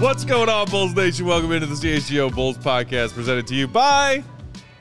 What's 0.00 0.24
going 0.24 0.48
on, 0.48 0.66
Bulls 0.70 0.94
Nation? 0.94 1.26
Welcome 1.26 1.52
into 1.52 1.66
the 1.66 1.74
CHGO 1.74 2.34
Bulls 2.34 2.56
podcast 2.56 3.12
presented 3.12 3.46
to 3.48 3.54
you 3.54 3.68
by 3.68 4.24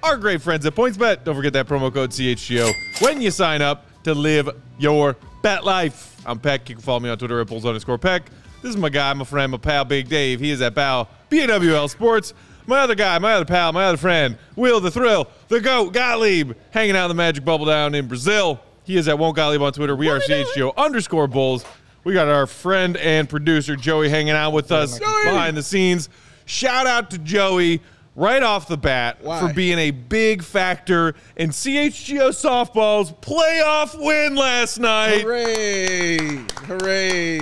our 0.02 0.16
great 0.16 0.42
friends 0.42 0.66
at 0.66 0.74
PointsBet. 0.76 1.26
Don't 1.26 1.36
forget 1.36 1.52
that 1.52 1.68
promo 1.68 1.94
code 1.94 2.12
CHGO 2.12 2.72
when 3.02 3.22
you 3.22 3.30
sign 3.30 3.62
up 3.62 3.86
to 4.04 4.14
live 4.14 4.50
your 4.78 5.18
bet 5.42 5.66
life. 5.66 6.16
I'm 6.26 6.40
Peck. 6.40 6.70
You 6.70 6.76
can 6.76 6.82
follow 6.82 7.02
me 7.02 7.10
on 7.10 7.18
Twitter 7.18 7.42
at 7.42 7.48
Bulls 7.48 7.66
underscore 7.66 7.98
Peck. 7.98 8.32
This 8.62 8.70
is 8.70 8.78
my 8.78 8.88
guy, 8.88 9.14
my 9.14 9.26
friend, 9.26 9.52
my 9.52 9.58
pal, 9.58 9.84
Big 9.84 10.08
Dave. 10.08 10.40
He 10.40 10.52
is 10.52 10.62
at 10.62 10.74
Bow, 10.74 11.10
BAWL 11.30 11.90
Sports. 11.90 12.34
My 12.66 12.80
other 12.80 12.96
guy, 12.96 13.20
my 13.20 13.34
other 13.34 13.44
pal, 13.44 13.74
my 13.74 13.84
other 13.84 13.98
friend, 13.98 14.38
Will 14.56 14.80
the 14.80 14.90
Thrill, 14.90 15.28
the 15.50 15.60
GOAT, 15.60 15.92
Gottlieb, 15.92 16.54
hanging 16.72 16.96
out 16.96 17.06
in 17.06 17.10
the 17.10 17.16
magic 17.16 17.44
bubble 17.44 17.66
down 17.66 17.94
in 17.94 18.08
Brazil. 18.08 18.62
He 18.86 18.96
is 18.96 19.10
at 19.10 19.20
Won't 19.20 19.36
Gottlieb 19.36 19.62
on 19.62 19.74
Twitter. 19.74 19.98
We 19.98 20.10
are 20.10 20.20
CHGO 20.20 20.78
underscore 20.78 21.28
Bulls. 21.28 21.66
We 22.04 22.14
got 22.14 22.28
our 22.28 22.48
friend 22.48 22.98
and 22.98 23.30
producer 23.30 23.76
Joey 23.76 24.10
hanging 24.10 24.34
out 24.34 24.52
with 24.52 24.72
us 24.72 25.00
behind 25.00 25.58
the 25.58 25.64
scenes. 25.64 26.10
Shout 26.46 26.88
out 26.88 27.12
to 27.12 27.18
Joey 27.18 27.82
right 28.16 28.44
off 28.44 28.68
the 28.68 28.78
bat 28.78 29.18
Why? 29.22 29.40
for 29.40 29.54
being 29.54 29.78
a 29.80 29.92
big 29.92 30.44
factor 30.44 31.16
in 31.36 31.52
CHGO 31.52 32.30
softball's 32.30 33.12
playoff 33.14 33.98
win 33.98 34.36
last 34.36 34.80
night. 34.80 35.22
Hooray! 35.22 36.18
Hooray! 36.66 37.40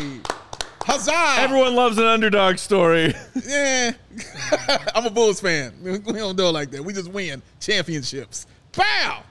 Huzzah! 0.84 1.42
Everyone 1.42 1.76
loves 1.76 1.98
an 1.98 2.06
underdog 2.06 2.58
story. 2.58 3.14
yeah. 3.46 3.92
I'm 4.96 5.06
a 5.06 5.10
Bulls 5.10 5.42
fan. 5.42 5.74
We 5.82 6.00
don't 6.00 6.38
do 6.38 6.48
it 6.48 6.52
like 6.52 6.72
that. 6.72 6.84
We 6.84 6.94
just 6.94 7.12
win 7.12 7.42
championships. 7.60 8.48
Bow! 8.72 9.24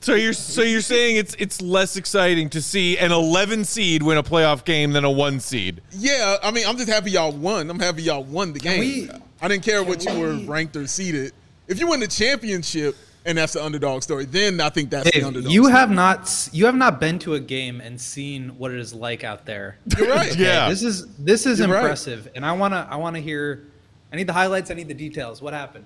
So 0.00 0.14
you're 0.14 0.32
so 0.32 0.62
you're 0.62 0.80
saying 0.80 1.16
it's 1.16 1.34
it's 1.38 1.60
less 1.60 1.96
exciting 1.96 2.48
to 2.50 2.62
see 2.62 2.96
an 2.98 3.10
11 3.10 3.64
seed 3.64 4.02
win 4.02 4.16
a 4.16 4.22
playoff 4.22 4.64
game 4.64 4.92
than 4.92 5.04
a 5.04 5.10
one 5.10 5.40
seed. 5.40 5.80
Yeah, 5.92 6.36
I 6.42 6.50
mean, 6.52 6.66
I'm 6.68 6.76
just 6.76 6.88
happy 6.88 7.10
y'all 7.10 7.32
won. 7.32 7.68
I'm 7.68 7.80
happy 7.80 8.02
y'all 8.04 8.22
won 8.24 8.52
the 8.52 8.60
game. 8.60 8.80
we- 8.80 9.10
I 9.42 9.48
didn't 9.48 9.64
care 9.64 9.82
what 9.84 10.04
you 10.04 10.12
we- 10.14 10.20
were 10.20 10.34
ranked 10.52 10.74
or 10.76 10.86
seeded. 10.86 11.32
If 11.66 11.78
you 11.80 11.88
win 11.88 12.00
the 12.00 12.06
championship 12.08 12.96
and 13.26 13.36
that's 13.36 13.52
the 13.52 13.62
underdog 13.64 14.02
story, 14.02 14.24
then 14.24 14.60
I 14.60 14.68
think 14.70 14.90
that's 14.90 15.10
the 15.10 15.22
underdog 15.22 15.52
you 15.52 15.62
story. 15.64 15.72
have 15.72 15.90
not 15.90 16.48
you 16.52 16.66
have 16.66 16.76
not 16.76 17.00
been 17.00 17.18
to 17.20 17.34
a 17.34 17.40
game 17.40 17.80
and 17.80 18.00
seen 18.00 18.50
what 18.56 18.70
it 18.70 18.78
is 18.78 18.94
like 18.94 19.24
out 19.24 19.46
there. 19.46 19.78
You're 19.98 20.08
right. 20.08 20.34
Yeah. 20.38 20.68
This 20.68 20.82
is 20.84 21.06
this 21.16 21.44
is 21.44 21.58
You're 21.58 21.68
right. 21.68 21.80
impressive, 21.80 22.28
and 22.36 22.46
I 22.46 22.52
wanna 22.52 22.86
I 22.88 22.96
wanna 22.96 23.20
hear. 23.20 23.64
I 24.12 24.16
need 24.16 24.26
the 24.28 24.32
highlights. 24.32 24.70
I 24.70 24.74
need 24.74 24.88
the 24.88 24.94
details. 24.94 25.42
What 25.42 25.52
happened? 25.54 25.84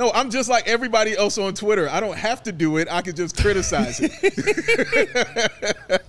No, 0.00 0.10
I'm 0.14 0.30
just 0.30 0.48
like 0.48 0.66
everybody 0.66 1.14
else 1.14 1.36
on 1.36 1.52
Twitter. 1.52 1.86
I 1.86 2.00
don't 2.00 2.16
have 2.16 2.42
to 2.44 2.52
do 2.52 2.78
it. 2.78 2.88
I 2.90 3.02
can 3.02 3.14
just 3.14 3.36
criticize 3.36 4.00
it. 4.02 4.10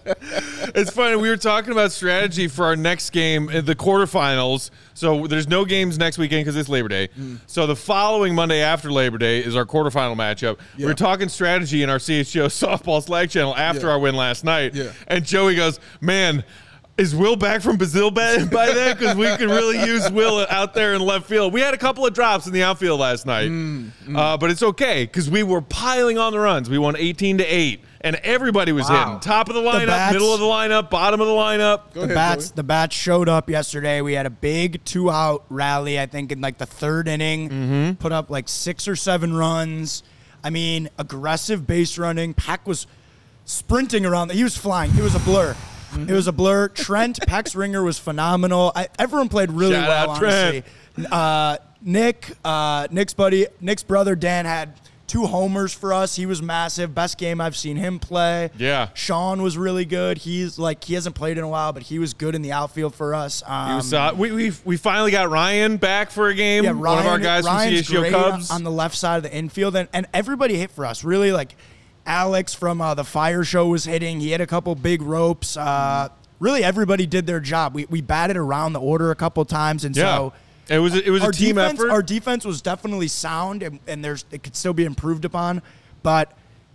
It's 0.74 0.92
funny. 0.92 1.18
We 1.18 1.28
were 1.28 1.36
talking 1.38 1.72
about 1.74 1.92
strategy 1.92 2.48
for 2.48 2.64
our 2.66 2.78
next 2.78 3.10
game, 3.10 3.50
uh, 3.50 3.60
the 3.60 3.76
quarterfinals. 3.76 4.70
So 4.94 5.28
there's 5.28 5.50
no 5.50 5.66
games 5.66 5.98
next 5.98 6.18
weekend 6.18 6.46
because 6.46 6.56
it's 6.56 6.70
Labor 6.70 6.88
Day. 6.88 7.10
Mm. 7.20 7.40
So 7.48 7.68
the 7.68 7.76
following 7.76 8.34
Monday 8.34 8.62
after 8.62 8.90
Labor 8.90 9.18
Day 9.18 9.40
is 9.40 9.56
our 9.56 9.66
quarterfinal 9.66 10.16
matchup. 10.16 10.60
We 10.78 10.84
Yeah. 10.84 10.88
were 10.88 10.94
talking 10.94 11.28
strategy 11.28 11.84
in 11.84 11.90
our 11.90 11.98
CHGO 12.00 12.46
softball 12.48 13.04
Slack 13.04 13.30
channel 13.32 13.54
after 13.56 13.88
Yeah. 13.88 13.94
our 13.94 14.00
win 14.00 14.16
last 14.16 14.46
night. 14.46 14.74
Yeah. 14.74 14.92
And 15.08 15.26
Joey 15.26 15.56
goes, 15.56 15.80
"Man." 16.00 16.44
Is 16.98 17.16
Will 17.16 17.36
back 17.36 17.62
from 17.62 17.78
Brazil 17.78 18.12
by, 18.12 18.44
by 18.52 18.68
then? 18.74 18.96
Because 18.98 19.16
we 19.16 19.26
could 19.38 19.50
really 19.50 19.84
use 19.86 20.12
Will 20.12 20.46
out 20.50 20.74
there 20.74 20.94
in 20.94 21.02
left 21.02 21.26
field. 21.26 21.52
We 21.54 21.62
had 21.62 21.74
a 21.74 21.78
couple 21.78 22.06
of 22.06 22.14
drops 22.14 22.46
in 22.48 22.54
the 22.54 22.64
outfield 22.64 23.00
last 23.00 23.26
night, 23.26 23.50
Mm, 23.50 23.92
Uh, 24.14 24.38
but 24.38 24.52
it's 24.52 24.62
okay 24.62 25.06
because 25.06 25.30
we 25.30 25.42
were 25.42 25.62
piling 25.62 26.18
on 26.20 26.32
the 26.34 26.40
runs. 26.40 26.70
We 26.70 26.78
won 26.78 26.96
18 26.98 27.40
to 27.40 27.44
8, 27.46 27.84
and 28.02 28.18
everybody 28.18 28.72
was 28.72 28.88
Wow. 28.90 29.06
hitting. 29.06 29.20
Top 29.22 29.50
of 29.50 29.56
the 29.56 29.62
lineup, 29.62 29.88
bats- 29.88 30.14
middle 30.14 30.34
of 30.34 30.40
the 30.42 30.46
lineup, 30.46 30.90
bottom 30.92 31.22
of 31.22 31.28
the 31.28 31.34
lineup. 31.34 31.94
Go 31.94 32.02
the 32.02 32.06
ahead, 32.08 32.16
bats 32.16 32.48
Joey. 32.50 32.56
the 32.58 32.64
bats 32.64 32.96
showed 32.96 33.30
up 33.30 33.50
yesterday. 33.50 34.02
We 34.02 34.14
had 34.14 34.26
a 34.28 34.30
big 34.30 34.84
two 34.86 35.10
out 35.10 35.46
rally, 35.50 36.00
I 36.00 36.06
think, 36.06 36.32
in 36.32 36.42
like 36.42 36.58
the 36.60 36.66
third 36.68 37.08
inning. 37.08 37.50
Mm-hmm. 37.50 37.92
Put 37.94 38.12
up 38.12 38.30
like 38.30 38.48
six 38.50 38.88
or 38.88 38.96
seven 38.98 39.34
runs. 39.34 40.04
I 40.44 40.50
mean, 40.52 40.90
aggressive 41.00 41.66
base 41.66 41.98
running. 41.98 42.34
Pack 42.36 42.68
was 42.68 42.86
sprinting 43.46 44.06
around. 44.06 44.32
He 44.32 44.44
was 44.44 44.58
flying. 44.58 44.92
It 44.96 45.02
was 45.02 45.16
a 45.16 45.20
blur. 45.20 45.56
Mm-hmm. 45.92 46.10
It 46.10 46.14
was 46.14 46.28
a 46.28 46.32
blur. 46.32 46.68
Trent 46.70 47.20
Peck's 47.28 47.56
ringer 47.56 47.84
was 47.84 47.98
phenomenal. 48.00 48.72
I, 48.76 48.88
everyone 48.98 49.30
played 49.30 49.52
really 49.52 49.74
Shout 49.76 49.88
well. 49.88 50.10
out, 50.12 50.18
Trent. 50.18 50.66
honestly. 50.98 51.08
Uh, 51.12 51.58
Nick, 51.84 52.32
uh, 52.46 52.88
Nick's 52.92 53.14
buddy, 53.14 53.48
Nick's 53.60 53.84
brother 53.84 54.16
Dan 54.16 54.46
had 54.46 54.74
two 55.08 55.26
homers 55.26 55.74
for 55.74 55.94
us. 55.94 56.16
He 56.16 56.26
was 56.26 56.42
massive. 56.42 56.94
Best 56.96 57.18
game 57.18 57.42
I've 57.42 57.56
seen 57.58 57.76
him 57.76 58.00
play. 58.00 58.50
Yeah. 58.58 58.90
Sean 58.94 59.42
was 59.42 59.58
really 59.58 59.84
good. 59.84 60.20
He's 60.20 60.58
like 60.60 60.84
he 60.84 60.94
hasn't 60.94 61.16
played 61.16 61.38
in 61.38 61.44
a 61.44 61.50
while, 61.50 61.74
but 61.74 61.84
he 61.84 62.00
was 62.00 62.14
good 62.14 62.36
in 62.36 62.42
the 62.44 62.52
outfield 62.54 62.94
for 62.96 63.14
us. 63.16 63.44
Um, 63.46 63.76
was, 63.78 63.94
uh, 63.94 64.14
we, 64.16 64.32
we 64.32 64.52
we 64.64 64.78
finally 64.78 65.12
got 65.12 65.30
Ryan 65.30 65.78
back 65.78 66.12
for 66.12 66.30
a 66.30 66.34
game. 66.36 66.64
yeah, 66.64 66.72
One 66.72 67.00
of 67.00 67.06
our 67.06 67.20
guys 67.20 67.44
Ryan's 67.46 67.88
from 67.88 67.98
great 67.98 68.14
Cubs. 68.14 68.52
on 68.52 68.64
the 68.64 68.72
left 68.72 68.96
side 68.96 69.18
of 69.18 69.24
the 69.24 69.34
infield, 69.36 69.76
and, 69.76 69.90
and 69.92 70.06
everybody 70.14 70.56
hit 70.58 70.72
for 70.72 70.86
us. 70.86 71.04
Really, 71.04 71.32
like 71.34 71.56
Alex 72.06 72.54
from 72.54 72.82
uh, 72.82 72.94
the 72.94 73.04
Fire 73.04 73.44
Show 73.44 73.68
was 73.68 73.86
hitting. 73.86 74.20
He 74.20 74.32
had 74.32 74.42
a 74.42 74.48
couple 74.48 74.74
big 74.76 75.02
ropes. 75.02 75.56
Uh, 75.58 76.10
really, 76.40 76.64
everybody 76.64 77.06
did 77.06 77.28
their 77.28 77.40
job. 77.40 77.76
We 77.76 77.86
we 77.86 78.02
batted 78.02 78.38
around 78.38 78.74
the 78.74 78.80
order 78.80 79.12
a 79.12 79.16
couple 79.16 79.44
times, 79.46 79.86
and 79.86 79.96
yeah, 79.96 80.18
so. 80.18 80.34
it 80.70 80.80
was 80.80 80.96
it 80.96 81.10
was 81.10 81.22
a 81.22 81.28
our 81.28 81.32
team 81.32 81.56
defense, 81.56 81.80
effort. 81.80 81.92
Our 81.92 82.04
defense 82.04 82.46
was 82.46 82.62
definitely 82.62 83.08
sound, 83.08 83.64
and, 83.64 83.80
and 83.88 84.04
there's 84.04 84.26
it 84.32 84.44
could 84.44 84.56
still 84.56 84.74
be 84.74 84.86
improved 84.86 85.26
upon. 85.26 85.62
But 86.04 86.34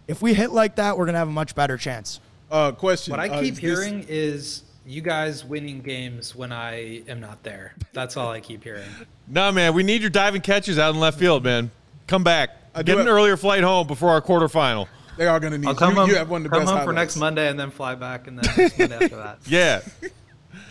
if 0.08 0.22
we 0.22 0.34
hit 0.34 0.52
like 0.52 0.76
that, 0.76 0.96
we're 0.96 1.06
gonna 1.06 1.18
have 1.18 1.28
a 1.28 1.32
much 1.32 1.54
better 1.54 1.76
chance. 1.76 2.20
Uh, 2.50 2.72
question. 2.72 3.10
What 3.10 3.20
I 3.20 3.28
uh, 3.28 3.42
keep 3.42 3.54
this- 3.54 3.60
hearing 3.62 4.04
is 4.08 4.62
you 4.86 5.02
guys 5.02 5.44
winning 5.44 5.80
games 5.80 6.36
when 6.36 6.52
I 6.52 7.02
am 7.08 7.18
not 7.20 7.42
there. 7.42 7.74
That's 7.92 8.16
all 8.16 8.30
I 8.30 8.40
keep 8.40 8.62
hearing. 8.62 8.88
no 9.28 9.50
man, 9.50 9.74
we 9.74 9.82
need 9.82 10.00
your 10.00 10.10
diving 10.10 10.42
catches 10.42 10.78
out 10.78 10.94
in 10.94 11.00
left 11.00 11.18
field, 11.18 11.42
man. 11.42 11.72
Come 12.06 12.22
back. 12.22 12.50
I 12.72 12.84
Get 12.84 12.98
an 12.98 13.06
have- 13.06 13.14
earlier 13.14 13.36
flight 13.36 13.64
home 13.64 13.88
before 13.88 14.10
our 14.10 14.22
quarterfinal. 14.22 14.86
They 15.16 15.26
are 15.26 15.40
going 15.40 15.52
to 15.52 15.58
need 15.58 15.66
I'll 15.66 15.72
you. 15.74 15.78
come 15.78 15.90
You, 15.94 16.00
home, 16.00 16.10
you 16.10 16.16
have 16.16 16.28
one 16.30 16.44
of 16.44 16.50
the 16.50 16.56
come 16.56 16.64
best 16.66 16.72
home 16.74 16.84
for 16.84 16.92
next 16.92 17.16
Monday 17.16 17.48
and 17.48 17.58
then 17.58 17.70
fly 17.70 17.94
back 17.94 18.26
and 18.26 18.38
then 18.38 18.54
next 18.56 18.78
Monday 18.78 18.94
after 18.96 19.16
that. 19.16 19.38
Yeah, 19.46 19.80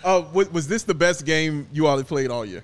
Uh, 0.03 0.23
was 0.33 0.67
this 0.67 0.83
the 0.83 0.93
best 0.93 1.25
game 1.25 1.67
you 1.73 1.87
all 1.87 1.97
have 1.97 2.07
played 2.07 2.29
all 2.29 2.45
year? 2.45 2.63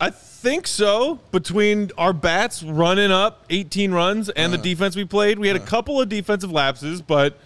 I 0.00 0.10
think 0.10 0.68
so. 0.68 1.18
Between 1.32 1.90
our 1.98 2.12
bats 2.12 2.62
running 2.62 3.10
up 3.10 3.44
18 3.50 3.90
runs 3.92 4.28
and 4.28 4.52
Uh. 4.52 4.56
the 4.56 4.62
defense 4.62 4.94
we 4.94 5.04
played, 5.04 5.38
we 5.40 5.48
had 5.48 5.56
a 5.56 5.60
couple 5.60 6.00
of 6.00 6.08
defensive 6.08 6.52
lapses, 6.52 7.02
but 7.02 7.38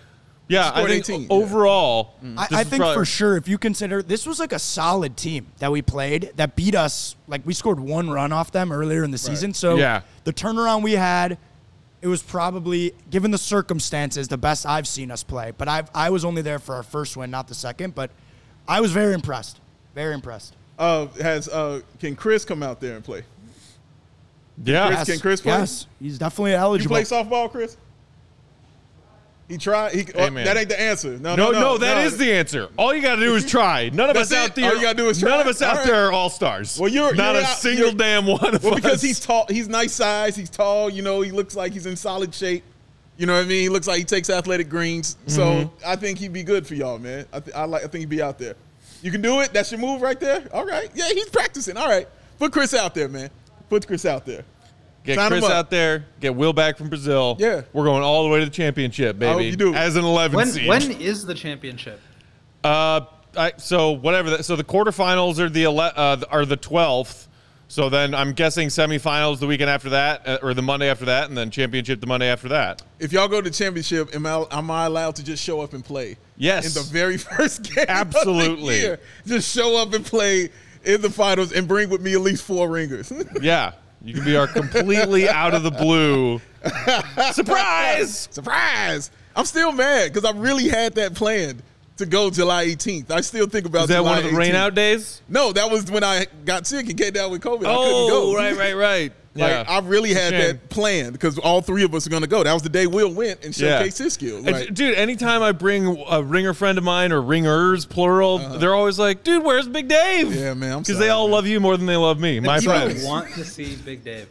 yeah, 0.47 0.70
I 0.75 0.84
think 0.86 1.09
18, 1.09 1.20
yeah. 1.22 1.26
overall, 1.30 2.15
I, 2.36 2.48
I 2.50 2.65
think 2.65 2.80
probably- 2.82 2.97
for 2.97 3.04
sure, 3.06 3.36
if 3.38 3.48
you 3.48 3.56
consider 3.56 4.03
this 4.03 4.26
was 4.26 4.41
like 4.41 4.53
a 4.53 4.59
solid 4.59 5.16
team 5.16 5.47
that 5.59 5.72
we 5.72 5.80
played 5.80 6.32
that 6.36 6.54
beat 6.56 6.75
us, 6.75 7.16
like 7.26 7.42
we 7.47 7.54
scored 7.54 7.80
one 7.80 8.10
run 8.10 8.30
off 8.32 8.50
them 8.53 8.70
earlier 8.72 9.04
in 9.04 9.10
the 9.10 9.19
season. 9.19 9.54
So 9.54 9.76
Yeah. 9.76 10.03
the 10.25 10.32
turnaround 10.34 10.82
we 10.82 10.92
had, 10.92 11.38
it 12.00 12.06
was 12.06 12.22
probably, 12.22 12.95
given 13.10 13.30
the 13.30 13.39
circumstances, 13.39 14.28
the 14.28 14.39
best 14.39 14.66
I've 14.66 14.86
seen 14.86 15.10
us 15.10 15.22
play. 15.22 15.53
But 15.56 15.68
I 15.68 15.84
I 15.95 16.10
was 16.10 16.24
only 16.24 16.42
there 16.42 16.59
for 16.59 16.74
our 16.74 16.83
first 16.83 17.16
win, 17.16 17.30
not 17.30 17.48
the 17.48 17.54
second. 17.54 17.95
But 17.95 18.10
I 18.66 18.80
was 18.80 18.92
very 18.92 19.15
impressed. 19.15 19.60
Very 19.95 20.15
impressed. 20.15 20.54
Uh, 20.78 21.06
has 21.21 21.48
uh, 21.48 21.80
can 21.98 22.15
Chris 22.15 22.45
come 22.45 22.62
out 22.62 22.80
there 22.80 22.95
and 22.95 23.04
play? 23.04 23.24
yeah. 24.62 24.89
Chris- 24.95 25.09
can 25.09 25.18
Chris 25.18 25.41
play? 25.41 25.53
Yes, 25.53 25.86
he's 26.00 26.18
definitely 26.18 26.54
eligible. 26.54 26.97
You 26.97 27.03
eligible. 27.03 27.28
play 27.28 27.39
softball, 27.39 27.50
Chris? 27.50 27.77
He 29.48 29.56
tried. 29.56 29.95
He, 29.95 30.06
oh, 30.15 30.28
man. 30.28 30.45
that 30.45 30.59
ain't 30.59 30.68
the 30.68 30.78
answer. 30.78 31.18
No, 31.18 31.34
No, 31.34 31.50
no, 31.50 31.60
no, 31.60 31.78
that 31.78 32.04
is 32.06 32.18
the 32.18 32.30
answer. 32.33 32.68
All 32.77 32.92
you 32.95 33.00
got 33.00 33.15
to 33.16 33.22
do 33.22 33.34
is 33.34 33.47
try. 33.50 33.89
None 33.91 34.10
of 34.10 34.16
us 34.16 34.30
it? 34.30 34.36
out 34.36 34.54
there. 34.54 34.68
All 34.71 34.77
you 34.77 34.83
gotta 34.83 34.97
do 34.97 35.09
is 35.09 35.18
try. 35.21 35.30
None 35.30 35.41
of 35.41 35.47
us 35.47 35.62
out 35.62 35.71
All 35.71 35.77
right. 35.78 35.86
there 35.86 36.06
are 36.06 36.12
all 36.12 36.28
stars. 36.28 36.78
Well, 36.78 36.91
you're- 36.91 37.16
not 37.16 37.33
you're 37.34 37.42
a 37.42 37.47
out- 37.47 37.56
single 37.56 37.92
damn 37.92 38.27
one 38.27 38.54
of 38.54 38.62
Well, 38.62 38.74
us. 38.74 38.80
because 38.80 39.00
he's 39.00 39.18
tall. 39.21 39.47
He's 39.48 39.66
nice 39.66 39.95
size. 39.95 40.36
He's 40.36 40.50
tall. 40.50 40.91
You 40.91 41.00
know, 41.00 41.22
he 41.22 41.30
looks 41.30 41.56
like 41.56 41.72
he's 41.72 41.86
in 41.86 41.97
solid 41.97 42.34
shape. 42.34 42.62
You 43.16 43.27
know 43.27 43.33
what 43.33 43.47
I 43.47 43.48
mean? 43.48 43.62
He 43.62 43.68
looks 43.71 43.86
like 43.89 43.98
he 43.98 44.04
takes 44.04 44.28
athletic 44.30 44.68
greens. 44.68 45.16
So 45.27 45.42
Mm-hmm. 45.42 45.77
I 45.86 45.97
think 45.97 46.18
he'd 46.18 46.33
be 46.33 46.42
good 46.45 46.66
for 46.66 46.74
y'all, 46.74 46.98
man. 46.98 47.24
I, 47.33 47.41
th- 47.41 47.56
I 47.56 47.65
like. 47.65 47.83
I 47.84 47.86
think 47.89 48.00
he'd 48.00 48.09
be 48.10 48.21
out 48.22 48.39
there. 48.39 48.54
You 49.03 49.10
can 49.10 49.22
do 49.22 49.41
it. 49.41 49.53
That's 49.54 49.72
your 49.72 49.80
move 49.80 50.03
right 50.03 50.21
there. 50.21 50.47
All 50.53 50.66
right. 50.66 50.91
Yeah, 50.95 51.09
he's 51.09 51.28
practicing. 51.30 51.77
All 51.77 51.89
right. 51.89 52.06
Put 52.39 52.53
Chris 52.53 52.74
out 52.74 52.95
there, 52.95 53.09
man. 53.09 53.30
Put 53.71 53.86
Chris 53.86 54.04
out 54.04 54.27
there. 54.27 54.45
Get 55.09 55.16
Sign 55.16 55.33
'em 55.33 55.39
Chris 55.41 55.51
out 55.51 55.71
there. 55.71 56.05
Get 56.21 56.34
Will 56.34 56.53
back 56.53 56.77
from 56.77 56.91
Brazil. 56.91 57.37
Yeah. 57.41 57.63
we're 57.72 57.84
going 57.84 58.03
all 58.03 58.25
the 58.25 58.28
way 58.28 58.41
to 58.41 58.45
the 58.45 58.51
championship, 58.51 59.19
baby. 59.19 59.33
hope 59.33 59.43
you 59.43 59.57
do. 59.57 59.75
As 59.75 59.97
an 59.97 60.05
11 60.05 60.37
When 60.37 60.47
seed. 60.49 60.69
when 60.69 60.91
is 61.01 61.25
the 61.25 61.34
championship? 61.34 61.99
Uh, 62.63 63.01
I, 63.34 63.53
so 63.57 63.93
whatever. 63.93 64.28
That, 64.31 64.45
so 64.45 64.55
the 64.55 64.65
quarterfinals 64.65 65.39
are 65.39 65.49
the 65.49 65.65
ele- 65.65 65.81
uh, 65.81 66.19
are 66.31 66.45
the 66.45 66.57
twelfth. 66.57 67.27
So 67.69 67.89
then 67.89 68.15
I'm 68.15 68.33
guessing 68.33 68.69
semifinals 68.69 69.41
the 69.41 69.47
weekend 69.47 69.71
after 69.71 69.89
that, 69.91 70.27
uh, 70.28 70.39
or 70.43 70.53
the 70.55 70.63
Monday 70.63 70.89
after 70.91 71.05
that, 71.07 71.28
and 71.28 71.37
then 71.37 71.51
championship 71.51 72.01
the 72.01 72.07
Monday 72.07 72.27
after 72.28 72.49
that. 72.49 72.83
If 72.99 73.13
y'all 73.13 73.28
go 73.28 73.41
to 73.43 73.49
the 73.51 73.55
championship, 73.57 74.15
am 74.15 74.27
I, 74.27 74.45
am 74.51 74.71
I 74.71 74.87
allowed 74.87 75.16
to 75.16 75.25
just 75.25 75.43
show 75.43 75.60
up 75.60 75.72
and 75.75 75.84
play? 75.84 76.16
Yes. 76.39 76.66
In 76.77 76.83
the 76.83 76.89
very 76.91 77.16
first 77.37 77.63
game. 77.75 77.84
Absolutely. 77.89 78.75
Of 78.77 78.81
the 78.81 78.87
year. 78.87 79.01
Just 79.27 79.55
show 79.55 79.77
up 79.81 79.93
and 79.95 80.05
play 80.05 80.49
in 80.84 81.01
the 81.03 81.10
finals 81.10 81.53
and 81.53 81.66
bring 81.69 81.91
with 81.91 82.01
me 82.03 82.15
at 82.15 82.21
least 82.21 82.43
four 82.43 82.69
ringers. 82.71 83.13
Yeah, 83.43 83.72
you 84.03 84.15
can 84.15 84.24
be 84.24 84.36
our 84.36 84.47
completely 84.47 85.28
out 85.28 85.54
of 85.54 85.62
the 85.62 85.71
blue 85.71 86.41
surprise. 87.33 88.28
Surprise! 88.30 89.10
I'm 89.36 89.45
still 89.45 89.72
mad 89.72 90.12
because 90.12 90.24
I 90.30 90.36
really 90.36 90.68
had 90.68 90.95
that 90.97 91.15
planned 91.15 91.62
to 91.98 92.06
go 92.06 92.30
July 92.30 92.66
18th. 92.66 93.10
I 93.10 93.21
still 93.21 93.47
think 93.47 93.66
about 93.66 93.83
Is 93.83 93.89
that 93.89 93.97
July 93.97 94.10
one 94.16 94.24
of 94.24 94.30
the 94.30 94.36
rain 94.36 94.53
18th. 94.53 94.56
out 94.56 94.74
days? 94.74 95.22
No, 95.28 95.53
that 95.53 95.71
was 95.71 95.91
when 95.91 96.04
I 96.04 96.27
got 96.45 96.66
sick 96.66 96.89
and 96.89 96.98
came 96.98 97.12
down 97.12 97.30
with 97.30 97.42
COVID. 97.42 97.59
I 97.59 97.74
couldn't 97.74 98.10
Oh, 98.12 98.34
right, 98.36 98.56
right, 98.56 98.77
right, 98.77 99.12
right. 99.34 99.59
Like 99.59 99.69
I 99.69 99.78
really 99.80 100.15
had 100.15 100.33
that 100.33 100.69
planned 100.69 101.13
because 101.13 101.39
all 101.39 101.60
three 101.60 101.84
of 101.84 101.95
us 101.95 102.07
are 102.07 102.10
going 102.10 102.22
to 102.22 102.28
go. 102.28 102.42
That 102.45 102.53
was 102.53 102.63
the 102.63 102.69
day 102.69 102.86
Will 102.86 103.13
went 103.13 103.45
and 103.45 103.57
Yeah. 103.57 103.83
showcased 103.83 103.98
his 103.98 104.13
skills. 104.15 104.45
Like, 104.45 104.72
dude, 104.75 104.95
anytime 104.97 105.42
I 105.42 105.53
bring 105.53 106.04
a 106.09 106.22
ringer 106.22 106.54
friend 106.54 106.78
of 106.78 106.84
mine 106.84 107.13
or 107.13 107.21
ringers, 107.22 107.84
plural, 107.86 108.39
they're 108.59 108.75
always 108.75 108.98
like, 108.98 109.25
dude, 109.25 109.45
where's 109.45 109.69
Big 109.69 109.89
Dave? 109.89 110.28
Uh-huh. 110.28 110.39
Yeah, 110.39 110.54
man, 110.54 110.78
Because 110.80 110.98
they 110.98 111.10
all 111.10 111.27
man. 111.28 111.33
love 111.33 111.47
you 111.47 111.60
more 111.60 111.77
than 111.77 111.86
they 111.86 111.97
love 111.97 112.19
me, 112.19 112.41
my 112.41 112.60
friends. 112.60 113.04
want 113.04 113.33
to 113.34 113.45
see 113.45 113.77
Big 113.77 114.04
Dave. 114.04 114.28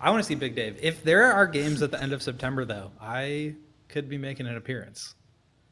I 0.00 0.10
want 0.10 0.22
to 0.22 0.26
see 0.28 0.34
Big 0.34 0.54
Dave. 0.54 0.78
If 0.80 1.04
there 1.04 1.32
are 1.32 1.46
games 1.46 1.82
at 1.82 1.90
the 1.90 2.02
end 2.02 2.12
of 2.12 2.22
September, 2.22 2.64
though, 2.64 2.90
I 3.00 3.54
could 3.88 4.08
be 4.08 4.16
making 4.18 4.46
an 4.46 4.56
appearance. 4.56 5.14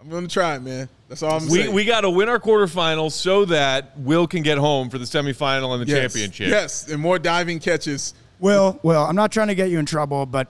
I'm 0.00 0.08
going 0.08 0.28
to 0.28 0.32
try, 0.32 0.54
it, 0.54 0.62
man. 0.62 0.88
That's 1.08 1.24
all 1.24 1.38
I'm 1.40 1.48
We, 1.48 1.62
saying. 1.62 1.74
we 1.74 1.84
got 1.84 2.02
to 2.02 2.10
win 2.10 2.28
our 2.28 2.38
quarterfinals 2.38 3.12
so 3.12 3.46
that 3.46 3.98
Will 3.98 4.28
can 4.28 4.42
get 4.44 4.56
home 4.58 4.90
for 4.90 4.98
the 4.98 5.06
semifinal 5.06 5.72
and 5.74 5.82
the 5.82 5.90
yes. 5.90 6.12
championship. 6.12 6.48
Yes, 6.50 6.86
and 6.88 7.00
more 7.02 7.18
diving 7.18 7.58
catches. 7.58 8.14
Will, 8.40 8.78
Will, 8.82 9.02
I'm 9.04 9.16
not 9.16 9.32
trying 9.32 9.48
to 9.48 9.54
get 9.54 9.70
you 9.70 9.78
in 9.78 9.86
trouble, 9.86 10.26
but 10.26 10.48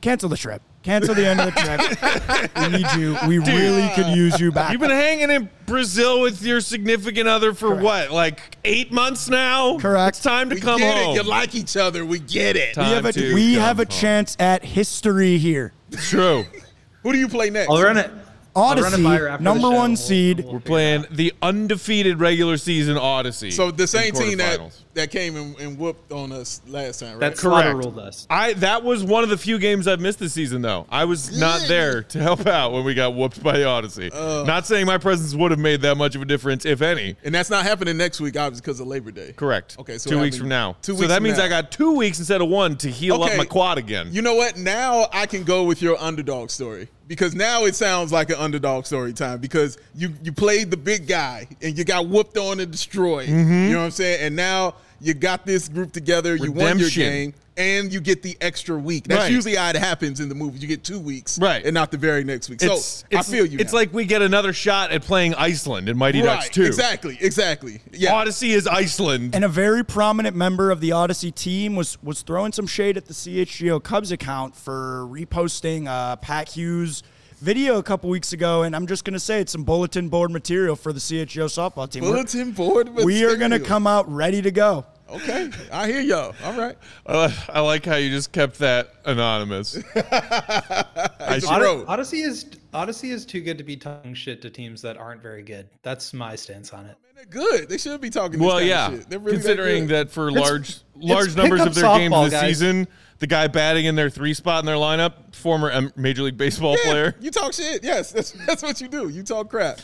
cancel 0.00 0.28
the 0.28 0.36
trip. 0.36 0.62
Cancel 0.82 1.14
the 1.14 1.24
end 1.24 1.40
of 1.40 1.54
the 1.54 1.60
trip. 1.60 2.56
we 2.56 2.78
need 2.78 2.92
you. 3.00 3.16
We 3.28 3.38
really 3.38 3.88
could 3.94 4.08
use 4.16 4.40
you 4.40 4.50
back. 4.50 4.72
You've 4.72 4.80
been 4.80 4.90
hanging 4.90 5.30
in 5.30 5.48
Brazil 5.64 6.20
with 6.20 6.42
your 6.42 6.60
significant 6.60 7.28
other 7.28 7.54
for 7.54 7.68
Correct. 7.68 7.82
what, 7.84 8.10
like 8.10 8.56
eight 8.64 8.90
months 8.90 9.28
now? 9.28 9.78
Correct. 9.78 10.16
It's 10.16 10.24
time 10.24 10.48
to 10.48 10.56
We 10.56 10.60
come 10.60 10.80
get 10.80 10.96
home. 10.96 11.12
it. 11.16 11.22
You 11.22 11.28
like 11.28 11.54
each 11.54 11.76
other. 11.76 12.04
We 12.04 12.18
get 12.18 12.56
it. 12.56 12.74
Time 12.74 12.88
we 12.88 12.94
have 12.94 13.16
a, 13.16 13.34
we 13.34 13.54
have 13.54 13.78
a 13.78 13.84
chance 13.84 14.36
at 14.40 14.64
history 14.64 15.38
here. 15.38 15.72
True. 15.92 16.44
Who 17.04 17.12
do 17.12 17.18
you 17.18 17.28
play 17.28 17.50
next? 17.50 17.70
I'll 17.70 17.80
run 17.80 17.96
it. 17.98 18.10
I'll 18.54 18.74
run 18.74 18.78
it 18.78 18.84
Odyssey, 18.84 19.02
by 19.02 19.16
her 19.16 19.28
after 19.28 19.44
the 19.44 19.44
number 19.44 19.70
show. 19.70 19.76
one 19.76 19.96
seed. 19.96 20.40
we'll 20.40 20.54
We're 20.54 20.60
playing 20.60 21.00
out. 21.02 21.10
the 21.10 21.32
undefeated 21.40 22.20
regular 22.20 22.56
season 22.56 22.98
Odyssey. 22.98 23.50
So 23.50 23.70
the 23.70 23.86
same 23.86 24.14
in 24.14 24.20
team 24.20 24.38
that, 24.38 24.60
that 24.94 25.10
came 25.10 25.36
and, 25.36 25.58
and 25.58 25.78
whooped 25.78 26.12
on 26.12 26.32
us 26.32 26.60
last 26.66 27.00
time, 27.00 27.12
right? 27.12 27.20
That's 27.20 27.40
Correct. 27.40 27.76
Ruled 27.76 27.98
us. 27.98 28.26
I 28.28 28.52
that 28.54 28.84
was 28.84 29.02
one 29.02 29.24
of 29.24 29.30
the 29.30 29.38
few 29.38 29.58
games 29.58 29.88
I've 29.88 30.00
missed 30.00 30.18
this 30.18 30.34
season 30.34 30.60
though. 30.60 30.86
I 30.90 31.06
was 31.06 31.38
not 31.38 31.62
there 31.66 32.02
to 32.02 32.18
help 32.18 32.46
out 32.46 32.72
when 32.72 32.84
we 32.84 32.94
got 32.94 33.14
whooped 33.14 33.42
by 33.42 33.56
the 33.56 33.64
Odyssey. 33.64 34.10
Uh. 34.12 34.44
not 34.46 34.66
saying 34.66 34.84
my 34.86 34.98
presence 34.98 35.34
would 35.34 35.50
have 35.50 35.60
made 35.60 35.80
that 35.82 35.96
much 35.96 36.14
of 36.14 36.22
a 36.22 36.26
difference, 36.26 36.66
if 36.66 36.82
any. 36.82 37.16
and 37.24 37.34
that's 37.34 37.50
not 37.50 37.64
happening 37.64 37.96
next 37.96 38.20
week, 38.20 38.36
obviously, 38.36 38.62
because 38.62 38.80
of 38.80 38.86
Labor 38.86 39.10
Day. 39.10 39.32
Correct. 39.32 39.76
Okay, 39.78 39.96
so 39.96 40.10
two 40.10 40.20
weeks 40.20 40.36
from 40.36 40.48
now. 40.48 40.76
two 40.82 40.92
weeks. 40.92 40.98
so 40.98 41.02
weeks 41.04 41.08
that 41.08 41.22
means 41.22 41.38
now. 41.38 41.44
I 41.44 41.48
got 41.48 41.72
two 41.72 41.92
weeks 41.96 42.18
instead 42.18 42.42
of 42.42 42.48
one 42.48 42.76
to 42.78 42.90
heal 42.90 43.22
up 43.22 43.36
my 43.36 43.46
quad 43.46 43.78
again. 43.78 44.08
You 44.10 44.20
know 44.20 44.34
what? 44.34 44.58
Now 44.58 45.06
I 45.12 45.26
can 45.26 45.44
go 45.44 45.64
with 45.64 45.80
your 45.80 45.98
underdog 45.98 46.50
story 46.50 46.88
because 47.12 47.34
now 47.34 47.64
it 47.64 47.74
sounds 47.74 48.10
like 48.10 48.30
an 48.30 48.36
underdog 48.36 48.86
story 48.86 49.12
time 49.12 49.38
because 49.38 49.76
you 49.94 50.14
you 50.22 50.32
played 50.32 50.70
the 50.70 50.78
big 50.78 51.06
guy 51.06 51.46
and 51.60 51.76
you 51.76 51.84
got 51.84 52.08
whooped 52.08 52.38
on 52.38 52.58
and 52.58 52.72
destroyed. 52.72 53.28
Mm-hmm. 53.28 53.64
You 53.66 53.72
know 53.72 53.80
what 53.80 53.84
I'm 53.84 53.90
saying? 53.90 54.22
And 54.22 54.34
now 54.34 54.76
you 55.02 55.14
got 55.14 55.44
this 55.44 55.68
group 55.68 55.92
together. 55.92 56.36
You 56.36 56.52
won 56.52 56.78
your 56.78 56.90
game. 56.90 57.34
And 57.54 57.92
you 57.92 58.00
get 58.00 58.22
the 58.22 58.34
extra 58.40 58.78
week. 58.78 59.04
That's 59.06 59.24
Right. 59.24 59.30
usually 59.30 59.56
how 59.56 59.68
it 59.68 59.76
happens 59.76 60.20
in 60.20 60.30
the 60.30 60.34
movies. 60.34 60.62
You 60.62 60.68
get 60.68 60.84
two 60.84 60.98
weeks, 60.98 61.38
Right. 61.38 61.62
and 61.62 61.74
not 61.74 61.90
the 61.90 61.98
very 61.98 62.24
next 62.24 62.48
week. 62.48 62.62
it's, 62.62 62.82
so 62.82 63.04
it's, 63.10 63.28
I 63.28 63.30
feel 63.30 63.44
you. 63.44 63.58
It's 63.60 63.74
now. 63.74 63.78
like 63.80 63.92
we 63.92 64.06
get 64.06 64.22
another 64.22 64.54
shot 64.54 64.90
at 64.90 65.02
playing 65.02 65.34
Iceland 65.34 65.90
in 65.90 65.98
Mighty 65.98 66.22
Ducks 66.22 66.46
right, 66.46 66.52
2. 66.54 66.62
exactly, 66.64 67.18
exactly. 67.20 67.82
Yeah, 67.92 68.14
Odyssey 68.14 68.52
is 68.52 68.66
Iceland. 68.66 69.34
And 69.34 69.44
a 69.44 69.48
very 69.48 69.84
prominent 69.84 70.34
member 70.34 70.70
of 70.70 70.80
the 70.80 70.92
Odyssey 70.92 71.30
team 71.30 71.76
was 71.76 71.98
was 72.02 72.22
throwing 72.22 72.52
some 72.52 72.66
shade 72.66 72.96
at 72.96 73.04
the 73.04 73.12
CHGO 73.12 73.80
Cubs 73.80 74.12
account 74.12 74.56
for 74.56 75.06
reposting 75.10 75.86
uh, 75.88 76.16
Pat 76.16 76.48
Hughes 76.48 77.02
video 77.42 77.76
a 77.76 77.82
couple 77.82 78.08
weeks 78.08 78.32
ago, 78.32 78.62
and 78.62 78.74
I'm 78.74 78.86
just 78.86 79.04
gonna 79.04 79.18
say 79.20 79.40
it's 79.40 79.52
some 79.52 79.64
bulletin 79.64 80.08
board 80.08 80.30
material 80.30 80.74
for 80.74 80.92
the 80.94 81.00
CHGO 81.00 81.46
softball 81.48 81.90
team. 81.90 82.02
We're- 82.04 82.14
bulletin 82.14 82.52
board. 82.52 82.88
we 82.94 83.24
are 83.24 83.36
gonna 83.36 83.60
come 83.60 83.86
out 83.86 84.10
ready 84.10 84.40
to 84.40 84.50
go. 84.50 84.86
Okay, 85.12 85.50
I 85.70 85.86
hear 85.88 86.00
y'all. 86.00 86.34
All 86.42 86.54
right. 86.54 86.76
Uh, 87.04 87.30
I 87.50 87.60
like 87.60 87.84
how 87.84 87.96
you 87.96 88.08
just 88.08 88.32
kept 88.32 88.58
that 88.60 88.94
anonymous. 89.04 89.76
I 89.94 91.34
It's 91.36 91.46
Od- 91.46 91.84
Odyssey 91.86 92.22
is 92.22 92.46
Odyssey 92.72 93.10
is 93.10 93.26
too 93.26 93.42
good 93.42 93.58
to 93.58 93.64
be 93.64 93.76
talking 93.76 94.14
shit 94.14 94.40
to 94.42 94.50
teams 94.50 94.80
that 94.82 94.96
aren't 94.96 95.20
very 95.20 95.42
good. 95.42 95.68
That's 95.82 96.14
my 96.14 96.34
stance 96.34 96.72
on 96.72 96.86
it. 96.86 96.96
They're 97.14 97.26
good. 97.26 97.68
They 97.68 97.76
should 97.76 98.00
be 98.00 98.08
talking. 98.08 98.38
This 98.38 98.46
well, 98.46 98.56
kind 98.58 98.68
yeah. 98.68 98.88
Of 98.88 98.94
shit. 99.02 99.20
Really 99.20 99.32
Considering 99.32 99.86
good. 99.86 100.08
that 100.08 100.10
for 100.10 100.32
large 100.32 100.78
large 100.96 101.26
it's 101.28 101.36
numbers 101.36 101.60
of 101.60 101.74
pickup 101.74 101.82
their 101.82 101.98
games 101.98 102.30
this 102.30 102.40
guys. 102.40 102.58
season, 102.58 102.88
the 103.18 103.26
guy 103.26 103.48
batting 103.48 103.84
in 103.84 103.94
their 103.94 104.08
three 104.08 104.32
spot 104.32 104.60
in 104.60 104.66
their 104.66 104.76
lineup, 104.76 105.34
former 105.34 105.90
Major 105.94 106.22
League 106.22 106.38
Baseball 106.38 106.76
Yeah, 106.78 106.90
player. 106.90 107.14
You 107.20 107.30
talk 107.30 107.52
shit. 107.52 107.84
Yes, 107.84 108.12
that's 108.12 108.32
that's 108.46 108.62
what 108.62 108.80
you 108.80 108.88
do. 108.88 109.10
You 109.10 109.22
talk 109.22 109.50
crap. 109.50 109.78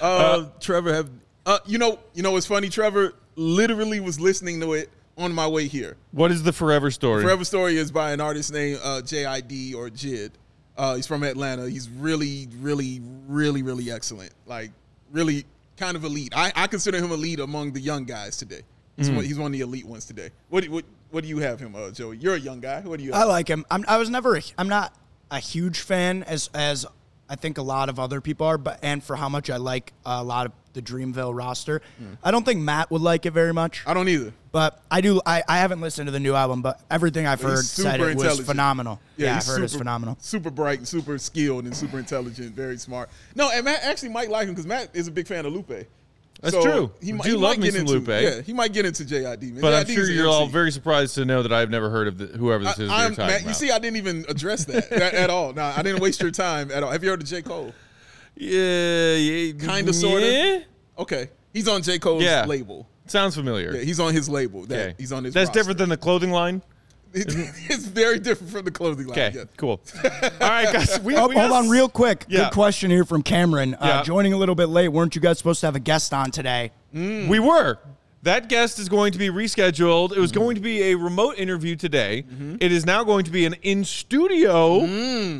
Uh, 0.00 0.46
Trevor 0.60 0.92
have. 0.92 1.10
Uh, 1.44 1.58
you 1.66 1.76
know, 1.78 1.98
you 2.14 2.22
know 2.22 2.30
what's 2.30 2.46
funny? 2.46 2.68
Trevor 2.68 3.14
literally 3.36 4.00
was 4.00 4.20
listening 4.20 4.60
to 4.60 4.72
it 4.74 4.90
on 5.18 5.32
my 5.32 5.46
way 5.46 5.66
here. 5.66 5.96
What 6.12 6.30
is 6.30 6.42
the 6.42 6.52
Forever 6.52 6.90
story? 6.90 7.22
Forever 7.22 7.44
Story 7.44 7.76
is 7.76 7.90
by 7.90 8.12
an 8.12 8.20
artist 8.20 8.52
named 8.52 8.80
uh, 8.82 9.02
JID 9.02 9.74
or 9.74 9.88
Jid. 9.90 10.30
Uh, 10.76 10.94
he's 10.96 11.06
from 11.06 11.22
Atlanta. 11.22 11.68
He's 11.68 11.88
really, 11.90 12.48
really, 12.60 13.00
really, 13.28 13.62
really 13.62 13.90
excellent. 13.90 14.32
Like, 14.46 14.70
really 15.10 15.44
kind 15.76 15.96
of 15.96 16.04
elite. 16.04 16.32
I, 16.34 16.52
I 16.56 16.66
consider 16.66 16.96
him 16.98 17.12
elite 17.12 17.40
among 17.40 17.72
the 17.72 17.80
young 17.80 18.04
guys 18.04 18.36
today. 18.36 18.62
He's, 18.96 19.08
Mm. 19.10 19.16
one, 19.16 19.24
he's 19.24 19.38
one 19.38 19.46
of 19.46 19.52
the 19.52 19.60
elite 19.60 19.86
ones 19.86 20.04
today. 20.06 20.30
What, 20.48 20.64
do- 20.64 20.70
what, 20.70 20.84
what 21.10 21.22
do 21.22 21.28
you 21.28 21.38
have 21.38 21.60
him, 21.60 21.74
uh, 21.74 21.90
Joey? 21.90 22.16
You're 22.18 22.34
a 22.34 22.40
young 22.40 22.60
guy. 22.60 22.80
What 22.80 22.98
do 22.98 23.04
you 23.04 23.12
I 23.12 23.24
like 23.24 23.48
him. 23.48 23.64
I'm, 23.70 23.84
I 23.88 23.96
was 23.98 24.08
never. 24.10 24.36
A, 24.36 24.42
I'm 24.56 24.68
not 24.68 24.94
a 25.30 25.38
huge 25.38 25.80
fan 25.80 26.22
as 26.24 26.48
as 26.54 26.84
I 27.28 27.36
think 27.36 27.56
a 27.56 27.62
lot 27.62 27.88
of 27.88 27.98
other 27.98 28.20
people 28.20 28.46
are, 28.46 28.58
but 28.58 28.78
and 28.82 29.02
for 29.02 29.16
how 29.16 29.28
much 29.30 29.48
I 29.48 29.56
like 29.56 29.92
a 30.04 30.22
lot 30.22 30.44
of 30.46 30.52
the 30.72 30.82
Dreamville 30.82 31.34
roster, 31.36 31.80
mm. 32.02 32.16
I 32.22 32.30
don't 32.30 32.44
think 32.44 32.60
Matt 32.60 32.90
would 32.90 33.02
like 33.02 33.26
it 33.26 33.32
very 33.32 33.52
much. 33.52 33.82
I 33.86 33.94
don't 33.94 34.08
either. 34.08 34.32
But 34.52 34.82
I 34.90 35.00
do. 35.00 35.20
I, 35.24 35.42
I 35.48 35.58
haven't 35.58 35.80
listened 35.80 36.06
to 36.08 36.10
the 36.12 36.20
new 36.20 36.34
album, 36.34 36.60
but 36.60 36.80
everything 36.90 37.26
I've 37.26 37.40
heard 37.40 37.64
said 37.64 38.00
it 38.00 38.16
was 38.16 38.40
phenomenal. 38.40 39.00
Yeah, 39.16 39.34
he's 39.34 39.48
I've 39.48 39.54
heard 39.54 39.64
it's 39.64 39.72
super- 39.72 39.80
phenomenal. 39.84 40.16
Super 40.20 40.50
bright 40.50 40.78
and 40.78 40.86
super 40.88 41.16
skilled 41.18 41.64
and 41.64 41.74
super 41.76 41.98
intelligent, 41.98 42.54
very 42.54 42.76
smart. 42.76 43.08
No, 43.34 43.50
and 43.50 43.64
Matt 43.64 43.82
actually 43.82 44.10
might 44.10 44.28
like 44.30 44.48
him 44.48 44.54
because 44.54 44.66
Matt 44.66 44.90
is 44.94 45.08
a 45.08 45.10
big 45.10 45.26
fan 45.26 45.46
of 45.46 45.52
Lupe. 45.52 45.86
That's 46.42 46.60
true. 46.60 46.90
He, 47.00 47.12
might- 47.12 47.22
do 47.22 47.30
he 47.30 47.36
love 47.36 47.50
might 47.52 47.58
me 47.60 47.66
get 47.66 47.72
some 47.74 47.80
into, 47.82 47.92
Lupe. 47.92 48.08
Yeah, 48.08 48.40
he 48.42 48.52
might 48.52 48.72
get 48.72 48.84
into 48.84 49.04
JID. 49.04 49.52
Man. 49.52 49.60
but 49.60 49.72
I'm 49.74 49.86
sure 49.86 50.10
you're 50.10 50.28
all 50.28 50.48
very 50.48 50.72
surprised 50.72 51.14
to 51.14 51.24
know 51.24 51.42
that 51.42 51.52
I've 51.52 51.70
never 51.70 51.88
heard 51.88 52.08
of 52.08 52.18
the, 52.18 52.26
whoever 52.26 52.64
this 52.64 52.80
is 52.80 52.90
I, 52.90 53.02
you're 53.06 53.10
talking 53.10 53.26
Matt, 53.26 53.40
about. 53.42 53.48
you 53.48 53.54
see, 53.54 53.70
I 53.70 53.78
didn't 53.78 53.96
even 53.96 54.24
address 54.28 54.64
that 54.64 54.90
at, 54.90 55.14
at 55.14 55.30
all. 55.30 55.52
No, 55.52 55.62
I 55.62 55.82
didn't 55.82 56.02
waste 56.02 56.20
your 56.20 56.32
time 56.32 56.72
at 56.72 56.82
all. 56.82 56.90
Have 56.90 57.04
you 57.04 57.10
heard 57.10 57.22
of 57.22 57.28
J. 57.28 57.42
Cole? 57.42 57.72
Yeah, 58.36 59.14
yeah, 59.16 59.52
Kinda, 59.52 59.92
sorta. 59.92 60.26
yeah. 60.30 60.58
Okay, 60.98 61.30
he's 61.52 61.68
on 61.68 61.82
J. 61.82 61.98
Cole's 61.98 62.22
Yeah. 62.22 62.44
label. 62.46 62.86
Sounds 63.06 63.34
familiar. 63.34 63.74
Yeah, 63.74 63.82
he's 63.82 64.00
on 64.00 64.14
his 64.14 64.28
label. 64.28 64.64
That 64.66 64.80
okay. 64.88 64.94
he's 64.98 65.12
on 65.12 65.24
his. 65.24 65.34
That's 65.34 65.48
roster. 65.48 65.58
different 65.60 65.78
than 65.78 65.88
the 65.88 65.96
clothing 65.96 66.30
line. 66.30 66.62
it's 67.14 67.84
very 67.84 68.18
different 68.18 68.50
from 68.50 68.64
the 68.64 68.70
clothing 68.70 69.06
line. 69.06 69.18
Okay, 69.18 69.32
yes. 69.34 69.46
cool. 69.58 69.80
All 70.04 70.10
right, 70.40 70.72
guys. 70.72 70.98
We, 71.00 71.14
Oh, 71.14 71.28
we 71.28 71.34
hold 71.36 71.50
got- 71.50 71.64
on, 71.64 71.68
real 71.68 71.88
quick. 71.88 72.24
Yeah. 72.26 72.44
Good 72.44 72.52
question 72.54 72.90
here 72.90 73.04
from 73.04 73.22
Cameron. 73.22 73.74
Uh, 73.74 73.78
Yeah. 73.86 74.02
Joining 74.02 74.32
a 74.32 74.38
little 74.38 74.54
bit 74.54 74.68
late. 74.70 74.88
Weren't 74.88 75.14
you 75.14 75.20
guys 75.20 75.36
supposed 75.36 75.60
to 75.60 75.66
have 75.66 75.76
a 75.76 75.80
guest 75.80 76.14
on 76.14 76.30
today? 76.30 76.70
We 76.94 77.38
were. 77.38 77.78
That 78.24 78.48
guest 78.48 78.78
is 78.78 78.88
going 78.88 79.10
to 79.12 79.18
be 79.18 79.30
rescheduled. 79.30 80.12
It 80.16 80.20
was 80.20 80.30
going 80.30 80.54
to 80.54 80.60
be 80.60 80.92
a 80.92 80.94
remote 80.94 81.38
interview 81.38 81.74
today. 81.74 82.24
It 82.60 82.70
is 82.70 82.86
now 82.86 83.02
going 83.02 83.24
to 83.24 83.32
be 83.32 83.44
an 83.46 83.54
in 83.62 83.84
studio 83.84 84.86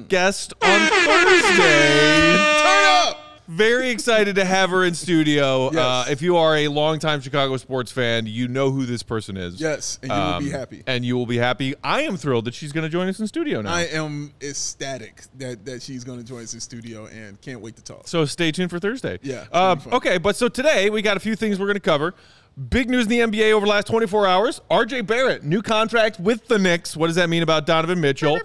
guest 0.08 0.52
on 0.60 0.88
Thursday. 0.88 2.36
Turn 2.62 2.84
up. 3.08 3.18
Very 3.48 3.90
excited 3.90 4.36
to 4.36 4.44
have 4.44 4.70
her 4.70 4.84
in 4.84 4.94
studio. 4.94 5.70
Yes. 5.72 5.76
Uh, 5.76 6.06
if 6.10 6.22
you 6.22 6.36
are 6.36 6.56
a 6.56 6.68
longtime 6.68 7.20
Chicago 7.20 7.56
sports 7.56 7.92
fan, 7.92 8.24
you 8.26 8.48
know 8.48 8.70
who 8.70 8.86
this 8.86 9.02
person 9.02 9.36
is. 9.36 9.60
Yes, 9.60 9.98
and 10.02 10.10
you 10.10 10.16
will 10.18 10.38
be 10.40 10.46
Um, 10.54 10.58
happy. 10.60 10.82
And 10.86 11.04
you 11.04 11.16
will 11.16 11.26
be 11.26 11.36
happy. 11.36 11.74
I 11.84 12.02
am 12.02 12.16
thrilled 12.16 12.46
that 12.46 12.54
she's 12.54 12.72
going 12.72 12.84
to 12.84 12.88
join 12.88 13.08
us 13.08 13.20
in 13.20 13.26
studio 13.26 13.60
now. 13.60 13.74
I 13.74 13.82
am 13.92 14.32
ecstatic 14.40 15.22
that 15.38 15.64
that 15.66 15.82
she's 15.82 16.02
going 16.02 16.18
to 16.18 16.24
join 16.24 16.42
us 16.44 16.54
in 16.54 16.60
studio 16.60 17.06
and 17.06 17.38
can't 17.42 17.60
wait 17.60 17.76
to 17.76 17.82
talk. 17.82 18.08
So 18.08 18.24
stay 18.24 18.52
tuned 18.52 18.70
for 18.70 18.78
Thursday. 18.78 19.18
Yeah, 19.22 19.44
Uh, 19.52 19.74
gonna 19.74 19.76
be 19.76 19.82
fun. 19.82 19.94
okay, 19.94 20.18
but 20.18 20.34
so 20.36 20.48
today 20.48 20.88
we 20.88 21.02
got 21.02 21.16
a 21.16 21.20
few 21.20 21.36
things 21.36 21.58
we're 21.60 21.66
going 21.66 21.74
to 21.74 21.80
cover. 21.80 22.14
Big 22.68 22.90
news 22.90 23.04
in 23.04 23.10
the 23.10 23.20
NBA 23.20 23.52
over 23.52 23.64
the 23.64 23.70
last 23.70 23.86
24 23.86 24.26
hours. 24.26 24.60
RJ 24.70 25.06
Barrett, 25.06 25.42
new 25.42 25.62
contract 25.62 26.20
with 26.20 26.46
the 26.48 26.58
Knicks. 26.58 26.96
What 26.96 27.06
does 27.06 27.16
that 27.16 27.30
mean 27.30 27.42
about 27.42 27.64
Donovan 27.64 28.00
Mitchell? 28.00 28.38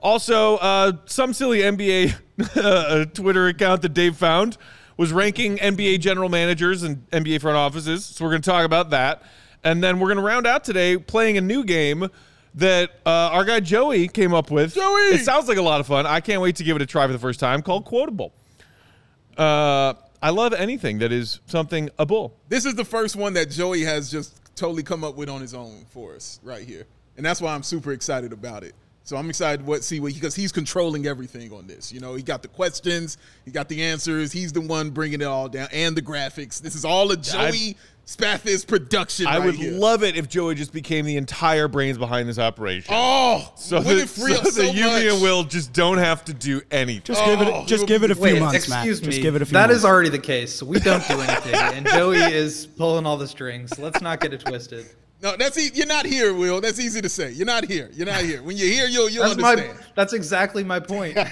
Also, 0.00 0.56
uh, 0.56 0.92
some 1.06 1.32
silly 1.32 1.60
NBA 1.60 2.14
uh, 2.56 3.06
Twitter 3.06 3.48
account 3.48 3.82
that 3.82 3.90
Dave 3.90 4.16
found 4.16 4.58
was 4.98 5.12
ranking 5.12 5.56
NBA 5.56 6.00
general 6.00 6.28
managers 6.28 6.82
and 6.82 7.08
NBA 7.10 7.40
front 7.40 7.56
offices. 7.56 8.04
So 8.04 8.24
we're 8.24 8.32
going 8.32 8.42
to 8.42 8.50
talk 8.50 8.64
about 8.64 8.90
that. 8.90 9.22
And 9.64 9.82
then 9.82 9.98
we're 10.00 10.08
going 10.08 10.18
to 10.18 10.22
round 10.22 10.46
out 10.46 10.62
today 10.62 10.98
playing 10.98 11.38
a 11.38 11.40
new 11.40 11.64
game 11.64 12.08
that 12.54 12.90
uh, 13.04 13.10
our 13.10 13.44
guy 13.44 13.60
Joey 13.60 14.08
came 14.08 14.32
up 14.34 14.50
with. 14.50 14.74
Joey! 14.74 15.14
It 15.14 15.24
sounds 15.24 15.48
like 15.48 15.58
a 15.58 15.62
lot 15.62 15.80
of 15.80 15.86
fun. 15.86 16.06
I 16.06 16.20
can't 16.20 16.40
wait 16.40 16.56
to 16.56 16.64
give 16.64 16.76
it 16.76 16.82
a 16.82 16.86
try 16.86 17.06
for 17.06 17.12
the 17.12 17.18
first 17.18 17.40
time 17.40 17.62
called 17.62 17.84
Quote-A-Bull. 17.84 18.32
Uh, 19.36 19.94
I 20.26 20.30
love 20.30 20.52
anything 20.52 20.98
that 20.98 21.12
is 21.12 21.38
something 21.46 21.88
a 22.00 22.04
bull. 22.04 22.34
This 22.48 22.64
is 22.64 22.74
the 22.74 22.84
first 22.84 23.14
one 23.14 23.34
that 23.34 23.48
Joey 23.48 23.82
has 23.82 24.10
just 24.10 24.40
totally 24.56 24.82
come 24.82 25.04
up 25.04 25.14
with 25.14 25.28
on 25.28 25.40
his 25.40 25.54
own 25.54 25.84
for 25.90 26.16
us 26.16 26.40
right 26.42 26.66
here, 26.66 26.84
and 27.16 27.24
that's 27.24 27.40
why 27.40 27.54
I'm 27.54 27.62
super 27.62 27.92
excited 27.92 28.32
about 28.32 28.64
it. 28.64 28.74
So 29.04 29.16
I'm 29.16 29.28
excited 29.28 29.64
what 29.64 29.84
see 29.84 30.00
what 30.00 30.14
because 30.14 30.34
he's 30.34 30.50
controlling 30.50 31.06
everything 31.06 31.52
on 31.52 31.68
this. 31.68 31.92
You 31.92 32.00
know, 32.00 32.16
he 32.16 32.24
got 32.24 32.42
the 32.42 32.48
questions, 32.48 33.18
he 33.44 33.52
got 33.52 33.68
the 33.68 33.80
answers. 33.84 34.32
He's 34.32 34.52
the 34.52 34.60
one 34.60 34.90
bringing 34.90 35.20
it 35.20 35.26
all 35.26 35.48
down 35.48 35.68
and 35.70 35.96
the 35.96 36.02
graphics. 36.02 36.60
This 36.60 36.74
is 36.74 36.84
all 36.84 37.12
a 37.12 37.16
Joey 37.16 37.76
Spathis 38.06 38.64
production. 38.64 39.26
I 39.26 39.38
right 39.38 39.46
would 39.46 39.56
here. 39.56 39.72
love 39.72 40.04
it 40.04 40.16
if 40.16 40.28
Joey 40.28 40.54
just 40.54 40.72
became 40.72 41.04
the 41.04 41.16
entire 41.16 41.66
brains 41.66 41.98
behind 41.98 42.28
this 42.28 42.38
operation. 42.38 42.94
Oh, 42.96 43.52
so 43.56 43.78
wouldn't 43.78 43.96
that, 43.96 44.02
it 44.04 44.08
free 44.08 44.32
so 44.34 44.40
up 44.40 44.46
so 44.46 44.62
that 44.62 44.74
you 44.74 44.88
and 44.88 45.20
Will 45.20 45.42
just 45.42 45.72
don't 45.72 45.98
have 45.98 46.24
to 46.26 46.32
do 46.34 46.62
anything. 46.70 47.02
Just 47.04 47.24
give 47.24 47.40
Oh, 47.40 47.62
it. 47.62 47.66
Just 47.66 47.88
give 47.88 48.04
it 48.04 48.12
a 48.12 48.14
few 48.14 48.22
Wait, 48.22 48.38
months, 48.40 48.68
Matt. 48.68 48.86
excuse 48.86 49.02
me. 49.02 49.06
Just 49.08 49.22
give 49.22 49.34
it 49.34 49.42
a 49.42 49.44
few. 49.44 49.54
That 49.54 49.68
months. 49.70 49.76
is 49.78 49.84
already 49.84 50.08
the 50.10 50.20
case. 50.20 50.62
We 50.62 50.78
don't 50.78 51.06
do 51.08 51.20
anything, 51.20 51.54
and 51.54 51.84
Joey 51.88 52.18
is 52.18 52.66
pulling 52.66 53.06
all 53.06 53.16
the 53.16 53.26
strings. 53.26 53.76
Let's 53.78 54.00
not 54.00 54.20
get 54.20 54.32
it 54.32 54.40
twisted. 54.40 54.86
No, 55.22 55.34
that's 55.36 55.56
e- 55.58 55.70
you're 55.72 55.86
not 55.86 56.04
here, 56.04 56.34
Will. 56.34 56.60
That's 56.60 56.78
easy 56.78 57.00
to 57.00 57.08
say. 57.08 57.32
You're 57.32 57.46
not 57.46 57.64
here. 57.64 57.90
You're 57.94 58.06
not 58.06 58.20
here. 58.20 58.42
When 58.42 58.56
you're 58.56 58.68
here, 58.68 58.86
you'll 58.86 59.08
you'll 59.08 59.24
That's 59.34 59.40
my. 59.40 59.70
That's 59.94 60.12
exactly 60.12 60.62
my 60.62 60.78
point. 60.78 61.16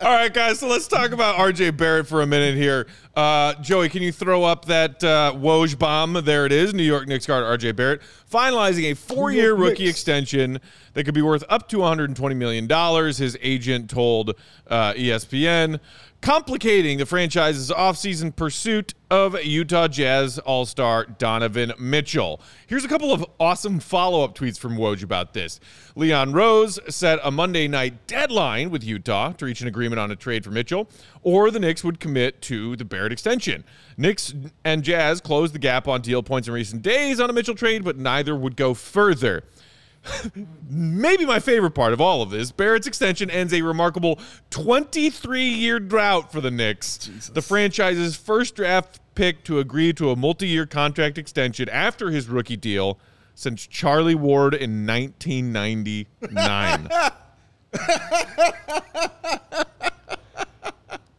All 0.00 0.10
right, 0.10 0.32
guys. 0.32 0.58
So 0.58 0.66
let's 0.66 0.88
talk 0.88 1.12
about 1.12 1.36
RJ 1.36 1.76
Barrett 1.76 2.06
for 2.08 2.22
a 2.22 2.26
minute 2.26 2.56
here. 2.56 2.86
Uh, 3.14 3.54
Joey, 3.62 3.88
can 3.88 4.02
you 4.02 4.10
throw 4.10 4.42
up 4.42 4.64
that 4.64 5.02
uh, 5.04 5.32
Woj 5.36 5.78
bomb? 5.78 6.14
There 6.24 6.46
it 6.46 6.52
is. 6.52 6.74
New 6.74 6.82
York 6.82 7.06
Knicks 7.06 7.26
guard 7.26 7.44
RJ 7.60 7.76
Barrett 7.76 8.00
finalizing 8.30 8.90
a 8.90 8.94
four-year 8.94 9.54
rookie 9.54 9.88
extension 9.88 10.60
that 10.94 11.04
could 11.04 11.14
be 11.14 11.22
worth 11.22 11.44
up 11.48 11.68
to 11.68 11.78
120 11.78 12.34
million 12.34 12.66
dollars. 12.66 13.18
His 13.18 13.38
agent 13.40 13.88
told 13.88 14.34
uh, 14.66 14.94
ESPN, 14.94 15.78
complicating 16.24 16.96
the 16.96 17.04
franchise's 17.04 17.68
offseason 17.70 18.34
pursuit 18.34 18.94
of 19.10 19.38
Utah 19.44 19.86
Jazz 19.86 20.38
All-Star 20.38 21.04
Donovan 21.04 21.74
Mitchell. 21.78 22.40
Here's 22.66 22.82
a 22.82 22.88
couple 22.88 23.12
of 23.12 23.22
awesome 23.38 23.78
follow-up 23.78 24.34
tweets 24.34 24.58
from 24.58 24.78
Woj 24.78 25.02
about 25.02 25.34
this. 25.34 25.60
Leon 25.94 26.32
Rose 26.32 26.78
set 26.88 27.18
a 27.22 27.30
Monday 27.30 27.68
night 27.68 28.06
deadline 28.06 28.70
with 28.70 28.82
Utah 28.82 29.32
to 29.32 29.44
reach 29.44 29.60
an 29.60 29.68
agreement 29.68 30.00
on 30.00 30.10
a 30.10 30.16
trade 30.16 30.44
for 30.44 30.50
Mitchell, 30.50 30.88
or 31.22 31.50
the 31.50 31.60
Knicks 31.60 31.84
would 31.84 32.00
commit 32.00 32.40
to 32.40 32.74
the 32.76 32.86
Barrett 32.86 33.12
extension. 33.12 33.62
Knicks 33.98 34.32
and 34.64 34.82
Jazz 34.82 35.20
closed 35.20 35.52
the 35.52 35.58
gap 35.58 35.86
on 35.86 36.00
deal 36.00 36.22
points 36.22 36.48
in 36.48 36.54
recent 36.54 36.80
days 36.80 37.20
on 37.20 37.28
a 37.28 37.34
Mitchell 37.34 37.54
trade, 37.54 37.84
but 37.84 37.98
neither 37.98 38.34
would 38.34 38.56
go 38.56 38.72
further. 38.72 39.44
Maybe 40.68 41.24
my 41.24 41.40
favorite 41.40 41.70
part 41.72 41.92
of 41.92 42.00
all 42.00 42.20
of 42.22 42.30
this, 42.30 42.50
Barrett's 42.52 42.86
extension 42.86 43.30
ends 43.30 43.52
a 43.54 43.62
remarkable 43.62 44.18
23 44.50 45.42
year 45.44 45.80
drought 45.80 46.30
for 46.32 46.40
the 46.40 46.50
Knicks. 46.50 47.10
The 47.32 47.42
franchise's 47.42 48.16
first 48.16 48.54
draft 48.56 49.00
pick 49.14 49.44
to 49.44 49.58
agree 49.60 49.92
to 49.94 50.10
a 50.10 50.16
multi 50.16 50.48
year 50.48 50.66
contract 50.66 51.16
extension 51.18 51.68
after 51.68 52.10
his 52.10 52.28
rookie 52.28 52.56
deal 52.56 52.98
since 53.34 53.66
Charlie 53.66 54.14
Ward 54.14 54.54
in 54.54 54.86
1999. 54.86 56.88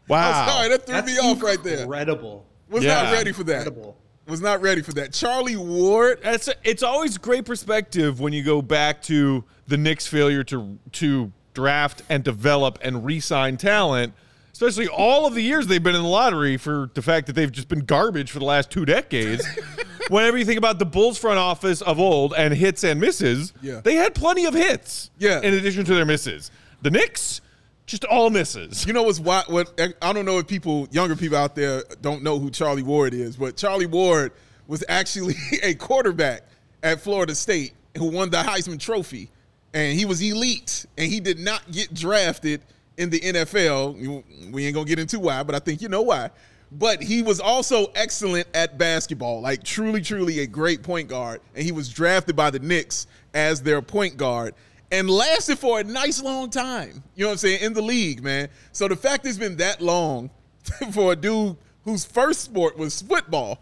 wow. 0.08 0.48
Sorry, 0.48 0.70
that 0.70 0.86
threw 0.86 0.96
That's 0.96 1.08
me 1.08 1.18
off 1.18 1.42
right 1.42 1.62
there. 1.64 1.82
Incredible. 1.84 2.46
Was 2.70 2.84
Yeah. 2.84 3.04
not 3.04 3.14
ready 3.14 3.32
for 3.32 3.44
that. 3.46 3.68
Incredible. 3.68 3.98
Was 4.28 4.42
not 4.42 4.62
ready 4.62 4.82
for 4.82 4.92
that. 4.94 5.14
Charlie 5.14 5.56
Ward. 5.56 6.20
It's 6.24 6.50
it's 6.64 6.82
always 6.82 7.18
great 7.18 7.46
perspective 7.46 8.20
when 8.20 8.34
you 8.34 8.44
go 8.44 8.62
back 8.62 9.02
to 9.04 9.44
the 9.68 9.78
Knicks' 9.78 10.08
failure 10.08 10.44
to 10.46 10.80
to 10.94 11.32
draft 11.54 12.02
and 12.10 12.24
develop 12.24 12.80
and 12.82 13.06
re-sign 13.06 13.56
talent, 13.58 14.14
especially 14.52 14.88
all 14.88 15.26
of 15.28 15.36
the 15.36 15.42
years 15.44 15.68
they've 15.68 15.84
been 15.84 15.96
in 15.96 16.02
the 16.02 16.08
lottery 16.08 16.58
for 16.58 16.90
the 16.96 17.02
fact 17.04 17.28
that 17.28 17.34
they've 17.34 17.52
just 17.52 17.68
been 17.68 17.80
garbage 17.86 18.32
for 18.32 18.40
the 18.40 18.46
last 18.46 18.72
two 18.72 18.84
decades. 18.84 19.46
Whenever 20.10 20.38
you 20.38 20.46
think 20.46 20.58
about 20.58 20.80
the 20.80 20.86
Bulls 20.86 21.18
front 21.18 21.38
office 21.40 21.82
of 21.82 22.00
old 22.00 22.34
and 22.36 22.54
hits 22.54 22.84
and 22.84 23.00
misses, 23.00 23.54
Yeah. 23.62 23.82
they 23.84 23.96
had 23.96 24.14
plenty 24.16 24.46
of 24.46 24.54
hits. 24.54 25.10
Yeah. 25.18 25.40
In 25.42 25.54
addition 25.54 25.86
to 25.86 25.94
their 25.96 26.06
misses, 26.06 26.52
the 26.82 26.92
Knicks 26.92 27.42
just 27.86 28.04
all 28.06 28.30
misses. 28.30 28.86
You 28.86 28.94
know 28.94 29.04
what's 29.04 29.20
what? 29.20 29.50
What 29.50 29.80
I 30.02 30.14
don't 30.14 30.26
know 30.26 30.40
if 30.40 30.48
people, 30.48 30.88
younger 30.92 31.16
people 31.16 31.38
out 31.38 31.56
there, 31.56 31.84
don't 32.02 32.24
know 32.24 32.40
who 32.40 32.50
Charlie 32.50 32.84
Ward 32.84 33.14
is, 33.14 33.36
but 33.36 33.58
Charlie 33.58 33.86
Ward 33.86 34.32
was 34.68 34.84
actually 34.90 35.36
a 35.64 35.76
quarterback 35.76 36.44
at 36.84 37.02
Florida 37.02 37.36
State 37.36 37.74
who 37.98 38.06
won 38.06 38.30
the 38.30 38.38
Heisman 38.38 38.80
Trophy, 38.80 39.30
and 39.74 39.98
he 39.98 40.06
was 40.06 40.22
elite, 40.22 40.86
and 40.98 41.12
he 41.12 41.20
did 41.20 41.40
not 41.40 41.72
get 41.72 41.94
drafted 41.94 42.62
in 42.98 43.10
the 43.10 43.20
NFL. 43.20 44.52
We 44.52 44.66
ain't 44.66 44.76
gonna 44.76 44.88
get 44.88 45.00
into 45.00 45.20
why, 45.20 45.44
but 45.44 45.56
I 45.56 45.60
think 45.60 45.82
you 45.82 45.90
know 45.90 46.02
why. 46.02 46.32
But 46.72 47.02
he 47.02 47.22
was 47.22 47.40
also 47.40 47.92
excellent 47.96 48.48
at 48.54 48.78
basketball, 48.78 49.40
like 49.42 49.64
truly, 49.64 50.02
truly 50.02 50.40
a 50.40 50.48
great 50.48 50.82
point 50.82 51.08
guard, 51.08 51.42
and 51.54 51.64
he 51.64 51.72
was 51.72 51.88
drafted 51.90 52.36
by 52.36 52.50
the 52.50 52.60
Knicks 52.60 53.08
as 53.34 53.62
their 53.62 53.82
point 53.82 54.18
guard 54.18 54.56
and 54.96 55.10
lasted 55.10 55.60
for 55.60 55.80
a 55.80 55.84
nice 55.84 56.22
long 56.22 56.50
time. 56.50 57.04
You 57.16 57.24
know 57.24 57.28
what 57.28 57.34
I'm 57.34 57.38
saying? 57.40 57.62
In 57.62 57.74
the 57.74 57.82
league, 57.82 58.24
man. 58.24 58.48
So 58.72 58.88
the 58.88 58.96
fact 58.96 59.26
it's 59.26 59.38
been 59.38 59.58
that 59.58 59.82
long 59.82 60.30
for 60.92 61.12
a 61.12 61.16
dude 61.16 61.58
whose 61.84 62.06
first 62.06 62.42
sport 62.42 62.78
was 62.78 63.02
football 63.02 63.60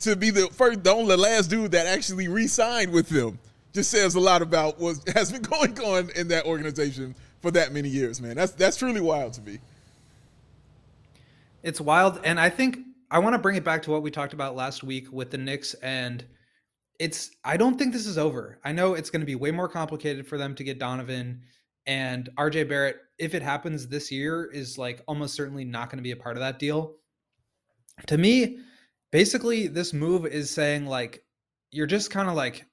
to 0.00 0.14
be 0.14 0.30
the 0.30 0.46
first, 0.48 0.84
the 0.84 0.92
only 0.92 1.16
last 1.16 1.50
dude 1.50 1.72
that 1.72 1.86
actually 1.86 2.28
re-signed 2.28 2.92
with 2.92 3.08
them 3.08 3.38
just 3.72 3.90
says 3.90 4.14
a 4.14 4.20
lot 4.20 4.40
about 4.40 4.78
what 4.78 4.96
has 5.14 5.32
been 5.32 5.42
going 5.42 5.78
on 5.80 6.10
in 6.16 6.28
that 6.28 6.46
organization 6.46 7.14
for 7.40 7.50
that 7.50 7.72
many 7.72 7.88
years, 7.88 8.20
man. 8.20 8.36
That's 8.36 8.52
that's 8.52 8.76
truly 8.76 9.00
wild 9.00 9.32
to 9.34 9.42
me. 9.42 9.58
It's 11.62 11.80
wild, 11.80 12.20
and 12.24 12.38
I 12.38 12.50
think 12.50 12.78
I 13.10 13.18
want 13.18 13.34
to 13.34 13.38
bring 13.38 13.56
it 13.56 13.64
back 13.64 13.82
to 13.82 13.90
what 13.90 14.02
we 14.02 14.10
talked 14.10 14.32
about 14.32 14.54
last 14.54 14.84
week 14.84 15.12
with 15.12 15.30
the 15.30 15.38
Knicks, 15.38 15.74
and 15.74 16.24
it's. 16.98 17.30
I 17.44 17.56
don't 17.56 17.78
think 17.78 17.92
this 17.92 18.06
is 18.06 18.18
over. 18.18 18.58
I 18.64 18.72
know 18.72 18.94
it's 18.94 19.10
going 19.10 19.20
to 19.20 19.26
be 19.26 19.34
way 19.34 19.50
more 19.50 19.68
complicated 19.68 20.26
for 20.26 20.38
them 20.38 20.54
to 20.56 20.64
get 20.64 20.78
Donovan 20.78 21.42
and 21.86 22.28
RJ 22.36 22.68
Barrett. 22.68 22.96
If 23.18 23.34
it 23.34 23.42
happens 23.42 23.88
this 23.88 24.10
year, 24.10 24.50
is 24.52 24.78
like 24.78 25.02
almost 25.06 25.34
certainly 25.34 25.64
not 25.64 25.90
going 25.90 25.98
to 25.98 26.02
be 26.02 26.12
a 26.12 26.16
part 26.16 26.36
of 26.36 26.40
that 26.40 26.58
deal. 26.58 26.96
To 28.06 28.18
me, 28.18 28.58
basically, 29.10 29.66
this 29.66 29.92
move 29.92 30.26
is 30.26 30.50
saying 30.50 30.86
like 30.86 31.24
you're 31.70 31.86
just 31.86 32.10
kind 32.10 32.28
of 32.28 32.34
like 32.34 32.66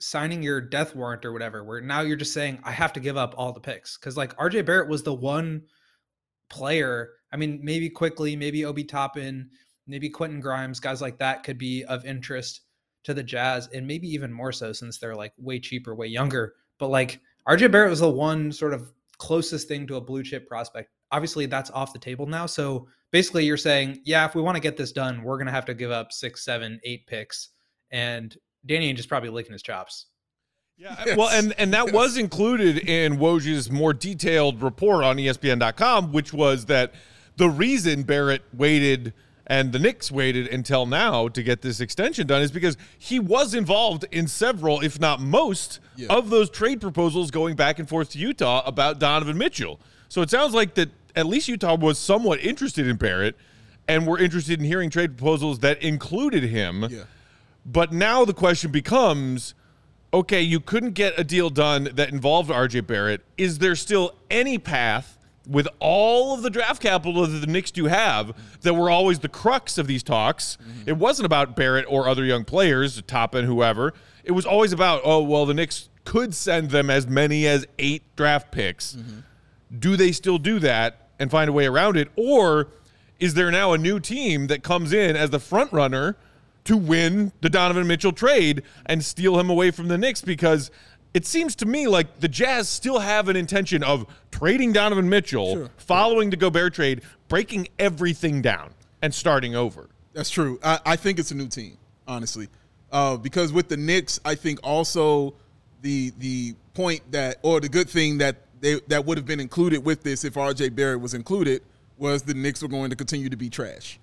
signing 0.00 0.42
your 0.42 0.60
death 0.60 0.94
warrant 0.96 1.24
or 1.24 1.32
whatever. 1.32 1.64
Where 1.64 1.80
now 1.80 2.00
you're 2.00 2.16
just 2.16 2.32
saying 2.32 2.58
I 2.64 2.72
have 2.72 2.92
to 2.94 3.00
give 3.00 3.16
up 3.16 3.34
all 3.36 3.52
the 3.52 3.60
picks 3.60 3.96
because 3.96 4.16
like 4.16 4.36
RJ 4.36 4.66
Barrett 4.66 4.88
was 4.88 5.02
the 5.02 5.14
one 5.14 5.62
player. 6.50 7.10
I 7.32 7.36
mean, 7.36 7.60
maybe 7.62 7.88
quickly, 7.88 8.36
maybe 8.36 8.64
Obi 8.64 8.84
Toppin, 8.84 9.48
maybe 9.86 10.10
Quentin 10.10 10.40
Grimes, 10.40 10.80
guys 10.80 11.00
like 11.00 11.18
that 11.18 11.44
could 11.44 11.58
be 11.58 11.84
of 11.84 12.04
interest 12.04 12.62
to 13.04 13.14
the 13.14 13.22
Jazz, 13.22 13.68
and 13.74 13.86
maybe 13.86 14.08
even 14.08 14.32
more 14.32 14.52
so 14.52 14.72
since 14.72 14.98
they're 14.98 15.16
like 15.16 15.32
way 15.38 15.58
cheaper, 15.58 15.94
way 15.94 16.06
younger. 16.06 16.54
But 16.78 16.88
like 16.88 17.20
RJ 17.48 17.70
Barrett 17.70 17.90
was 17.90 18.00
the 18.00 18.10
one 18.10 18.52
sort 18.52 18.74
of 18.74 18.92
closest 19.18 19.68
thing 19.68 19.86
to 19.86 19.96
a 19.96 20.00
blue 20.00 20.22
chip 20.22 20.48
prospect. 20.48 20.90
Obviously, 21.10 21.46
that's 21.46 21.70
off 21.70 21.92
the 21.92 21.98
table 21.98 22.26
now. 22.26 22.46
So 22.46 22.88
basically, 23.10 23.44
you're 23.44 23.56
saying, 23.56 24.00
yeah, 24.04 24.24
if 24.26 24.34
we 24.34 24.42
want 24.42 24.56
to 24.56 24.60
get 24.60 24.76
this 24.76 24.92
done, 24.92 25.22
we're 25.22 25.38
gonna 25.38 25.50
have 25.50 25.66
to 25.66 25.74
give 25.74 25.90
up 25.90 26.12
six, 26.12 26.44
seven, 26.44 26.80
eight 26.84 27.06
picks, 27.06 27.50
and 27.90 28.36
Danny 28.66 28.92
Ainge 28.92 28.98
is 28.98 29.06
probably 29.06 29.30
licking 29.30 29.52
his 29.52 29.62
chops. 29.62 30.06
Yeah, 30.76 30.96
well, 31.16 31.28
and 31.28 31.54
and 31.58 31.72
that 31.74 31.92
was 31.92 32.16
included 32.16 32.78
in 32.78 33.18
Woj's 33.18 33.70
more 33.70 33.92
detailed 33.92 34.62
report 34.62 35.04
on 35.04 35.16
ESPN.com, 35.16 36.12
which 36.12 36.32
was 36.32 36.66
that 36.66 36.94
the 37.36 37.48
reason 37.48 38.02
Barrett 38.02 38.42
waited 38.52 39.12
and 39.46 39.72
the 39.72 39.78
Knicks 39.78 40.10
waited 40.10 40.46
until 40.48 40.86
now 40.86 41.28
to 41.28 41.42
get 41.42 41.62
this 41.62 41.80
extension 41.80 42.26
done 42.26 42.42
is 42.42 42.52
because 42.52 42.76
he 42.98 43.18
was 43.18 43.54
involved 43.54 44.04
in 44.12 44.26
several, 44.28 44.80
if 44.80 45.00
not 45.00 45.20
most, 45.20 45.80
Yeah. 45.96 46.08
of 46.10 46.30
those 46.30 46.48
trade 46.48 46.80
proposals 46.80 47.30
going 47.30 47.56
back 47.56 47.78
and 47.78 47.88
forth 47.88 48.10
to 48.10 48.18
Utah 48.18 48.62
about 48.64 48.98
Donovan 48.98 49.36
Mitchell. 49.36 49.80
So 50.08 50.22
it 50.22 50.30
sounds 50.30 50.54
like 50.54 50.74
that 50.74 50.90
at 51.16 51.26
least 51.26 51.48
Utah 51.48 51.74
was 51.76 51.98
somewhat 51.98 52.40
interested 52.40 52.86
in 52.86 52.96
Barrett 52.96 53.36
and 53.88 54.06
were 54.06 54.18
interested 54.18 54.58
in 54.58 54.64
hearing 54.64 54.90
trade 54.90 55.16
proposals 55.18 55.58
that 55.58 55.82
included 55.82 56.44
him. 56.44 56.86
Yeah. 56.90 57.02
But 57.66 57.92
now 57.92 58.24
the 58.24 58.34
question 58.34 58.70
becomes 58.70 59.54
okay, 60.14 60.42
you 60.42 60.60
couldn't 60.60 60.92
get 60.92 61.18
a 61.18 61.24
deal 61.24 61.48
done 61.48 61.88
that 61.94 62.10
involved 62.10 62.50
RJ 62.50 62.86
Barrett. 62.86 63.22
Is 63.38 63.58
there 63.58 63.74
still 63.74 64.14
any 64.30 64.58
path 64.58 65.16
with 65.46 65.66
all 65.80 66.34
of 66.34 66.42
the 66.42 66.50
draft 66.50 66.80
capital 66.80 67.26
that 67.26 67.38
the 67.38 67.46
Knicks 67.46 67.70
do 67.70 67.86
have, 67.86 68.32
that 68.60 68.74
were 68.74 68.90
always 68.90 69.18
the 69.18 69.28
crux 69.28 69.76
of 69.78 69.86
these 69.86 70.02
talks. 70.02 70.56
Mm-hmm. 70.56 70.88
It 70.88 70.96
wasn't 70.96 71.26
about 71.26 71.56
Barrett 71.56 71.84
or 71.88 72.08
other 72.08 72.24
young 72.24 72.44
players, 72.44 73.02
Toppin, 73.02 73.44
whoever. 73.44 73.92
It 74.24 74.32
was 74.32 74.46
always 74.46 74.72
about, 74.72 75.02
oh, 75.04 75.22
well, 75.22 75.46
the 75.46 75.54
Knicks 75.54 75.88
could 76.04 76.34
send 76.34 76.70
them 76.70 76.90
as 76.90 77.06
many 77.06 77.46
as 77.46 77.66
eight 77.78 78.02
draft 78.16 78.52
picks. 78.52 78.94
Mm-hmm. 78.94 79.20
Do 79.78 79.96
they 79.96 80.12
still 80.12 80.38
do 80.38 80.58
that 80.60 81.08
and 81.18 81.30
find 81.30 81.48
a 81.48 81.52
way 81.52 81.66
around 81.66 81.96
it? 81.96 82.08
Or 82.16 82.68
is 83.18 83.34
there 83.34 83.50
now 83.50 83.72
a 83.72 83.78
new 83.78 84.00
team 84.00 84.48
that 84.48 84.62
comes 84.62 84.92
in 84.92 85.16
as 85.16 85.30
the 85.30 85.40
front 85.40 85.72
runner 85.72 86.16
to 86.64 86.76
win 86.76 87.32
the 87.40 87.48
Donovan 87.48 87.86
Mitchell 87.86 88.12
trade 88.12 88.62
and 88.86 89.04
steal 89.04 89.38
him 89.38 89.50
away 89.50 89.70
from 89.70 89.88
the 89.88 89.98
Knicks? 89.98 90.22
Because 90.22 90.70
it 91.14 91.26
seems 91.26 91.54
to 91.56 91.66
me 91.66 91.86
like 91.86 92.20
the 92.20 92.28
Jazz 92.28 92.68
still 92.68 92.98
have 92.98 93.28
an 93.28 93.36
intention 93.36 93.82
of 93.82 94.06
trading 94.30 94.72
Donovan 94.72 95.08
Mitchell, 95.08 95.68
following 95.76 96.30
the 96.30 96.36
Gobert 96.36 96.74
trade, 96.74 97.02
breaking 97.28 97.68
everything 97.78 98.42
down 98.42 98.70
and 99.02 99.12
starting 99.12 99.54
over. 99.54 99.88
That's 100.14 100.30
true. 100.30 100.58
I, 100.62 100.80
I 100.84 100.96
think 100.96 101.18
it's 101.18 101.30
a 101.30 101.34
new 101.34 101.48
team, 101.48 101.76
honestly, 102.06 102.48
uh, 102.90 103.16
because 103.16 103.52
with 103.52 103.68
the 103.68 103.76
Knicks, 103.76 104.20
I 104.24 104.34
think 104.34 104.60
also 104.62 105.34
the 105.82 106.12
the 106.18 106.54
point 106.74 107.02
that 107.12 107.38
or 107.42 107.60
the 107.60 107.68
good 107.68 107.90
thing 107.90 108.18
that 108.18 108.36
they 108.60 108.80
that 108.88 109.04
would 109.04 109.18
have 109.18 109.26
been 109.26 109.40
included 109.40 109.84
with 109.84 110.02
this 110.02 110.24
if 110.24 110.36
R.J. 110.36 110.70
Barrett 110.70 111.00
was 111.00 111.14
included 111.14 111.62
was 111.98 112.22
the 112.22 112.34
Knicks 112.34 112.62
were 112.62 112.68
going 112.68 112.90
to 112.90 112.96
continue 112.96 113.28
to 113.28 113.36
be 113.36 113.50
trash, 113.50 113.98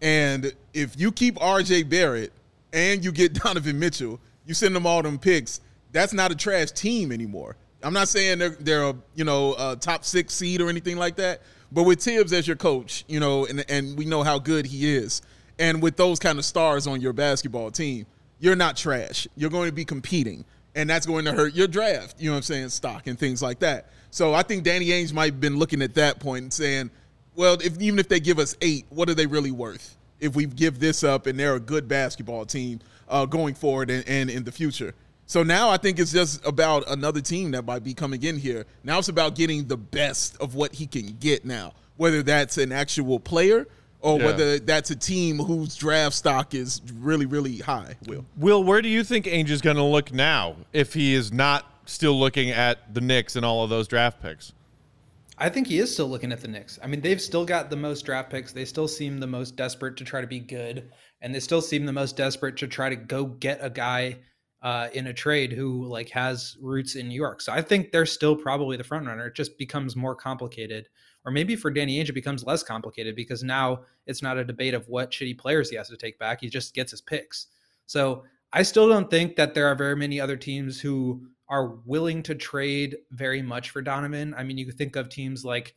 and 0.00 0.52
if 0.72 0.98
you 0.98 1.12
keep 1.12 1.40
R.J. 1.40 1.84
Barrett 1.84 2.32
and 2.72 3.04
you 3.04 3.12
get 3.12 3.34
Donovan 3.42 3.78
Mitchell, 3.78 4.20
you 4.46 4.54
send 4.54 4.74
them 4.74 4.86
all 4.86 5.02
them 5.02 5.18
picks. 5.18 5.60
That's 5.96 6.12
not 6.12 6.30
a 6.30 6.34
trash 6.34 6.72
team 6.72 7.10
anymore. 7.10 7.56
I'm 7.82 7.94
not 7.94 8.08
saying 8.08 8.38
they're 8.38 8.50
they're 8.50 8.84
a 8.84 8.94
you 9.14 9.24
know 9.24 9.54
a 9.58 9.76
top 9.76 10.04
six 10.04 10.34
seed 10.34 10.60
or 10.60 10.68
anything 10.68 10.98
like 10.98 11.16
that, 11.16 11.40
but 11.72 11.84
with 11.84 12.02
Thibs 12.02 12.34
as 12.34 12.46
your 12.46 12.56
coach, 12.56 13.06
you 13.08 13.18
know, 13.18 13.46
and 13.46 13.64
and 13.70 13.96
we 13.96 14.04
know 14.04 14.22
how 14.22 14.38
good 14.38 14.66
he 14.66 14.94
is, 14.94 15.22
and 15.58 15.80
with 15.80 15.96
those 15.96 16.18
kind 16.18 16.38
of 16.38 16.44
stars 16.44 16.86
on 16.86 17.00
your 17.00 17.14
basketball 17.14 17.70
team, 17.70 18.04
you're 18.40 18.56
not 18.56 18.76
trash. 18.76 19.26
You're 19.36 19.48
going 19.48 19.70
to 19.70 19.74
be 19.74 19.86
competing, 19.86 20.44
and 20.74 20.90
that's 20.90 21.06
going 21.06 21.24
to 21.24 21.32
hurt 21.32 21.54
your 21.54 21.66
draft. 21.66 22.16
You 22.20 22.26
know 22.26 22.32
what 22.32 22.36
I'm 22.36 22.42
saying? 22.42 22.68
Stock 22.68 23.06
and 23.06 23.18
things 23.18 23.40
like 23.40 23.60
that. 23.60 23.88
So 24.10 24.34
I 24.34 24.42
think 24.42 24.64
Danny 24.64 24.88
Ainge 24.88 25.14
might 25.14 25.32
have 25.32 25.40
been 25.40 25.58
looking 25.58 25.80
at 25.80 25.94
that 25.94 26.20
point 26.20 26.42
and 26.42 26.52
saying, 26.52 26.90
well, 27.34 27.54
if 27.54 27.80
even 27.80 27.98
if 27.98 28.10
they 28.10 28.20
give 28.20 28.38
us 28.38 28.54
eight, 28.60 28.84
what 28.90 29.08
are 29.08 29.14
they 29.14 29.26
really 29.26 29.50
worth? 29.50 29.96
If 30.20 30.36
we 30.36 30.44
give 30.44 30.78
this 30.78 31.02
up 31.02 31.26
and 31.26 31.38
they're 31.38 31.54
a 31.54 31.60
good 31.60 31.88
basketball 31.88 32.44
team 32.44 32.80
uh, 33.08 33.24
going 33.24 33.54
forward 33.54 33.88
and, 33.88 34.06
and 34.06 34.28
in 34.28 34.44
the 34.44 34.52
future. 34.52 34.92
So 35.26 35.42
now 35.42 35.68
I 35.68 35.76
think 35.76 35.98
it's 35.98 36.12
just 36.12 36.44
about 36.46 36.88
another 36.88 37.20
team 37.20 37.50
that 37.50 37.64
might 37.64 37.82
be 37.82 37.94
coming 37.94 38.22
in 38.22 38.38
here. 38.38 38.64
Now 38.84 38.98
it's 38.98 39.08
about 39.08 39.34
getting 39.34 39.66
the 39.66 39.76
best 39.76 40.36
of 40.40 40.54
what 40.54 40.74
he 40.74 40.86
can 40.86 41.16
get 41.18 41.44
now, 41.44 41.74
whether 41.96 42.22
that's 42.22 42.58
an 42.58 42.70
actual 42.70 43.18
player 43.18 43.66
or 44.00 44.18
Yeah. 44.20 44.26
whether 44.26 44.58
that's 44.60 44.90
a 44.90 44.96
team 44.96 45.38
whose 45.38 45.74
draft 45.74 46.14
stock 46.14 46.54
is 46.54 46.80
really, 46.94 47.26
really 47.26 47.58
high. 47.58 47.96
Will 48.06 48.24
Will, 48.36 48.62
where 48.62 48.80
do 48.80 48.88
you 48.88 49.02
think 49.02 49.24
Ainge 49.26 49.50
is 49.50 49.60
going 49.60 49.76
to 49.76 49.82
look 49.82 50.12
now 50.12 50.56
if 50.72 50.94
he 50.94 51.12
is 51.12 51.32
not 51.32 51.72
still 51.86 52.18
looking 52.18 52.50
at 52.50 52.94
the 52.94 53.00
Knicks 53.00 53.34
and 53.34 53.44
all 53.44 53.64
of 53.64 53.70
those 53.70 53.88
draft 53.88 54.22
picks? 54.22 54.52
I 55.38 55.48
think 55.48 55.66
he 55.66 55.78
is 55.80 55.92
still 55.92 56.08
looking 56.08 56.30
at 56.32 56.40
the 56.40 56.48
Knicks. 56.48 56.78
I 56.82 56.86
mean, 56.86 57.00
they've 57.00 57.20
still 57.20 57.44
got 57.44 57.68
the 57.68 57.76
most 57.76 58.06
draft 58.06 58.30
picks. 58.30 58.52
They 58.52 58.64
still 58.64 58.88
seem 58.88 59.18
the 59.18 59.26
most 59.26 59.56
desperate 59.56 59.96
to 59.96 60.04
try 60.04 60.20
to 60.20 60.26
be 60.26 60.38
good, 60.40 60.90
and 61.20 61.34
they 61.34 61.40
still 61.40 61.60
seem 61.60 61.84
the 61.84 61.92
most 61.92 62.16
desperate 62.16 62.56
to 62.58 62.68
try 62.68 62.88
to 62.88 62.96
go 62.96 63.24
get 63.24 63.58
a 63.60 63.68
guy 63.68 64.16
uh, 64.62 64.88
in 64.94 65.08
a 65.08 65.12
trade 65.12 65.52
who 65.52 65.86
like 65.86 66.08
has 66.10 66.56
roots 66.60 66.94
in 66.96 67.08
New 67.08 67.14
York. 67.14 67.40
So 67.40 67.52
I 67.52 67.62
think 67.62 67.92
they're 67.92 68.06
still 68.06 68.34
probably 68.34 68.76
the 68.76 68.84
front 68.84 69.06
runner. 69.06 69.26
It 69.26 69.34
just 69.34 69.58
becomes 69.58 69.96
more 69.96 70.14
complicated, 70.14 70.88
or 71.24 71.32
maybe 71.32 71.56
for 71.56 71.70
Danny 71.70 71.98
Ainge 71.98 72.08
it 72.08 72.14
becomes 72.14 72.44
less 72.44 72.62
complicated 72.62 73.14
because 73.14 73.42
now 73.42 73.80
it's 74.06 74.22
not 74.22 74.38
a 74.38 74.44
debate 74.44 74.74
of 74.74 74.88
what 74.88 75.10
shitty 75.10 75.38
players 75.38 75.70
he 75.70 75.76
has 75.76 75.88
to 75.88 75.96
take 75.96 76.18
back. 76.18 76.40
He 76.40 76.48
just 76.48 76.74
gets 76.74 76.90
his 76.90 77.00
picks. 77.00 77.48
So 77.86 78.24
I 78.52 78.62
still 78.62 78.88
don't 78.88 79.10
think 79.10 79.36
that 79.36 79.54
there 79.54 79.66
are 79.66 79.74
very 79.74 79.96
many 79.96 80.20
other 80.20 80.36
teams 80.36 80.80
who 80.80 81.26
are 81.48 81.76
willing 81.84 82.22
to 82.24 82.34
trade 82.34 82.96
very 83.12 83.42
much 83.42 83.70
for 83.70 83.82
Donovan. 83.82 84.34
I 84.36 84.42
mean, 84.42 84.58
you 84.58 84.66
could 84.66 84.78
think 84.78 84.96
of 84.96 85.08
teams 85.08 85.44
like 85.44 85.74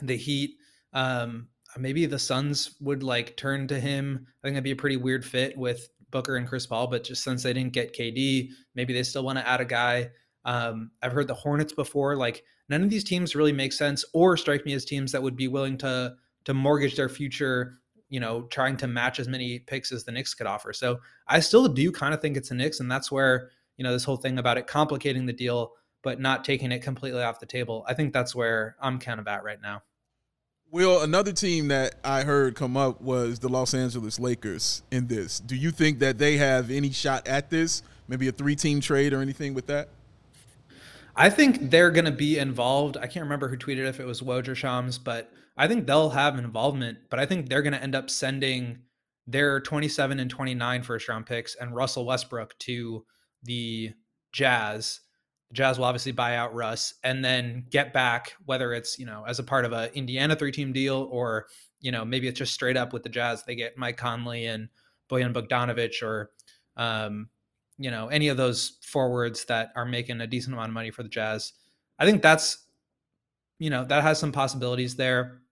the 0.00 0.16
Heat. 0.16 0.56
Um, 0.92 1.48
maybe 1.76 2.06
the 2.06 2.18
Suns 2.18 2.76
would 2.80 3.02
like 3.02 3.36
turn 3.36 3.66
to 3.68 3.80
him. 3.80 4.26
I 4.26 4.46
think 4.46 4.54
that'd 4.54 4.64
be 4.64 4.72
a 4.72 4.76
pretty 4.76 4.98
weird 4.98 5.24
fit 5.24 5.56
with 5.56 5.88
Booker 6.12 6.36
and 6.36 6.46
Chris 6.46 6.66
Paul, 6.66 6.86
but 6.86 7.02
just 7.02 7.24
since 7.24 7.42
they 7.42 7.52
didn't 7.52 7.72
get 7.72 7.96
KD, 7.96 8.50
maybe 8.74 8.92
they 8.92 9.02
still 9.02 9.24
want 9.24 9.38
to 9.38 9.48
add 9.48 9.60
a 9.60 9.64
guy. 9.64 10.10
Um, 10.44 10.92
I've 11.02 11.12
heard 11.12 11.26
the 11.26 11.34
Hornets 11.34 11.72
before. 11.72 12.14
Like 12.14 12.44
none 12.68 12.82
of 12.82 12.90
these 12.90 13.04
teams 13.04 13.34
really 13.34 13.52
make 13.52 13.72
sense 13.72 14.04
or 14.12 14.36
strike 14.36 14.64
me 14.64 14.74
as 14.74 14.84
teams 14.84 15.10
that 15.12 15.22
would 15.22 15.36
be 15.36 15.48
willing 15.48 15.78
to 15.78 16.14
to 16.44 16.54
mortgage 16.54 16.96
their 16.96 17.08
future. 17.08 17.78
You 18.08 18.20
know, 18.20 18.42
trying 18.42 18.76
to 18.76 18.86
match 18.86 19.18
as 19.18 19.26
many 19.26 19.58
picks 19.58 19.90
as 19.90 20.04
the 20.04 20.12
Knicks 20.12 20.34
could 20.34 20.46
offer. 20.46 20.74
So 20.74 21.00
I 21.26 21.40
still 21.40 21.66
do 21.66 21.90
kind 21.90 22.12
of 22.12 22.20
think 22.20 22.36
it's 22.36 22.50
the 22.50 22.54
Knicks, 22.54 22.78
and 22.78 22.90
that's 22.90 23.10
where 23.10 23.50
you 23.78 23.84
know 23.84 23.92
this 23.92 24.04
whole 24.04 24.18
thing 24.18 24.38
about 24.38 24.58
it 24.58 24.66
complicating 24.66 25.26
the 25.26 25.32
deal, 25.32 25.72
but 26.02 26.20
not 26.20 26.44
taking 26.44 26.72
it 26.72 26.82
completely 26.82 27.22
off 27.22 27.40
the 27.40 27.46
table. 27.46 27.84
I 27.88 27.94
think 27.94 28.12
that's 28.12 28.34
where 28.34 28.76
I'm 28.80 28.98
kind 28.98 29.18
of 29.18 29.26
at 29.28 29.44
right 29.44 29.60
now. 29.62 29.82
Will 30.72 31.02
another 31.02 31.32
team 31.32 31.68
that 31.68 31.96
I 32.02 32.22
heard 32.22 32.54
come 32.54 32.78
up 32.78 33.02
was 33.02 33.40
the 33.40 33.50
Los 33.50 33.74
Angeles 33.74 34.18
Lakers 34.18 34.82
in 34.90 35.06
this. 35.06 35.38
Do 35.38 35.54
you 35.54 35.70
think 35.70 35.98
that 35.98 36.16
they 36.16 36.38
have 36.38 36.70
any 36.70 36.90
shot 36.90 37.28
at 37.28 37.50
this? 37.50 37.82
Maybe 38.08 38.26
a 38.26 38.32
three-team 38.32 38.80
trade 38.80 39.12
or 39.12 39.20
anything 39.20 39.52
with 39.52 39.66
that? 39.66 39.90
I 41.14 41.28
think 41.28 41.70
they're 41.70 41.90
going 41.90 42.06
to 42.06 42.10
be 42.10 42.38
involved. 42.38 42.96
I 42.96 43.06
can't 43.06 43.24
remember 43.24 43.48
who 43.48 43.58
tweeted 43.58 43.86
if 43.86 44.00
it 44.00 44.06
was 44.06 44.22
Woj 44.22 44.48
or 44.48 44.54
Shams, 44.54 44.96
but 44.96 45.30
I 45.58 45.68
think 45.68 45.86
they'll 45.86 46.08
have 46.08 46.38
involvement. 46.38 47.00
But 47.10 47.18
I 47.18 47.26
think 47.26 47.50
they're 47.50 47.60
going 47.60 47.74
to 47.74 47.82
end 47.82 47.94
up 47.94 48.08
sending 48.08 48.78
their 49.26 49.60
27 49.60 50.18
and 50.18 50.30
29 50.30 50.82
first 50.84 51.06
round 51.06 51.26
picks 51.26 51.54
and 51.54 51.76
Russell 51.76 52.06
Westbrook 52.06 52.58
to 52.60 53.04
the 53.42 53.90
Jazz. 54.32 55.00
Jazz 55.52 55.78
will 55.78 55.84
obviously 55.84 56.12
buy 56.12 56.36
out 56.36 56.54
Russ 56.54 56.94
and 57.04 57.24
then 57.24 57.64
get 57.70 57.92
back, 57.92 58.32
whether 58.46 58.72
it's, 58.72 58.98
you 58.98 59.06
know, 59.06 59.24
as 59.26 59.38
a 59.38 59.42
part 59.42 59.64
of 59.64 59.72
a 59.72 59.94
Indiana 59.96 60.34
three 60.34 60.52
team 60.52 60.72
deal 60.72 61.08
or, 61.10 61.46
you 61.80 61.92
know, 61.92 62.04
maybe 62.04 62.26
it's 62.26 62.38
just 62.38 62.54
straight 62.54 62.76
up 62.76 62.92
with 62.92 63.02
the 63.02 63.08
Jazz. 63.08 63.44
They 63.44 63.54
get 63.54 63.76
Mike 63.76 63.96
Conley 63.96 64.46
and 64.46 64.68
Bojan 65.10 65.34
Bogdanovic 65.34 66.02
or, 66.02 66.30
um, 66.76 67.28
you 67.78 67.90
know, 67.90 68.08
any 68.08 68.28
of 68.28 68.36
those 68.36 68.78
forwards 68.82 69.44
that 69.44 69.72
are 69.76 69.84
making 69.84 70.20
a 70.20 70.26
decent 70.26 70.54
amount 70.54 70.68
of 70.68 70.74
money 70.74 70.90
for 70.90 71.02
the 71.02 71.08
Jazz. 71.08 71.52
I 71.98 72.06
think 72.06 72.22
that's, 72.22 72.66
you 73.58 73.68
know, 73.68 73.84
that 73.84 74.02
has 74.02 74.18
some 74.18 74.32
possibilities 74.32 74.96
there. 74.96 75.42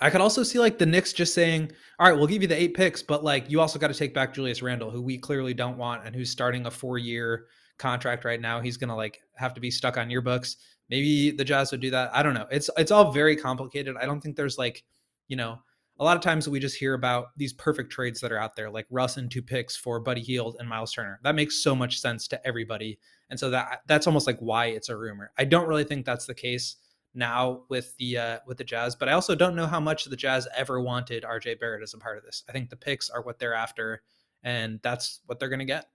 I 0.00 0.10
could 0.10 0.20
also 0.20 0.42
see 0.42 0.58
like 0.58 0.78
the 0.78 0.86
Knicks 0.86 1.12
just 1.12 1.34
saying, 1.34 1.72
all 1.98 2.08
right, 2.08 2.16
we'll 2.16 2.26
give 2.26 2.42
you 2.42 2.48
the 2.48 2.60
eight 2.60 2.74
picks, 2.74 3.02
but 3.02 3.24
like 3.24 3.50
you 3.50 3.60
also 3.60 3.78
got 3.78 3.88
to 3.88 3.94
take 3.94 4.14
back 4.14 4.34
Julius 4.34 4.62
Randle, 4.62 4.90
who 4.90 5.02
we 5.02 5.18
clearly 5.18 5.54
don't 5.54 5.78
want 5.78 6.04
and 6.04 6.14
who's 6.14 6.30
starting 6.30 6.66
a 6.66 6.70
four 6.70 6.98
year 6.98 7.46
contract 7.82 8.24
right 8.24 8.40
now. 8.40 8.60
He's 8.60 8.76
going 8.76 8.88
to 8.88 8.94
like 8.94 9.20
have 9.34 9.52
to 9.54 9.60
be 9.60 9.70
stuck 9.70 9.98
on 9.98 10.08
your 10.08 10.22
books. 10.22 10.56
Maybe 10.88 11.30
the 11.30 11.44
Jazz 11.44 11.70
would 11.72 11.80
do 11.80 11.90
that. 11.90 12.14
I 12.14 12.22
don't 12.22 12.34
know. 12.34 12.46
It's, 12.50 12.70
it's 12.78 12.90
all 12.90 13.12
very 13.12 13.36
complicated. 13.36 13.96
I 14.00 14.06
don't 14.06 14.20
think 14.20 14.36
there's 14.36 14.58
like, 14.58 14.84
you 15.28 15.36
know, 15.36 15.58
a 15.98 16.04
lot 16.04 16.16
of 16.16 16.22
times 16.22 16.48
we 16.48 16.58
just 16.58 16.76
hear 16.76 16.94
about 16.94 17.28
these 17.36 17.52
perfect 17.52 17.92
trades 17.92 18.20
that 18.20 18.32
are 18.32 18.38
out 18.38 18.56
there, 18.56 18.70
like 18.70 18.86
Russ 18.90 19.18
and 19.18 19.30
two 19.30 19.42
picks 19.42 19.76
for 19.76 20.00
Buddy 20.00 20.20
Hield 20.20 20.56
and 20.58 20.68
Miles 20.68 20.92
Turner. 20.92 21.20
That 21.22 21.34
makes 21.34 21.62
so 21.62 21.74
much 21.74 22.00
sense 22.00 22.26
to 22.28 22.46
everybody, 22.46 22.98
and 23.30 23.38
so 23.38 23.50
that 23.50 23.82
that's 23.86 24.06
almost 24.06 24.26
like 24.26 24.38
why 24.40 24.66
it's 24.66 24.88
a 24.88 24.96
rumor. 24.96 25.30
I 25.38 25.44
don't 25.44 25.68
really 25.68 25.84
think 25.84 26.04
that's 26.04 26.26
the 26.26 26.34
case 26.34 26.76
now 27.14 27.62
with 27.68 27.94
the 27.98 28.18
uh, 28.18 28.38
with 28.46 28.58
the 28.58 28.64
Jazz, 28.64 28.96
but 28.96 29.08
I 29.08 29.12
also 29.12 29.34
don't 29.34 29.54
know 29.54 29.66
how 29.66 29.80
much 29.80 30.06
the 30.06 30.16
Jazz 30.16 30.48
ever 30.56 30.80
wanted 30.80 31.24
RJ 31.24 31.60
Barrett 31.60 31.82
as 31.82 31.94
a 31.94 31.98
part 31.98 32.18
of 32.18 32.24
this. 32.24 32.42
I 32.48 32.52
think 32.52 32.70
the 32.70 32.76
picks 32.76 33.10
are 33.10 33.22
what 33.22 33.38
they're 33.38 33.54
after, 33.54 34.02
and 34.42 34.80
that's 34.82 35.20
what 35.26 35.38
they're 35.38 35.50
going 35.50 35.58
to 35.60 35.64
get. 35.64 35.86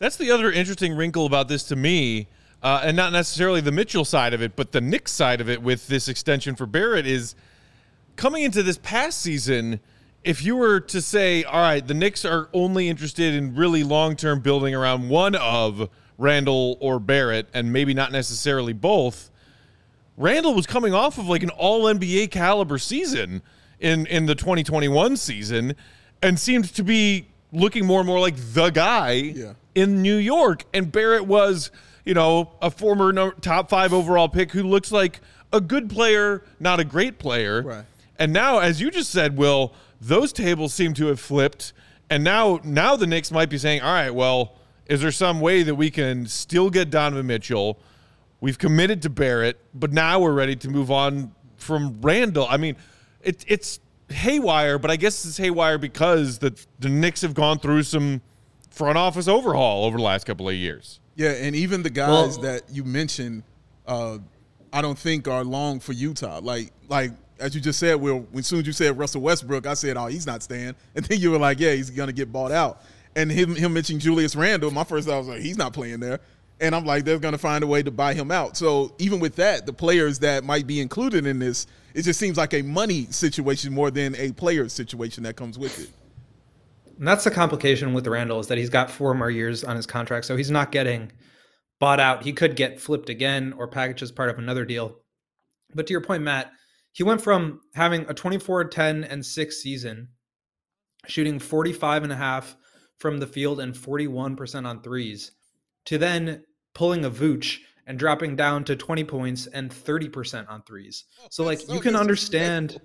That's 0.00 0.16
the 0.16 0.30
other 0.30 0.50
interesting 0.50 0.96
wrinkle 0.96 1.26
about 1.26 1.48
this 1.48 1.62
to 1.64 1.76
me, 1.76 2.26
uh, 2.62 2.80
and 2.82 2.96
not 2.96 3.12
necessarily 3.12 3.60
the 3.60 3.70
Mitchell 3.70 4.06
side 4.06 4.32
of 4.32 4.40
it, 4.40 4.56
but 4.56 4.72
the 4.72 4.80
Knicks 4.80 5.12
side 5.12 5.42
of 5.42 5.50
it 5.50 5.60
with 5.62 5.88
this 5.88 6.08
extension 6.08 6.56
for 6.56 6.64
Barrett 6.64 7.06
is 7.06 7.34
coming 8.16 8.42
into 8.42 8.62
this 8.62 8.78
past 8.78 9.20
season. 9.20 9.78
If 10.24 10.42
you 10.42 10.56
were 10.56 10.80
to 10.80 11.02
say, 11.02 11.44
all 11.44 11.60
right, 11.60 11.86
the 11.86 11.92
Knicks 11.92 12.24
are 12.24 12.48
only 12.54 12.88
interested 12.88 13.34
in 13.34 13.54
really 13.54 13.84
long 13.84 14.16
term 14.16 14.40
building 14.40 14.74
around 14.74 15.10
one 15.10 15.34
of 15.34 15.90
Randle 16.16 16.78
or 16.80 16.98
Barrett, 16.98 17.48
and 17.52 17.70
maybe 17.70 17.92
not 17.92 18.10
necessarily 18.10 18.72
both, 18.72 19.30
Randle 20.16 20.54
was 20.54 20.66
coming 20.66 20.94
off 20.94 21.18
of 21.18 21.26
like 21.28 21.42
an 21.42 21.50
all 21.50 21.82
NBA 21.82 22.30
caliber 22.30 22.78
season 22.78 23.42
in, 23.78 24.06
in 24.06 24.24
the 24.24 24.34
2021 24.34 25.18
season 25.18 25.74
and 26.22 26.40
seemed 26.40 26.72
to 26.74 26.82
be 26.82 27.26
looking 27.52 27.84
more 27.84 28.00
and 28.00 28.06
more 28.06 28.18
like 28.20 28.36
the 28.54 28.70
guy 28.70 29.12
Yeah. 29.12 29.52
In 29.80 30.02
New 30.02 30.16
York. 30.16 30.64
And 30.74 30.92
Barrett 30.92 31.26
was, 31.26 31.70
you 32.04 32.14
know, 32.14 32.52
a 32.60 32.70
former 32.70 33.12
no- 33.12 33.30
top 33.30 33.70
five 33.70 33.92
overall 33.92 34.28
pick 34.28 34.52
who 34.52 34.62
looks 34.62 34.92
like 34.92 35.20
a 35.52 35.60
good 35.60 35.88
player, 35.88 36.44
not 36.58 36.80
a 36.80 36.84
great 36.84 37.18
player. 37.18 37.62
Right. 37.62 37.84
And 38.18 38.32
now, 38.32 38.58
as 38.58 38.80
you 38.80 38.90
just 38.90 39.10
said, 39.10 39.36
Will, 39.36 39.72
those 40.00 40.32
tables 40.32 40.74
seem 40.74 40.94
to 40.94 41.06
have 41.06 41.20
flipped. 41.20 41.72
And 42.10 42.22
now, 42.22 42.60
now 42.64 42.96
the 42.96 43.06
Knicks 43.06 43.30
might 43.30 43.48
be 43.48 43.58
saying, 43.58 43.80
all 43.80 43.92
right, 43.92 44.14
well, 44.14 44.56
is 44.86 45.00
there 45.00 45.12
some 45.12 45.40
way 45.40 45.62
that 45.62 45.76
we 45.76 45.90
can 45.90 46.26
still 46.26 46.68
get 46.68 46.90
Donovan 46.90 47.26
Mitchell? 47.26 47.78
We've 48.40 48.58
committed 48.58 49.02
to 49.02 49.10
Barrett, 49.10 49.58
but 49.72 49.92
now 49.92 50.20
we're 50.20 50.32
ready 50.32 50.56
to 50.56 50.68
move 50.68 50.90
on 50.90 51.32
from 51.56 52.00
Randle. 52.00 52.46
I 52.48 52.56
mean, 52.56 52.76
it, 53.22 53.44
it's 53.46 53.80
haywire, 54.08 54.78
but 54.78 54.90
I 54.90 54.96
guess 54.96 55.24
it's 55.24 55.36
haywire 55.36 55.78
because 55.78 56.38
the 56.38 56.58
the 56.78 56.88
Knicks 56.88 57.22
have 57.22 57.34
gone 57.34 57.58
through 57.58 57.84
some 57.84 58.22
front 58.70 58.96
office 58.96 59.28
overhaul 59.28 59.84
over 59.84 59.98
the 59.98 60.02
last 60.02 60.24
couple 60.24 60.48
of 60.48 60.54
years. 60.54 61.00
Yeah, 61.16 61.32
and 61.32 61.54
even 61.54 61.82
the 61.82 61.90
guys 61.90 62.38
that 62.38 62.62
you 62.70 62.82
mentioned, 62.84 63.42
uh, 63.86 64.18
I 64.72 64.80
don't 64.80 64.98
think 64.98 65.28
are 65.28 65.44
long 65.44 65.80
for 65.80 65.92
Utah. 65.92 66.40
Like, 66.42 66.72
like 66.88 67.12
as 67.38 67.54
you 67.54 67.60
just 67.60 67.78
said, 67.78 67.96
Will. 67.96 68.26
As 68.34 68.46
soon 68.46 68.60
as 68.60 68.66
you 68.66 68.72
said 68.72 68.96
Russell 68.96 69.22
Westbrook, 69.22 69.66
I 69.66 69.74
said, 69.74 69.96
"Oh, 69.96 70.06
he's 70.06 70.26
not 70.26 70.42
staying," 70.42 70.74
and 70.94 71.04
then 71.04 71.18
you 71.18 71.30
were 71.30 71.38
like, 71.38 71.58
"Yeah, 71.58 71.72
he's 71.72 71.90
gonna 71.90 72.12
get 72.12 72.32
bought 72.32 72.52
out." 72.52 72.82
And 73.16 73.30
him, 73.30 73.56
him 73.56 73.72
mentioning 73.72 73.98
Julius 73.98 74.36
Randle, 74.36 74.70
my 74.70 74.84
first 74.84 75.08
thought 75.08 75.18
was 75.18 75.28
like, 75.28 75.40
"He's 75.40 75.58
not 75.58 75.72
playing 75.72 76.00
there," 76.00 76.20
and 76.60 76.74
I'm 76.74 76.84
like, 76.84 77.04
"They're 77.04 77.18
gonna 77.18 77.38
find 77.38 77.64
a 77.64 77.66
way 77.66 77.82
to 77.82 77.90
buy 77.90 78.14
him 78.14 78.30
out." 78.30 78.56
So 78.56 78.94
even 78.98 79.18
with 79.20 79.36
that, 79.36 79.66
the 79.66 79.72
players 79.72 80.20
that 80.20 80.44
might 80.44 80.66
be 80.66 80.80
included 80.80 81.26
in 81.26 81.38
this, 81.38 81.66
it 81.94 82.02
just 82.02 82.20
seems 82.20 82.36
like 82.36 82.54
a 82.54 82.62
money 82.62 83.06
situation 83.10 83.72
more 83.72 83.90
than 83.90 84.14
a 84.16 84.32
player 84.32 84.68
situation 84.68 85.24
that 85.24 85.36
comes 85.36 85.58
with 85.58 85.78
it. 85.80 85.90
And 87.00 87.08
that's 87.08 87.24
the 87.24 87.30
complication 87.30 87.94
with 87.94 88.06
Randle 88.06 88.40
is 88.40 88.48
that 88.48 88.58
he's 88.58 88.68
got 88.68 88.90
four 88.90 89.14
more 89.14 89.30
years 89.30 89.64
on 89.64 89.74
his 89.74 89.86
contract, 89.86 90.26
so 90.26 90.36
he's 90.36 90.50
not 90.50 90.70
getting 90.70 91.10
bought 91.78 91.98
out. 91.98 92.24
He 92.24 92.34
could 92.34 92.56
get 92.56 92.78
flipped 92.78 93.08
again 93.08 93.54
or 93.56 93.66
packaged 93.66 94.02
as 94.02 94.12
part 94.12 94.28
of 94.28 94.38
another 94.38 94.66
deal. 94.66 94.98
But 95.74 95.86
to 95.86 95.92
your 95.92 96.02
point, 96.02 96.22
Matt, 96.22 96.52
he 96.92 97.02
went 97.02 97.22
from 97.22 97.62
having 97.74 98.04
a 98.10 98.12
24, 98.12 98.64
10, 98.64 99.04
and 99.04 99.24
6 99.24 99.56
season, 99.56 100.08
shooting 101.06 101.38
45 101.38 102.02
and 102.02 102.12
a 102.12 102.16
half 102.16 102.54
from 102.98 103.16
the 103.16 103.26
field 103.26 103.60
and 103.60 103.74
41% 103.74 104.66
on 104.66 104.82
threes, 104.82 105.32
to 105.86 105.96
then 105.96 106.44
pulling 106.74 107.06
a 107.06 107.10
Vooch 107.10 107.60
and 107.86 107.98
dropping 107.98 108.36
down 108.36 108.62
to 108.64 108.76
20 108.76 109.04
points 109.04 109.46
and 109.46 109.70
30% 109.70 110.50
on 110.50 110.62
threes. 110.64 111.04
So 111.30 111.44
like 111.44 111.60
so 111.60 111.72
you 111.72 111.80
can 111.80 111.96
understand 111.96 112.78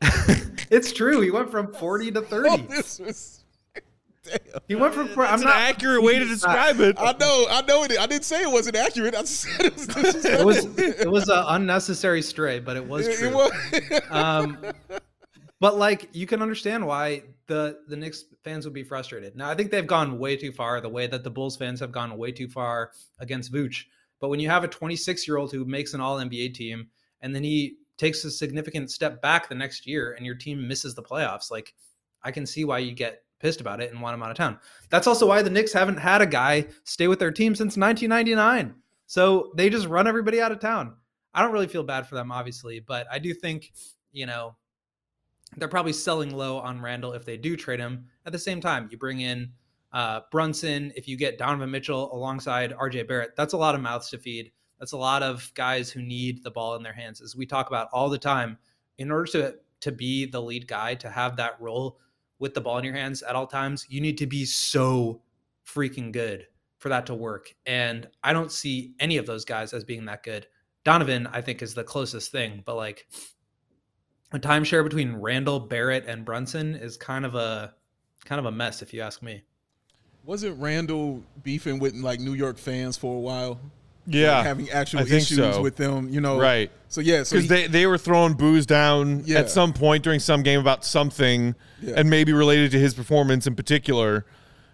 it's 0.70 0.92
true. 0.92 1.20
He 1.20 1.30
went 1.30 1.50
from 1.50 1.72
40 1.72 2.12
to 2.12 2.20
30. 2.22 2.48
Oh, 2.50 2.56
this 2.68 2.98
was, 3.00 3.44
damn. 4.24 4.38
He 4.68 4.74
went 4.74 4.94
from 4.94 5.08
I'm 5.08 5.16
That's 5.16 5.42
an 5.42 5.48
not 5.48 5.56
accurate 5.56 6.02
way 6.02 6.18
to 6.18 6.24
describe 6.24 6.80
it. 6.80 6.96
I 6.98 7.12
know, 7.18 7.46
I 7.50 7.62
know 7.62 7.84
it. 7.84 7.98
I 7.98 8.06
didn't 8.06 8.24
say 8.24 8.42
it 8.42 8.50
wasn't 8.50 8.76
accurate. 8.76 9.14
I 9.14 9.24
said 9.24 9.60
it 9.66 10.44
was. 10.44 10.64
it 10.64 10.78
was 10.78 10.78
it 10.78 11.10
was 11.10 11.28
an 11.28 11.44
unnecessary 11.48 12.22
stray, 12.22 12.60
but 12.60 12.76
it 12.76 12.86
was 12.86 13.06
It- 13.08 13.12
it 13.12 13.18
true. 13.18 13.34
was- 13.34 14.00
um, 14.10 14.58
but 15.60 15.76
like 15.76 16.08
you 16.12 16.26
can 16.26 16.40
understand 16.42 16.86
why 16.86 17.22
the 17.46 17.78
the 17.88 17.96
Knicks 17.96 18.24
fans 18.44 18.64
would 18.64 18.74
be 18.74 18.84
frustrated. 18.84 19.36
Now 19.36 19.50
I 19.50 19.54
think 19.54 19.70
they've 19.70 19.86
gone 19.86 20.18
way 20.18 20.36
too 20.36 20.52
far 20.52 20.80
the 20.80 20.88
way 20.88 21.06
that 21.08 21.24
the 21.24 21.30
Bulls 21.30 21.56
fans 21.56 21.80
have 21.80 21.92
gone 21.92 22.16
way 22.16 22.32
too 22.32 22.48
far 22.48 22.92
against 23.18 23.52
Vooch. 23.52 23.84
But 24.20 24.28
when 24.28 24.38
you 24.40 24.48
have 24.50 24.64
a 24.64 24.68
26 24.68 25.26
year 25.26 25.36
old 25.38 25.50
who 25.52 25.64
makes 25.64 25.92
an 25.94 26.00
All 26.00 26.18
NBA 26.18 26.54
team 26.54 26.88
and 27.22 27.34
then 27.34 27.42
he 27.42 27.76
takes 28.00 28.24
a 28.24 28.30
significant 28.30 28.90
step 28.90 29.20
back 29.20 29.46
the 29.46 29.54
next 29.54 29.86
year 29.86 30.14
and 30.16 30.24
your 30.24 30.34
team 30.34 30.66
misses 30.66 30.94
the 30.94 31.02
playoffs, 31.02 31.50
like 31.50 31.74
I 32.22 32.30
can 32.30 32.46
see 32.46 32.64
why 32.64 32.78
you 32.78 32.92
get 32.92 33.22
pissed 33.40 33.60
about 33.60 33.80
it 33.80 33.92
and 33.92 34.00
want 34.00 34.14
him 34.14 34.22
out 34.22 34.30
of 34.30 34.38
town. 34.38 34.58
That's 34.88 35.06
also 35.06 35.28
why 35.28 35.42
the 35.42 35.50
Knicks 35.50 35.72
haven't 35.72 35.98
had 35.98 36.22
a 36.22 36.26
guy 36.26 36.66
stay 36.84 37.08
with 37.08 37.18
their 37.18 37.30
team 37.30 37.54
since 37.54 37.76
1999. 37.76 38.74
So 39.06 39.52
they 39.54 39.68
just 39.68 39.86
run 39.86 40.06
everybody 40.06 40.40
out 40.40 40.50
of 40.50 40.60
town. 40.60 40.94
I 41.34 41.42
don't 41.42 41.52
really 41.52 41.68
feel 41.68 41.82
bad 41.82 42.06
for 42.06 42.14
them, 42.14 42.32
obviously, 42.32 42.80
but 42.80 43.06
I 43.10 43.18
do 43.18 43.34
think, 43.34 43.70
you 44.12 44.24
know, 44.24 44.56
they're 45.58 45.68
probably 45.68 45.92
selling 45.92 46.34
low 46.34 46.58
on 46.58 46.80
Randle 46.80 47.12
if 47.12 47.26
they 47.26 47.36
do 47.36 47.54
trade 47.54 47.80
him. 47.80 48.06
At 48.24 48.32
the 48.32 48.38
same 48.38 48.62
time, 48.62 48.88
you 48.90 48.96
bring 48.96 49.20
in 49.20 49.52
uh, 49.92 50.20
Brunson. 50.30 50.90
If 50.96 51.06
you 51.06 51.18
get 51.18 51.36
Donovan 51.36 51.70
Mitchell 51.70 52.14
alongside 52.14 52.72
RJ 52.72 53.08
Barrett, 53.08 53.36
that's 53.36 53.52
a 53.52 53.58
lot 53.58 53.74
of 53.74 53.82
mouths 53.82 54.08
to 54.10 54.18
feed. 54.18 54.52
That's 54.80 54.92
a 54.92 54.96
lot 54.96 55.22
of 55.22 55.52
guys 55.54 55.90
who 55.90 56.02
need 56.02 56.42
the 56.42 56.50
ball 56.50 56.74
in 56.74 56.82
their 56.82 56.92
hands. 56.92 57.20
As 57.20 57.36
we 57.36 57.46
talk 57.46 57.68
about 57.68 57.88
all 57.92 58.08
the 58.08 58.18
time, 58.18 58.58
in 58.98 59.10
order 59.10 59.30
to 59.32 59.54
to 59.80 59.92
be 59.92 60.26
the 60.26 60.42
lead 60.42 60.66
guy, 60.66 60.94
to 60.94 61.08
have 61.08 61.36
that 61.36 61.60
role 61.60 61.98
with 62.38 62.54
the 62.54 62.60
ball 62.60 62.78
in 62.78 62.84
your 62.84 62.94
hands 62.94 63.22
at 63.22 63.34
all 63.34 63.46
times, 63.46 63.86
you 63.88 64.00
need 64.00 64.18
to 64.18 64.26
be 64.26 64.44
so 64.44 65.22
freaking 65.66 66.12
good 66.12 66.46
for 66.78 66.88
that 66.88 67.06
to 67.06 67.14
work. 67.14 67.54
And 67.66 68.08
I 68.22 68.32
don't 68.32 68.52
see 68.52 68.94
any 68.98 69.16
of 69.18 69.26
those 69.26 69.44
guys 69.44 69.72
as 69.72 69.84
being 69.84 70.06
that 70.06 70.22
good. 70.22 70.46
Donovan, 70.84 71.26
I 71.26 71.42
think, 71.42 71.62
is 71.62 71.74
the 71.74 71.84
closest 71.84 72.32
thing, 72.32 72.62
but 72.64 72.76
like 72.76 73.06
a 74.32 74.38
timeshare 74.38 74.82
between 74.82 75.16
Randle, 75.16 75.60
Barrett, 75.60 76.06
and 76.06 76.24
Brunson 76.24 76.74
is 76.74 76.96
kind 76.96 77.24
of 77.24 77.34
a 77.34 77.74
kind 78.24 78.38
of 78.38 78.46
a 78.46 78.52
mess, 78.52 78.82
if 78.82 78.94
you 78.94 79.02
ask 79.02 79.22
me. 79.22 79.42
Wasn't 80.24 80.58
Randle 80.60 81.22
beefing 81.42 81.78
with 81.78 81.94
like 81.94 82.20
New 82.20 82.34
York 82.34 82.58
fans 82.58 82.96
for 82.96 83.16
a 83.16 83.20
while? 83.20 83.60
Yeah, 84.12 84.36
Like, 84.38 84.46
having 84.46 84.70
actual 84.70 85.00
issues 85.00 85.36
so. 85.38 85.62
with 85.62 85.76
them. 85.76 86.08
You 86.08 86.20
know, 86.20 86.38
Right. 86.38 86.70
So 86.88 87.00
yeah, 87.00 87.18
because 87.20 87.42
he- 87.42 87.46
they, 87.48 87.66
they 87.66 87.86
were 87.86 87.98
throwing 87.98 88.34
booze 88.34 88.66
down 88.66 89.22
Yeah. 89.24 89.38
at 89.38 89.50
some 89.50 89.72
point 89.72 90.02
during 90.04 90.20
some 90.20 90.42
game 90.42 90.60
about 90.60 90.84
something 90.84 91.54
Yeah. 91.80 91.94
and 91.96 92.10
maybe 92.10 92.32
related 92.32 92.70
to 92.72 92.78
his 92.78 92.94
performance 92.94 93.46
in 93.46 93.54
particular 93.54 94.24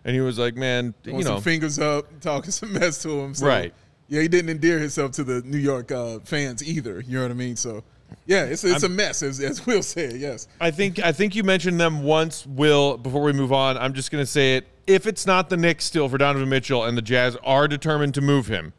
and 0.04 0.14
he 0.14 0.20
was 0.20 0.38
like 0.38 0.54
man 0.56 0.94
throwing 1.02 1.18
you 1.18 1.24
know 1.24 1.40
fingers 1.40 1.78
up, 1.78 2.06
talking 2.20 2.50
some 2.52 2.72
mess 2.72 3.02
to 3.02 3.10
him. 3.20 3.34
So, 3.34 3.46
Right. 3.46 3.74
Yeah, 4.08 4.22
he 4.22 4.28
didn't 4.28 4.50
endear 4.50 4.78
himself 4.78 5.10
to 5.12 5.24
the 5.24 5.42
New 5.42 5.58
York 5.58 5.90
uh, 5.90 6.20
fans 6.20 6.62
either. 6.66 7.00
You 7.00 7.16
know 7.16 7.22
what 7.22 7.32
I 7.32 7.34
mean? 7.34 7.56
So 7.56 7.82
yeah, 8.24 8.44
it's 8.44 8.62
it's 8.62 8.84
a 8.84 8.88
mess, 8.88 9.20
as, 9.24 9.40
as 9.40 9.66
Will 9.66 9.82
said. 9.82 10.14
Yes. 10.16 10.46
I 10.60 10.70
think 10.70 11.00
I 11.00 11.10
think 11.10 11.34
you 11.34 11.42
mentioned 11.42 11.80
them 11.80 12.04
once, 12.04 12.46
Will. 12.46 12.96
Before 12.98 13.20
we 13.22 13.32
move 13.32 13.52
on, 13.52 13.76
I'm 13.76 13.94
just 13.94 14.12
going 14.12 14.22
to 14.22 14.30
say 14.30 14.56
it. 14.56 14.68
If 14.86 15.08
it's 15.08 15.26
not 15.26 15.50
the 15.50 15.56
Knicks 15.56 15.84
still 15.84 16.08
for 16.08 16.16
Donovan 16.18 16.48
Mitchell, 16.48 16.84
and 16.84 16.96
the 16.96 17.02
Jazz 17.02 17.36
are 17.42 17.66
determined 17.66 18.14
to 18.14 18.20
move 18.20 18.46
him, 18.46 18.72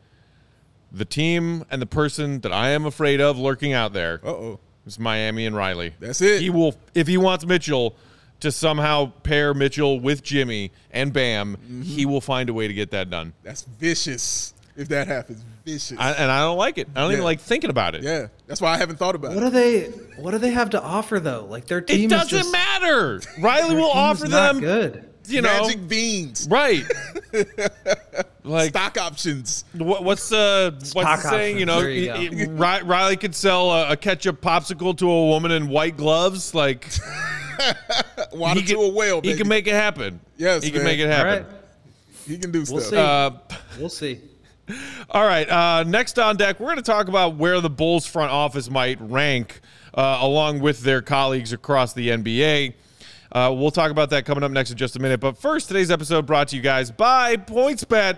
the 0.91 1.05
team 1.05 1.63
and 1.69 1.81
the 1.81 1.85
person 1.85 2.39
that 2.41 2.51
I 2.53 2.69
am 2.69 2.85
afraid 2.85 3.19
of 3.21 3.37
lurking 3.37 3.73
out 3.73 3.93
there 3.93 4.19
Uh 4.23 4.29
oh. 4.29 4.59
is 4.85 4.99
Miami 4.99 5.45
and 5.45 5.55
Riley. 5.55 5.93
That's 5.99 6.21
it. 6.21 6.41
He 6.41 6.49
will, 6.49 6.75
if 6.93 7.07
he 7.07 7.17
wants 7.17 7.45
Mitchell 7.45 7.95
to 8.39 8.51
somehow 8.51 9.11
pair 9.23 9.53
Mitchell 9.53 9.99
with 9.99 10.23
Jimmy 10.23 10.71
and 10.91 11.11
Bam, 11.11 11.55
Mm-hmm. 11.57 11.81
he 11.81 12.05
will 12.05 12.21
find 12.21 12.49
a 12.49 12.53
way 12.53 12.67
to 12.67 12.73
get 12.73 12.91
that 12.91 13.09
done. 13.09 13.33
That's 13.43 13.63
vicious. 13.63 14.53
If 14.75 14.89
that 14.89 15.07
happens, 15.07 15.43
vicious. 15.65 15.97
I, 15.99 16.11
and 16.11 16.29
I 16.31 16.41
don't 16.41 16.55
like 16.57 16.77
it. 16.77 16.87
I 16.95 17.01
don't 17.01 17.11
even 17.11 17.23
like 17.23 17.39
thinking 17.39 17.71
about 17.71 17.95
it. 17.95 18.03
yeah, 18.03 18.27
that's 18.45 18.61
why 18.61 18.75
I 18.75 18.77
haven't 18.77 18.97
thought 18.97 19.15
about 19.15 19.33
What 19.33 19.41
it. 19.41 19.45
What 19.45 19.53
do 19.53 19.59
they 19.59 19.83
what 20.21 20.31
do 20.31 20.37
they 20.37 20.51
have 20.51 20.69
to 20.69 20.81
offer 20.81 21.19
though? 21.19 21.45
Like 21.49 21.65
their 21.65 21.81
team 21.81 22.05
It 22.05 22.09
doesn't 22.11 22.29
just, 22.29 22.51
matter. 22.51 23.19
Riley 23.39 23.75
will 23.75 23.89
offer 23.89 24.27
them, 24.27 24.59
good. 24.59 25.09
You 25.27 25.41
know, 25.41 25.61
Magic 25.63 25.87
beans, 25.87 26.47
right. 26.49 26.83
like 28.43 28.69
stock 28.69 28.97
options. 28.97 29.65
What, 29.73 30.03
what's 30.03 30.31
uh 30.31 30.71
what's 30.73 30.89
Stock 30.91 31.21
the 31.23 31.29
saying? 31.29 31.57
You 31.59 31.65
know, 31.65 31.79
you 31.81 32.11
y- 32.11 32.29
y- 32.31 32.45
Ri- 32.79 32.83
Riley 32.83 33.17
could 33.17 33.35
sell 33.35 33.71
a, 33.71 33.91
a 33.91 33.97
ketchup 33.97 34.41
popsicle 34.41 34.97
to 34.97 35.09
a 35.09 35.25
woman 35.27 35.51
in 35.51 35.67
white 35.69 35.97
gloves. 35.97 36.53
Like 36.55 36.87
Water 38.33 38.59
he 38.59 38.65
to 38.67 38.73
can, 38.75 38.83
a 38.83 38.89
whale, 38.93 39.21
he 39.21 39.35
can 39.35 39.47
make 39.47 39.67
it 39.67 39.73
happen. 39.73 40.19
Yes, 40.37 40.63
he 40.63 40.71
can 40.71 40.83
make 40.83 40.99
it 40.99 41.07
happen. 41.09 41.45
right. 41.45 41.53
He 42.27 42.37
can 42.37 42.51
do 42.51 42.59
We'll 42.69 42.81
stuff. 42.81 42.89
see. 42.89 42.97
Uh, 42.97 43.57
We'll 43.79 43.89
see. 43.89 44.19
all 45.11 45.23
right. 45.25 45.47
Uh, 45.49 45.83
next 45.83 46.17
on 46.19 46.35
deck, 46.35 46.59
we're 46.59 46.65
going 46.65 46.77
to 46.77 46.81
talk 46.81 47.07
about 47.07 47.35
where 47.35 47.61
the 47.61 47.69
Bulls 47.69 48.05
front 48.07 48.31
office 48.31 48.69
might 48.71 48.99
rank 48.99 49.61
uh, 49.93 50.17
along 50.21 50.59
with 50.59 50.81
their 50.81 51.01
colleagues 51.01 51.53
across 51.53 51.93
the 51.93 52.09
NBA. 52.09 52.73
Uh, 53.31 53.53
we'll 53.55 53.71
talk 53.71 53.91
about 53.91 54.09
that 54.11 54.25
coming 54.25 54.43
up 54.43 54.51
next 54.51 54.71
in 54.71 54.77
just 54.77 54.95
a 54.95 54.99
minute. 54.99 55.19
But 55.19 55.37
first, 55.37 55.67
today's 55.67 55.91
episode 55.91 56.25
brought 56.25 56.47
to 56.49 56.55
you 56.55 56.61
guys 56.61 56.91
by 56.91 57.35
PointsBet. 57.37 58.17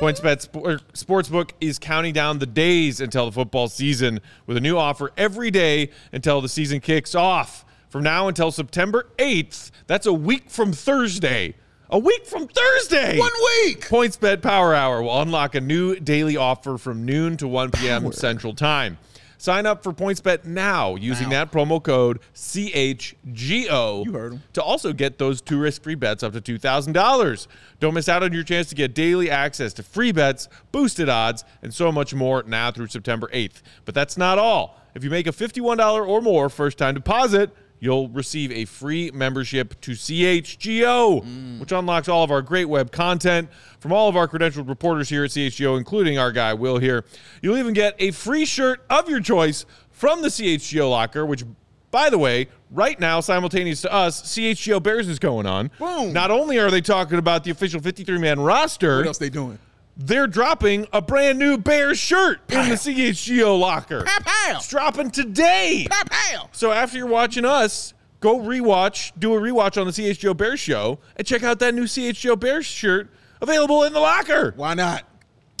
PointsBet 0.00 0.40
Sp- 0.42 0.82
Sportsbook 0.94 1.50
is 1.60 1.78
counting 1.78 2.12
down 2.12 2.38
the 2.38 2.46
days 2.46 3.00
until 3.00 3.26
the 3.26 3.32
football 3.32 3.68
season 3.68 4.20
with 4.46 4.56
a 4.56 4.60
new 4.60 4.76
offer 4.76 5.12
every 5.16 5.50
day 5.50 5.90
until 6.12 6.40
the 6.40 6.48
season 6.48 6.80
kicks 6.80 7.14
off. 7.14 7.64
From 7.88 8.02
now 8.04 8.28
until 8.28 8.50
September 8.52 9.08
8th, 9.18 9.70
that's 9.86 10.06
a 10.06 10.12
week 10.12 10.48
from 10.48 10.72
Thursday. 10.72 11.54
A 11.92 11.98
week 11.98 12.24
from 12.24 12.46
Thursday. 12.46 13.18
One 13.18 13.32
week. 13.64 13.88
PointsBet 13.88 14.42
Power 14.42 14.74
Hour 14.74 15.02
will 15.02 15.20
unlock 15.20 15.56
a 15.56 15.60
new 15.60 15.96
daily 15.98 16.36
offer 16.36 16.78
from 16.78 17.04
noon 17.04 17.36
to 17.38 17.48
1 17.48 17.72
p.m. 17.72 18.12
Central 18.12 18.54
Time. 18.54 18.96
Sign 19.40 19.64
up 19.64 19.82
for 19.82 19.94
PointsBet 19.94 20.44
now 20.44 20.96
using 20.96 21.30
that 21.30 21.50
promo 21.50 21.82
code 21.82 22.18
CHGO 22.34 24.04
You 24.04 24.12
heard 24.12 24.32
'em. 24.34 24.42
to 24.52 24.62
also 24.62 24.92
get 24.92 25.16
those 25.16 25.40
two 25.40 25.58
risk-free 25.58 25.94
bets 25.94 26.22
up 26.22 26.34
to 26.34 26.42
$2,000. 26.42 27.48
Don't 27.80 27.94
miss 27.94 28.06
out 28.06 28.22
on 28.22 28.34
your 28.34 28.42
chance 28.42 28.68
to 28.68 28.74
get 28.74 28.94
daily 28.94 29.30
access 29.30 29.72
to 29.72 29.82
free 29.82 30.12
bets, 30.12 30.46
boosted 30.72 31.08
odds, 31.08 31.42
and 31.62 31.72
so 31.72 31.90
much 31.90 32.12
more 32.12 32.44
now 32.46 32.70
through 32.70 32.88
September 32.88 33.30
8th. 33.32 33.62
But 33.86 33.94
that's 33.94 34.18
not 34.18 34.38
all. 34.38 34.76
If 34.94 35.04
you 35.04 35.08
make 35.08 35.26
a 35.26 35.32
$51 35.32 36.04
or 36.06 36.20
more 36.20 36.50
first-time 36.50 36.94
deposit, 36.94 37.50
you'll 37.80 38.08
receive 38.10 38.52
a 38.52 38.64
free 38.66 39.10
membership 39.12 39.80
to 39.80 39.92
CHGO, 39.92 41.24
mm. 41.24 41.58
which 41.58 41.72
unlocks 41.72 42.08
all 42.08 42.22
of 42.22 42.30
our 42.30 42.42
great 42.42 42.66
web 42.66 42.92
content 42.92 43.48
from 43.80 43.92
all 43.92 44.08
of 44.08 44.16
our 44.16 44.28
credentialed 44.28 44.68
reporters 44.68 45.08
here 45.08 45.24
at 45.24 45.30
CHGO, 45.30 45.76
including 45.76 46.18
our 46.18 46.30
guy 46.30 46.54
Will 46.54 46.78
here. 46.78 47.04
You'll 47.42 47.58
even 47.58 47.72
get 47.72 47.96
a 47.98 48.12
free 48.12 48.44
shirt 48.44 48.84
of 48.88 49.08
your 49.08 49.20
choice 49.20 49.66
from 49.90 50.22
the 50.22 50.28
CHGO 50.28 50.88
locker, 50.88 51.26
which 51.26 51.44
by 51.90 52.08
the 52.08 52.18
way, 52.18 52.48
right 52.70 52.98
now, 53.00 53.20
simultaneous 53.20 53.82
to 53.82 53.92
us, 53.92 54.22
CHGO 54.22 54.82
Bears 54.82 55.08
is 55.08 55.18
going 55.18 55.46
on. 55.46 55.70
Boom. 55.78 56.12
Not 56.12 56.30
only 56.30 56.58
are 56.58 56.70
they 56.70 56.80
talking 56.80 57.18
about 57.18 57.42
the 57.42 57.50
official 57.50 57.80
53 57.80 58.18
man 58.18 58.38
roster, 58.38 58.98
What 58.98 59.06
else 59.08 59.18
they 59.18 59.30
doing? 59.30 59.58
They're 59.96 60.26
dropping 60.26 60.86
a 60.92 61.02
brand 61.02 61.38
new 61.38 61.58
Bears 61.58 61.98
shirt 61.98 62.40
in 62.48 62.68
the 62.68 62.74
CHGO 62.74 63.58
locker. 63.58 64.04
Pow, 64.04 64.18
pow. 64.24 64.56
It's 64.56 64.68
dropping 64.68 65.10
today. 65.10 65.86
Pow, 65.90 66.02
pow. 66.10 66.48
So 66.52 66.72
after 66.72 66.96
you're 66.96 67.06
watching 67.06 67.44
us, 67.44 67.94
go 68.20 68.38
rewatch, 68.38 69.12
do 69.18 69.34
a 69.34 69.40
rewatch 69.40 69.80
on 69.80 69.86
the 69.86 69.92
CHGO 69.92 70.36
Bears 70.36 70.60
show, 70.60 70.98
and 71.16 71.26
check 71.26 71.42
out 71.42 71.58
that 71.58 71.74
new 71.74 71.84
CHGO 71.84 72.38
Bears 72.38 72.66
shirt 72.66 73.10
available 73.40 73.84
in 73.84 73.92
the 73.92 74.00
locker. 74.00 74.54
Why 74.56 74.74
not? 74.74 75.04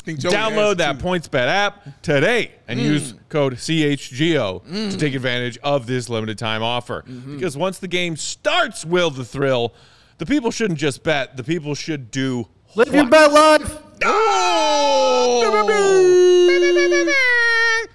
I 0.00 0.02
think 0.02 0.20
Joey 0.20 0.32
Download 0.32 0.78
that 0.78 0.98
too. 0.98 1.04
PointsBet 1.04 1.46
app 1.46 2.02
today 2.02 2.52
and 2.66 2.80
mm. 2.80 2.84
use 2.84 3.14
code 3.28 3.54
CHGO 3.54 4.64
to 4.64 4.70
mm. 4.70 4.98
take 4.98 5.14
advantage 5.14 5.58
of 5.58 5.86
this 5.86 6.08
limited 6.08 6.38
time 6.38 6.62
offer. 6.62 7.04
Mm-hmm. 7.06 7.36
Because 7.36 7.56
once 7.56 7.78
the 7.78 7.88
game 7.88 8.16
starts, 8.16 8.86
will 8.86 9.10
the 9.10 9.26
thrill, 9.26 9.74
the 10.16 10.24
people 10.24 10.50
shouldn't 10.50 10.78
just 10.78 11.02
bet, 11.02 11.36
the 11.36 11.44
people 11.44 11.74
should 11.74 12.10
do 12.10 12.48
Live 12.76 12.94
your 12.94 13.06
bet 13.06 13.32
life. 13.32 13.82
Oh! 14.02 15.46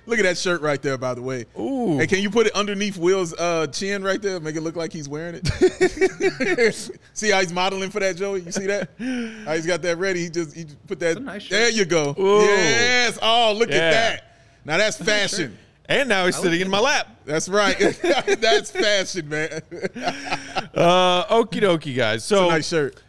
Look 0.07 0.19
at 0.19 0.23
that 0.23 0.37
shirt 0.37 0.61
right 0.61 0.79
there, 0.81 0.97
by 0.97 1.13
the 1.15 1.21
way. 1.21 1.45
Ooh. 1.59 1.97
Hey, 1.97 2.05
can 2.05 2.19
you 2.19 2.29
put 2.29 2.45
it 2.45 2.53
underneath 2.53 2.95
Will's 2.97 3.33
uh, 3.33 3.65
chin 3.67 4.03
right 4.03 4.21
there? 4.21 4.39
Make 4.39 4.55
it 4.55 4.61
look 4.61 4.75
like 4.75 4.93
he's 4.93 5.09
wearing 5.09 5.41
it. 5.43 6.93
see 7.13 7.31
how 7.31 7.39
he's 7.39 7.51
modeling 7.51 7.89
for 7.89 7.99
that, 7.99 8.15
Joey? 8.15 8.41
You 8.41 8.51
see 8.51 8.67
that? 8.67 8.89
How 9.45 9.55
he's 9.55 9.65
got 9.65 9.81
that 9.81 9.97
ready. 9.97 10.21
He 10.21 10.29
just 10.29 10.55
he 10.55 10.65
just 10.65 10.85
put 10.87 10.99
that. 10.99 11.17
a 11.17 11.19
nice 11.19 11.41
shirt. 11.43 11.51
there 11.51 11.69
you 11.69 11.85
go. 11.85 12.15
Ooh. 12.19 12.41
Yes. 12.41 13.17
Oh, 13.21 13.53
look 13.57 13.69
Yeah. 13.69 13.75
at 13.75 13.91
that. 13.91 14.35
Now 14.63 14.77
that's 14.77 14.97
fashion. 14.97 15.57
And 15.87 16.07
now 16.09 16.25
he's 16.25 16.35
sitting 16.35 16.61
in 16.61 16.69
my 16.69 16.79
lap. 16.79 17.07
That's 17.25 17.49
right. 17.49 17.77
that's 18.39 18.71
fashion, 18.71 19.29
man. 19.29 19.61
Uh, 20.75 21.23
okie 21.27 21.61
dokie, 21.61 21.95
guys. 21.95 22.25
So 22.25 22.49
nice 22.49 22.67
shirt. 22.67 23.01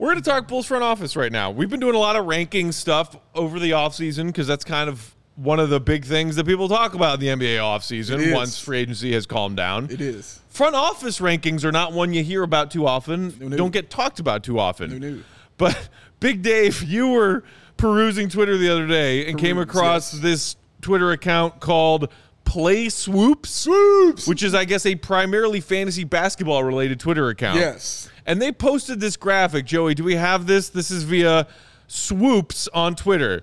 We're 0.00 0.12
going 0.12 0.22
to 0.22 0.30
talk 0.30 0.48
Bulls 0.48 0.64
front 0.64 0.82
office 0.82 1.14
right 1.14 1.30
now. 1.30 1.50
We've 1.50 1.68
been 1.68 1.78
doing 1.78 1.94
a 1.94 1.98
lot 1.98 2.16
of 2.16 2.24
ranking 2.24 2.72
stuff 2.72 3.14
over 3.34 3.58
the 3.58 3.72
offseason 3.72 4.28
because 4.28 4.46
that's 4.46 4.64
kind 4.64 4.88
of 4.88 5.14
one 5.36 5.60
of 5.60 5.68
the 5.68 5.78
big 5.78 6.06
things 6.06 6.36
that 6.36 6.46
people 6.46 6.70
talk 6.70 6.94
about 6.94 7.20
in 7.22 7.38
the 7.38 7.46
NBA 7.46 7.58
offseason 7.58 8.34
once 8.34 8.58
free 8.58 8.78
agency 8.78 9.12
has 9.12 9.26
calmed 9.26 9.58
down. 9.58 9.90
It 9.90 10.00
is. 10.00 10.40
Front 10.48 10.74
office 10.74 11.20
rankings 11.20 11.64
are 11.64 11.70
not 11.70 11.92
one 11.92 12.14
you 12.14 12.24
hear 12.24 12.42
about 12.42 12.70
too 12.70 12.86
often, 12.86 13.34
No, 13.38 13.48
no. 13.48 13.56
don't 13.58 13.74
get 13.74 13.90
talked 13.90 14.20
about 14.20 14.42
too 14.42 14.58
often. 14.58 14.98
No. 14.98 15.18
But 15.58 15.90
Big 16.18 16.40
Dave, 16.40 16.82
you 16.82 17.08
were 17.08 17.44
perusing 17.76 18.30
Twitter 18.30 18.56
the 18.56 18.70
other 18.70 18.86
day 18.86 19.28
and 19.28 19.38
came 19.38 19.58
across 19.58 20.14
yes. 20.14 20.22
this 20.22 20.56
Twitter 20.80 21.12
account 21.12 21.60
called 21.60 22.10
Play 22.44 22.88
Swoops. 22.88 23.50
Swoops! 23.50 24.26
Which 24.26 24.42
is, 24.42 24.54
I 24.54 24.64
guess, 24.64 24.86
a 24.86 24.94
primarily 24.94 25.60
fantasy 25.60 26.04
basketball 26.04 26.64
related 26.64 26.98
Twitter 26.98 27.28
account. 27.28 27.58
Yes. 27.58 28.08
And 28.26 28.40
they 28.40 28.52
posted 28.52 29.00
this 29.00 29.16
graphic. 29.16 29.64
Joey, 29.66 29.94
do 29.94 30.04
we 30.04 30.16
have 30.16 30.46
this? 30.46 30.68
This 30.68 30.90
is 30.90 31.02
via 31.04 31.46
Swoops 31.88 32.68
on 32.74 32.94
Twitter. 32.96 33.42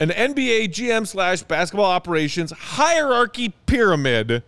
An 0.00 0.10
NBA 0.10 0.68
GM 0.68 1.06
slash 1.06 1.42
basketball 1.42 1.86
operations 1.90 2.50
hierarchy 2.52 3.50
pyramid 3.66 4.42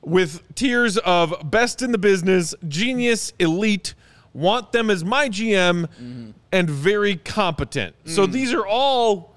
with 0.00 0.42
tiers 0.54 0.96
of 0.98 1.34
best 1.50 1.82
in 1.82 1.92
the 1.92 1.98
business, 1.98 2.54
genius, 2.68 3.32
elite, 3.38 3.94
want 4.34 4.72
them 4.72 4.90
as 4.90 5.04
my 5.04 5.28
GM, 5.28 6.32
and 6.50 6.70
very 6.70 7.16
competent. 7.16 7.94
So 8.06 8.26
these 8.26 8.52
are 8.52 8.66
all 8.66 9.34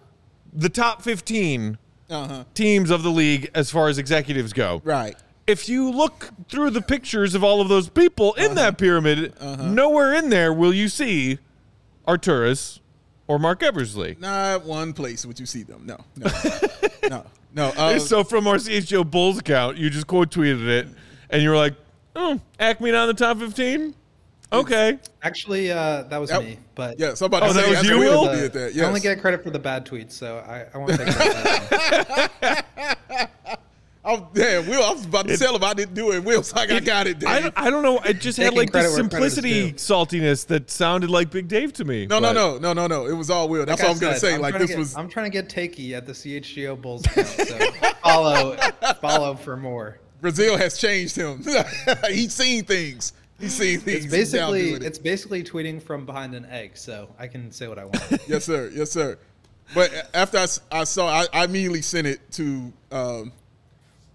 the 0.53 0.69
top 0.69 1.01
15 1.01 1.77
Uh-huh. 2.09 2.43
teams 2.53 2.89
of 2.91 3.03
the 3.03 3.09
league 3.09 3.49
as 3.55 3.69
far 3.71 3.89
as 3.89 3.97
executives 3.97 4.53
go 4.53 4.79
Right. 4.85 5.17
If 5.47 5.69
you 5.69 5.91
look 5.91 6.29
through 6.49 6.71
the 6.71 6.81
pictures 6.81 7.35
of 7.35 7.43
all 7.43 7.61
of 7.61 7.69
those 7.69 7.87
people 7.89 8.33
in 8.33 8.55
that 8.55 8.77
pyramid, 8.77 9.33
nowhere 9.59 10.13
in 10.13 10.29
there 10.29 10.51
will 10.51 10.73
you 10.73 10.89
see 10.89 11.37
Arturas 12.07 12.79
or 13.27 13.37
Marc 13.39 13.61
Eversley. 13.63 14.17
Not 14.19 14.65
one 14.65 14.93
place 14.93 15.25
would 15.25 15.39
you 15.39 15.45
see 15.45 15.63
them. 15.63 15.85
No. 15.85 15.97
No. 16.15 16.31
no. 17.09 17.25
No. 17.53 17.65
Uh, 17.77 17.99
so 17.99 18.23
from 18.23 18.47
our 18.47 18.55
CHGO 18.55 19.09
Bulls 19.09 19.37
account, 19.39 19.77
you 19.77 19.89
just 19.89 20.07
quote 20.07 20.29
tweeted 20.31 20.67
it, 20.67 20.87
and 21.29 21.41
you 21.41 21.49
were 21.49 21.55
like, 21.55 21.75
"Oh, 22.15 22.39
AKME 22.59 22.91
not 22.91 23.03
in 23.03 23.07
the 23.07 23.13
top 23.13 23.37
15? 23.37 23.95
Okay, 24.53 24.99
Actually, 25.21 25.71
uh, 25.71 26.03
that 26.03 26.17
was 26.17 26.29
Yep. 26.29 26.43
me. 26.43 26.59
But 26.75 26.99
yes, 26.99 27.21
I'm 27.21 27.33
Oh, 27.33 27.51
that 27.51 27.67
was 27.67 27.83
you, 27.83 27.97
Will? 27.97 28.21
we'll 28.21 28.49
be. 28.49 28.81
I 28.81 28.85
only 28.85 28.99
get 28.99 29.19
credit 29.19 29.43
for 29.43 29.49
the 29.49 29.59
bad 29.59 29.85
tweets, 29.85 30.11
so 30.13 30.37
I, 30.37 30.65
I 30.73 30.77
want 30.77 30.91
to 30.91 31.05
take 31.05 31.15
credit. 32.41 33.59
Oh, 34.07 34.29
damn, 34.33 34.67
Will, 34.67 34.83
I 34.83 34.91
was 34.91 35.03
about 35.05 35.27
to 35.27 35.35
tell 35.37 35.55
him 35.55 35.63
I 35.63 35.73
didn't 35.73 35.95
do 35.95 36.11
it. 36.11 36.23
Will's 36.23 36.53
like, 36.53 36.71
I 36.71 36.79
got 36.79 37.07
it, 37.07 37.19
Dave. 37.19 37.29
I 37.29 37.39
don't, 37.41 37.53
I 37.57 37.69
don't 37.71 37.81
know. 37.81 37.97
It 37.99 38.21
just 38.21 38.37
had 38.37 38.53
like 38.53 38.71
this 38.71 38.93
credit 38.93 39.09
where 39.09 39.09
credit 39.09 39.25
is 39.25 39.33
simplicity 39.33 39.73
saltiness 39.73 40.45
that 40.47 40.69
sounded 40.69 41.09
like 41.09 41.31
Big 41.31 41.47
Dave 41.47 41.73
to 41.73 41.85
me. 41.85 42.05
no, 42.05 42.19
no, 42.19 42.29
but- 42.29 42.33
no, 42.33 42.57
no, 42.59 42.73
no, 42.73 42.87
no. 42.87 43.07
It 43.07 43.13
was 43.13 43.29
all 43.31 43.49
Will. 43.49 43.65
That's 43.65 43.81
Like 43.81 43.87
what 43.87 43.87
I 43.87 43.91
was 43.91 43.99
going 43.99 44.13
to 44.13 44.19
say. 44.19 44.35
I'm 44.35 44.41
Like, 44.41 44.57
this 44.59 44.69
get- 44.69 44.77
was. 44.77 44.95
I'm 44.95 45.09
trying 45.09 45.31
to 45.31 45.41
get 45.41 45.49
takey 45.49 45.93
at 45.93 46.05
the 46.05 46.13
CHGO 46.13 46.79
Bulls 46.79 47.05
account, 47.05 47.27
so 47.27 47.57
follow, 48.03 48.55
follow 49.01 49.35
for 49.35 49.57
more. 49.57 49.99
Brazil 50.21 50.55
has 50.57 50.77
changed 50.77 51.15
him. 51.15 51.43
He's 52.09 52.33
seen 52.33 52.63
things. 52.63 53.13
He's 53.39 53.53
seen 53.53 53.79
things. 53.79 54.05
It's 54.05 54.11
basically 54.13 54.71
it. 54.73 54.83
it's 54.83 54.97
basically 54.99 55.43
tweeting 55.43 55.81
from 55.81 56.05
behind 56.05 56.35
an 56.35 56.45
egg, 56.45 56.77
so 56.77 57.09
I 57.19 57.27
can 57.27 57.51
say 57.51 57.67
what 57.67 57.77
I 57.79 57.85
want. 57.85 58.19
yes, 58.27 58.45
sir. 58.45 58.71
Yes, 58.73 58.91
sir. 58.91 59.17
But 59.73 59.91
after 60.13 60.37
I 60.71 60.83
saw, 60.83 61.07
I, 61.07 61.25
I 61.33 61.43
immediately 61.45 61.81
sent 61.81 62.05
it 62.07 62.31
to 62.33 62.71
um, 62.91 63.31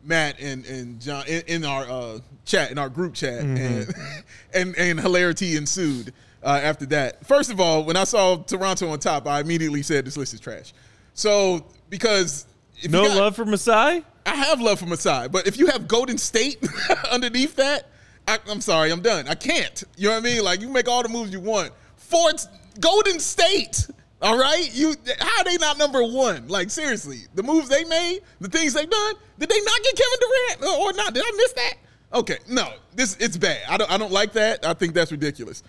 Matt 0.04 0.40
and 0.40 0.64
and 0.66 1.00
John 1.00 1.24
in, 1.26 1.42
in 1.46 1.64
our 1.64 1.84
uh, 1.88 2.18
chat 2.44 2.70
in 2.70 2.78
our 2.78 2.88
group 2.88 3.14
chat, 3.14 3.40
and, 3.40 3.92
and 4.54 4.76
and 4.76 5.00
hilarity 5.00 5.56
ensued 5.56 6.12
uh, 6.42 6.60
after 6.62 6.86
that. 6.86 7.24
First 7.26 7.50
of 7.50 7.60
all, 7.60 7.84
when 7.84 7.96
I 7.96 8.04
saw 8.04 8.36
Toronto 8.36 8.88
on 8.90 8.98
top, 8.98 9.26
I 9.26 9.40
immediately 9.40 9.82
said 9.82 10.04
this 10.04 10.16
list 10.16 10.34
is 10.34 10.40
trash. 10.40 10.72
So 11.14 11.66
because 11.88 12.46
if 12.78 12.84
you 12.84 12.90
No 12.90 13.06
got- 13.08 13.16
love 13.16 13.36
for 13.36 13.44
Masai? 13.44 14.04
I 14.26 14.34
have 14.34 14.60
love 14.60 14.78
for 14.78 14.86
Masai, 14.86 15.28
but 15.28 15.46
if 15.46 15.56
you 15.58 15.66
have 15.68 15.88
Golden 15.88 16.18
State 16.18 16.58
underneath 17.10 17.56
that, 17.56 17.88
I, 18.28 18.38
I'm 18.48 18.60
sorry, 18.60 18.92
I'm 18.92 19.00
done. 19.00 19.26
I 19.28 19.34
can't. 19.34 19.82
You 19.96 20.08
know 20.08 20.14
what 20.14 20.20
I 20.20 20.24
mean? 20.34 20.44
Like 20.44 20.60
you 20.60 20.68
make 20.68 20.88
all 20.88 21.02
the 21.02 21.08
moves 21.08 21.32
you 21.32 21.40
want. 21.40 21.72
Fort 21.96 22.46
Golden 22.80 23.18
State. 23.18 23.88
All 24.22 24.38
right, 24.38 24.68
you 24.74 24.94
how 25.18 25.38
are 25.40 25.44
they 25.44 25.56
not 25.56 25.78
number 25.78 26.02
one? 26.04 26.46
Like 26.48 26.70
seriously, 26.70 27.20
the 27.34 27.42
moves 27.42 27.68
they 27.68 27.84
made, 27.84 28.20
the 28.40 28.48
things 28.48 28.74
they've 28.74 28.88
done. 28.88 29.14
Did 29.38 29.48
they 29.48 29.60
not 29.60 29.82
get 29.82 29.96
Kevin 29.96 30.18
Durant 30.20 30.62
uh, 30.62 30.82
or 30.82 30.92
not? 30.92 31.14
Did 31.14 31.22
I 31.26 31.30
miss 31.36 31.52
that? 31.54 31.74
Okay, 32.12 32.38
no, 32.48 32.72
this 32.94 33.16
it's 33.18 33.36
bad. 33.38 33.60
I 33.68 33.76
don't 33.78 33.90
I 33.90 33.96
don't 33.96 34.12
like 34.12 34.32
that. 34.34 34.64
I 34.66 34.74
think 34.74 34.92
that's 34.92 35.10
ridiculous. 35.10 35.62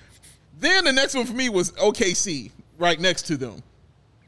Then 0.59 0.83
the 0.83 0.91
next 0.91 1.15
one 1.15 1.25
for 1.25 1.33
me 1.33 1.47
was 1.49 1.71
OKC 1.73 2.51
right 2.77 2.99
next 2.99 3.23
to 3.27 3.37
them, 3.37 3.63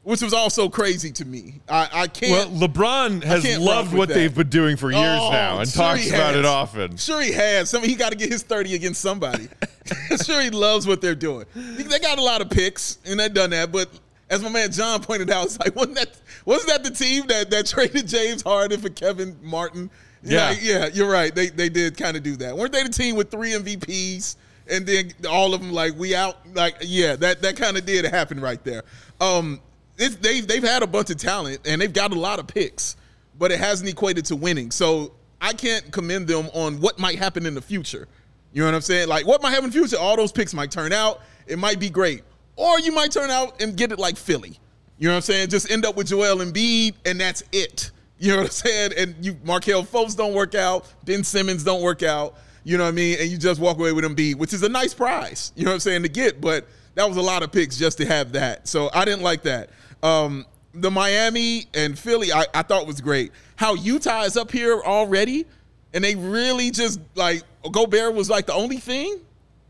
which 0.04 0.22
was 0.22 0.34
also 0.34 0.70
crazy 0.70 1.12
to 1.12 1.26
me. 1.26 1.56
I, 1.68 1.90
I 1.92 2.08
can't. 2.08 2.50
Well, 2.52 2.68
LeBron 2.70 3.24
has 3.24 3.58
loved 3.60 3.94
what 3.94 4.08
that. 4.08 4.16
they've 4.16 4.34
been 4.34 4.48
doing 4.50 4.78
for 4.78 4.90
years 4.92 5.20
Oh, 5.22 5.32
now 5.32 5.60
and 5.60 5.70
sure 5.70 5.84
talks 5.84 6.10
about 6.10 6.36
it 6.36 6.46
often. 6.46 6.96
Sure, 6.98 7.22
he 7.22 7.34
has. 7.34 7.70
Some 7.70 7.84
he 7.84 7.96
got 7.96 8.12
to 8.14 8.18
get 8.18 8.32
his 8.32 8.42
thirty 8.44 8.74
against 8.74 9.02
somebody. 9.02 9.50
sure, 10.24 10.42
he 10.42 10.50
loves 10.50 10.88
what 10.88 11.02
they're 11.02 11.14
doing. 11.14 11.46
They 11.56 12.00
got 12.00 12.18
a 12.20 12.24
lot 12.24 12.42
of 12.42 12.50
picks, 12.50 13.00
and 13.06 13.20
they've 13.20 13.34
done 13.34 13.50
that. 13.50 13.72
But 13.72 13.90
as 14.34 14.42
my 14.42 14.50
man 14.50 14.72
John 14.72 15.02
pointed 15.02 15.30
out, 15.30 15.46
it's 15.46 15.60
like 15.60 15.76
wasn't 15.76 15.96
that 15.96 16.20
wasn't 16.46 16.70
that 16.70 16.84
the 16.84 16.92
team 16.92 17.28
that 17.28 17.50
that 17.52 17.68
traded 17.68 18.08
James 18.08 18.42
Harden 18.42 18.80
for 18.80 18.90
Kevin 18.90 19.38
Martin? 19.42 19.90
Yeah. 20.24 20.50
Like, 20.50 20.60
yeah, 20.62 20.90
you're 20.94 21.10
right. 21.10 21.34
They 21.34 21.50
they 21.50 21.70
did 21.70 21.98
kind 21.98 22.18
of 22.18 22.24
do 22.24 22.36
that. 22.38 22.56
Weren't 22.56 22.72
they 22.72 22.84
the 22.84 22.90
team 22.90 23.16
with 23.16 23.30
three 23.30 23.52
MVPs? 23.52 24.38
And 24.70 24.88
then 24.88 25.12
all 25.30 25.54
of 25.54 25.62
them 25.62 25.74
like 25.74 25.98
we 25.98 26.16
out 26.16 26.38
like 26.56 26.78
yeah 26.82 27.18
that 27.18 27.42
that 27.42 27.58
kind 27.58 27.78
of 27.78 27.86
did 27.86 28.06
happen 28.06 28.40
right 28.40 28.64
there. 28.64 28.84
Um, 29.20 29.60
it's, 29.98 30.16
they 30.16 30.40
they've 30.42 30.64
had 30.64 30.84
a 30.84 30.88
bunch 30.88 31.10
of 31.10 31.18
talent 31.18 31.60
and 31.66 31.82
they've 31.82 31.92
got 31.92 32.12
a 32.12 32.20
lot 32.20 32.40
of 32.40 32.48
picks, 32.48 32.96
but 33.38 33.52
it 33.52 33.60
hasn't 33.60 33.90
equated 33.90 34.26
to 34.26 34.36
winning. 34.36 34.72
So 34.72 35.14
I 35.42 35.54
can't 35.54 35.92
commend 35.92 36.28
them 36.28 36.50
on 36.54 36.80
what 36.80 36.98
might 36.98 37.20
happen 37.20 37.46
in 37.46 37.54
the 37.54 37.62
future. 37.62 38.08
You 38.54 38.62
know 38.62 38.68
what 38.68 38.76
I'm 38.76 38.82
saying? 38.82 39.10
Like 39.10 39.28
what 39.28 39.42
might 39.42 39.50
happen 39.50 39.66
in 39.66 39.72
the 39.72 39.78
future? 39.78 39.98
All 39.98 40.16
those 40.16 40.32
picks 40.32 40.54
might 40.54 40.72
turn 40.72 40.94
out. 40.94 41.22
It 41.46 41.60
might 41.60 41.80
be 41.80 41.90
great, 41.90 42.24
or 42.56 42.80
you 42.80 42.92
might 42.92 43.12
turn 43.12 43.30
out 43.30 43.62
and 43.62 43.76
get 43.76 43.92
it 43.92 44.00
like 44.00 44.18
Philly. 44.18 44.60
You 44.98 45.08
know 45.08 45.14
what 45.14 45.18
I'm 45.18 45.22
saying? 45.24 45.50
Just 45.50 45.72
end 45.72 45.86
up 45.86 45.96
with 45.96 46.08
Joel 46.08 46.38
Embiid 46.38 46.96
and 47.06 47.20
that's 47.20 47.44
it. 47.52 47.92
You 48.18 48.32
know 48.32 48.38
what 48.38 48.46
I'm 48.46 48.52
saying? 48.52 48.92
And 48.98 49.16
you 49.26 49.38
Markelle 49.44 49.84
Fultz 49.84 50.16
don't 50.16 50.34
work 50.34 50.56
out, 50.56 50.92
Ben 51.06 51.24
Simmons 51.24 51.64
don't 51.64 51.82
work 51.82 52.04
out. 52.04 52.36
You 52.64 52.78
know 52.78 52.86
what 52.86 52.90
I 52.90 52.94
mean? 52.94 53.18
And 53.20 53.30
you 53.30 53.38
just 53.38 53.60
walk 53.60 53.78
away 53.78 53.92
with 53.92 54.06
Embiid, 54.06 54.36
which 54.36 54.54
is 54.54 54.64
a 54.64 54.70
nice 54.70 54.94
prize. 54.94 55.52
You 55.56 55.66
know 55.66 55.72
what 55.72 55.76
I'm 55.76 55.80
saying 55.82 56.04
to 56.04 56.10
get, 56.10 56.40
but 56.40 56.66
that 56.96 57.08
was 57.08 57.18
a 57.18 57.22
lot 57.22 57.44
of 57.44 57.52
picks 57.52 57.78
just 57.78 57.98
to 57.98 58.06
have 58.06 58.32
that. 58.34 58.68
So 58.68 58.90
I 58.94 59.04
didn't 59.04 59.24
like 59.24 59.44
that. 59.44 59.70
Um, 60.02 60.46
the 60.74 60.90
Miami 60.90 61.68
and 61.74 61.98
Philly, 61.98 62.32
I, 62.32 62.46
I 62.54 62.62
thought 62.62 62.88
was 62.88 63.02
great. 63.02 63.32
How 63.56 63.76
Utah 63.76 64.24
is 64.24 64.38
up 64.38 64.52
here 64.52 64.82
already, 64.82 65.46
and 65.94 66.04
they 66.04 66.16
really 66.16 66.72
just 66.72 67.00
like 67.16 67.44
Gobert 67.72 68.14
was 68.16 68.30
like 68.30 68.46
the 68.46 68.54
only 68.54 68.78
thing. 68.78 69.20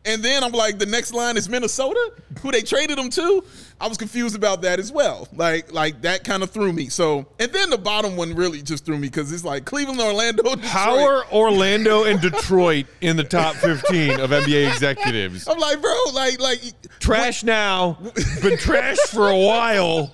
And 0.05 0.21
then 0.21 0.43
I'm 0.43 0.51
like, 0.51 0.79
the 0.79 0.85
next 0.85 1.13
line 1.13 1.37
is 1.37 1.47
Minnesota, 1.47 2.11
who 2.41 2.51
they 2.51 2.61
traded 2.61 2.99
him 2.99 3.09
to. 3.11 3.43
I 3.79 3.87
was 3.87 3.97
confused 3.97 4.35
about 4.35 4.61
that 4.63 4.79
as 4.79 4.91
well. 4.91 5.27
Like, 5.33 5.71
like 5.71 6.01
that 6.01 6.23
kind 6.23 6.43
of 6.43 6.51
threw 6.51 6.73
me. 6.73 6.89
So, 6.89 7.25
and 7.39 7.51
then 7.51 7.69
the 7.69 7.77
bottom 7.77 8.15
one 8.17 8.35
really 8.35 8.61
just 8.61 8.85
threw 8.85 8.97
me 8.97 9.07
because 9.07 9.31
it's 9.31 9.45
like 9.45 9.65
Cleveland, 9.65 10.01
Orlando, 10.01 10.43
Detroit. 10.55 10.63
How 10.65 10.99
are 10.99 11.25
Orlando 11.31 12.03
and 12.03 12.19
Detroit 12.19 12.85
in 13.01 13.15
the 13.15 13.23
top 13.23 13.55
15 13.55 14.19
of 14.19 14.31
NBA 14.31 14.71
executives? 14.71 15.47
I'm 15.47 15.59
like, 15.59 15.81
bro, 15.81 15.95
like, 16.13 16.39
like 16.39 16.59
Trash 16.99 17.43
now, 17.43 17.97
been 18.41 18.57
trash 18.57 18.97
for 19.09 19.29
a 19.29 19.37
while. 19.37 20.13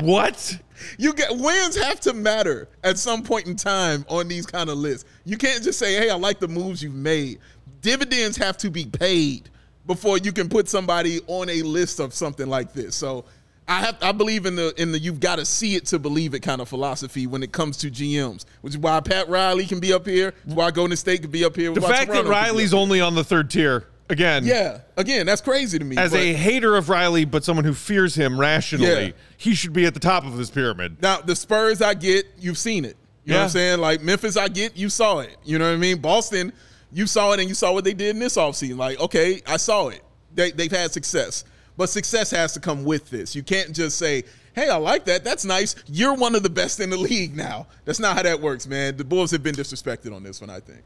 What? 0.00 0.58
you 0.98 1.12
get 1.12 1.36
wins 1.36 1.76
have 1.76 2.00
to 2.00 2.12
matter 2.12 2.68
at 2.84 2.98
some 2.98 3.22
point 3.22 3.46
in 3.46 3.56
time 3.56 4.04
on 4.08 4.28
these 4.28 4.46
kind 4.46 4.70
of 4.70 4.78
lists. 4.78 5.08
You 5.24 5.36
can't 5.36 5.62
just 5.62 5.78
say, 5.78 5.94
"Hey, 5.94 6.10
I 6.10 6.14
like 6.14 6.40
the 6.40 6.48
moves 6.48 6.82
you've 6.82 6.94
made." 6.94 7.38
Dividends 7.82 8.36
have 8.38 8.56
to 8.58 8.70
be 8.70 8.86
paid 8.86 9.48
before 9.86 10.16
you 10.18 10.32
can 10.32 10.48
put 10.48 10.68
somebody 10.68 11.20
on 11.26 11.48
a 11.50 11.62
list 11.62 11.98
of 12.00 12.14
something 12.14 12.46
like 12.48 12.72
this. 12.72 12.94
So, 12.94 13.24
I 13.68 13.80
have 13.80 13.96
I 14.02 14.10
believe 14.12 14.44
in 14.46 14.56
the 14.56 14.74
in 14.80 14.90
the 14.92 14.98
you've 14.98 15.20
got 15.20 15.36
to 15.36 15.44
see 15.44 15.76
it 15.76 15.86
to 15.86 15.98
believe 15.98 16.34
it 16.34 16.40
kind 16.40 16.60
of 16.60 16.68
philosophy 16.68 17.26
when 17.28 17.42
it 17.44 17.52
comes 17.52 17.76
to 17.78 17.90
GMs, 17.90 18.44
which 18.60 18.74
is 18.74 18.78
why 18.78 18.98
Pat 19.00 19.28
Riley 19.28 19.66
can 19.66 19.78
be 19.80 19.92
up 19.92 20.06
here, 20.06 20.34
why 20.46 20.70
Golden 20.72 20.96
State 20.96 21.22
can 21.22 21.30
be 21.30 21.44
up 21.44 21.54
here. 21.56 21.72
The 21.72 21.80
fact 21.80 22.08
that 22.08 22.22
Toronto 22.22 22.22
be 22.24 22.28
Riley's 22.30 22.74
only 22.74 23.00
on 23.00 23.14
the 23.14 23.22
third 23.22 23.50
tier, 23.50 23.86
again, 24.08 24.44
yeah, 24.44 24.78
again, 24.96 25.26
that's 25.26 25.40
crazy 25.40 25.78
to 25.78 25.84
me. 25.84 25.96
as 25.96 26.12
a 26.12 26.32
hater 26.34 26.74
of 26.76 26.88
Riley, 26.88 27.24
but 27.24 27.44
someone 27.44 27.64
who 27.64 27.72
fears 27.72 28.16
him 28.16 28.38
rationally, 28.38 29.06
Yeah. 29.06 29.12
he 29.36 29.54
should 29.54 29.72
be 29.72 29.86
at 29.86 29.94
the 29.94 30.00
top 30.00 30.24
of 30.26 30.36
this 30.36 30.50
pyramid. 30.50 30.96
Now 31.00 31.20
the 31.20 31.36
Spurs, 31.36 31.80
I 31.80 31.94
get 31.94 32.26
you've 32.38 32.58
seen 32.58 32.84
it. 32.84 32.96
You 33.24 33.32
know 33.34 33.36
what 33.36 33.38
Yeah. 33.38 33.44
I'm 33.44 33.50
saying? 33.50 33.80
Like 33.80 34.02
Memphis, 34.02 34.36
I 34.36 34.48
get 34.48 34.76
you 34.76 34.88
saw 34.88 35.20
it. 35.20 35.36
You 35.44 35.60
know 35.60 35.66
what 35.68 35.74
I 35.74 35.78
mean? 35.78 35.98
Boston, 35.98 36.52
you 36.92 37.06
saw 37.06 37.32
it 37.32 37.40
and 37.40 37.48
you 37.48 37.54
saw 37.54 37.72
what 37.72 37.84
they 37.84 37.94
did 37.94 38.10
in 38.10 38.18
this 38.18 38.36
offseason. 38.36 38.76
Like, 38.76 39.00
okay, 39.00 39.42
I 39.46 39.56
saw 39.56 39.88
it. 39.88 40.02
They 40.34 40.50
they've 40.50 40.70
had 40.70 40.92
success. 40.92 41.44
But 41.76 41.88
success 41.88 42.30
has 42.30 42.52
to 42.52 42.60
come 42.60 42.84
with 42.84 43.08
this. 43.10 43.34
You 43.34 43.42
can't 43.42 43.74
just 43.74 43.96
say, 43.96 44.24
Hey, 44.54 44.68
I 44.68 44.76
like 44.76 45.06
that. 45.06 45.24
That's 45.24 45.44
nice. 45.44 45.74
You're 45.86 46.14
one 46.14 46.34
of 46.34 46.42
the 46.42 46.50
best 46.50 46.80
in 46.80 46.90
the 46.90 46.96
league 46.96 47.34
now. 47.34 47.66
That's 47.86 47.98
not 47.98 48.16
how 48.16 48.22
that 48.22 48.40
works, 48.40 48.66
man. 48.66 48.96
The 48.96 49.04
Bulls 49.04 49.30
have 49.30 49.42
been 49.42 49.54
disrespected 49.54 50.14
on 50.14 50.22
this 50.22 50.40
one, 50.40 50.50
I 50.50 50.60
think. 50.60 50.82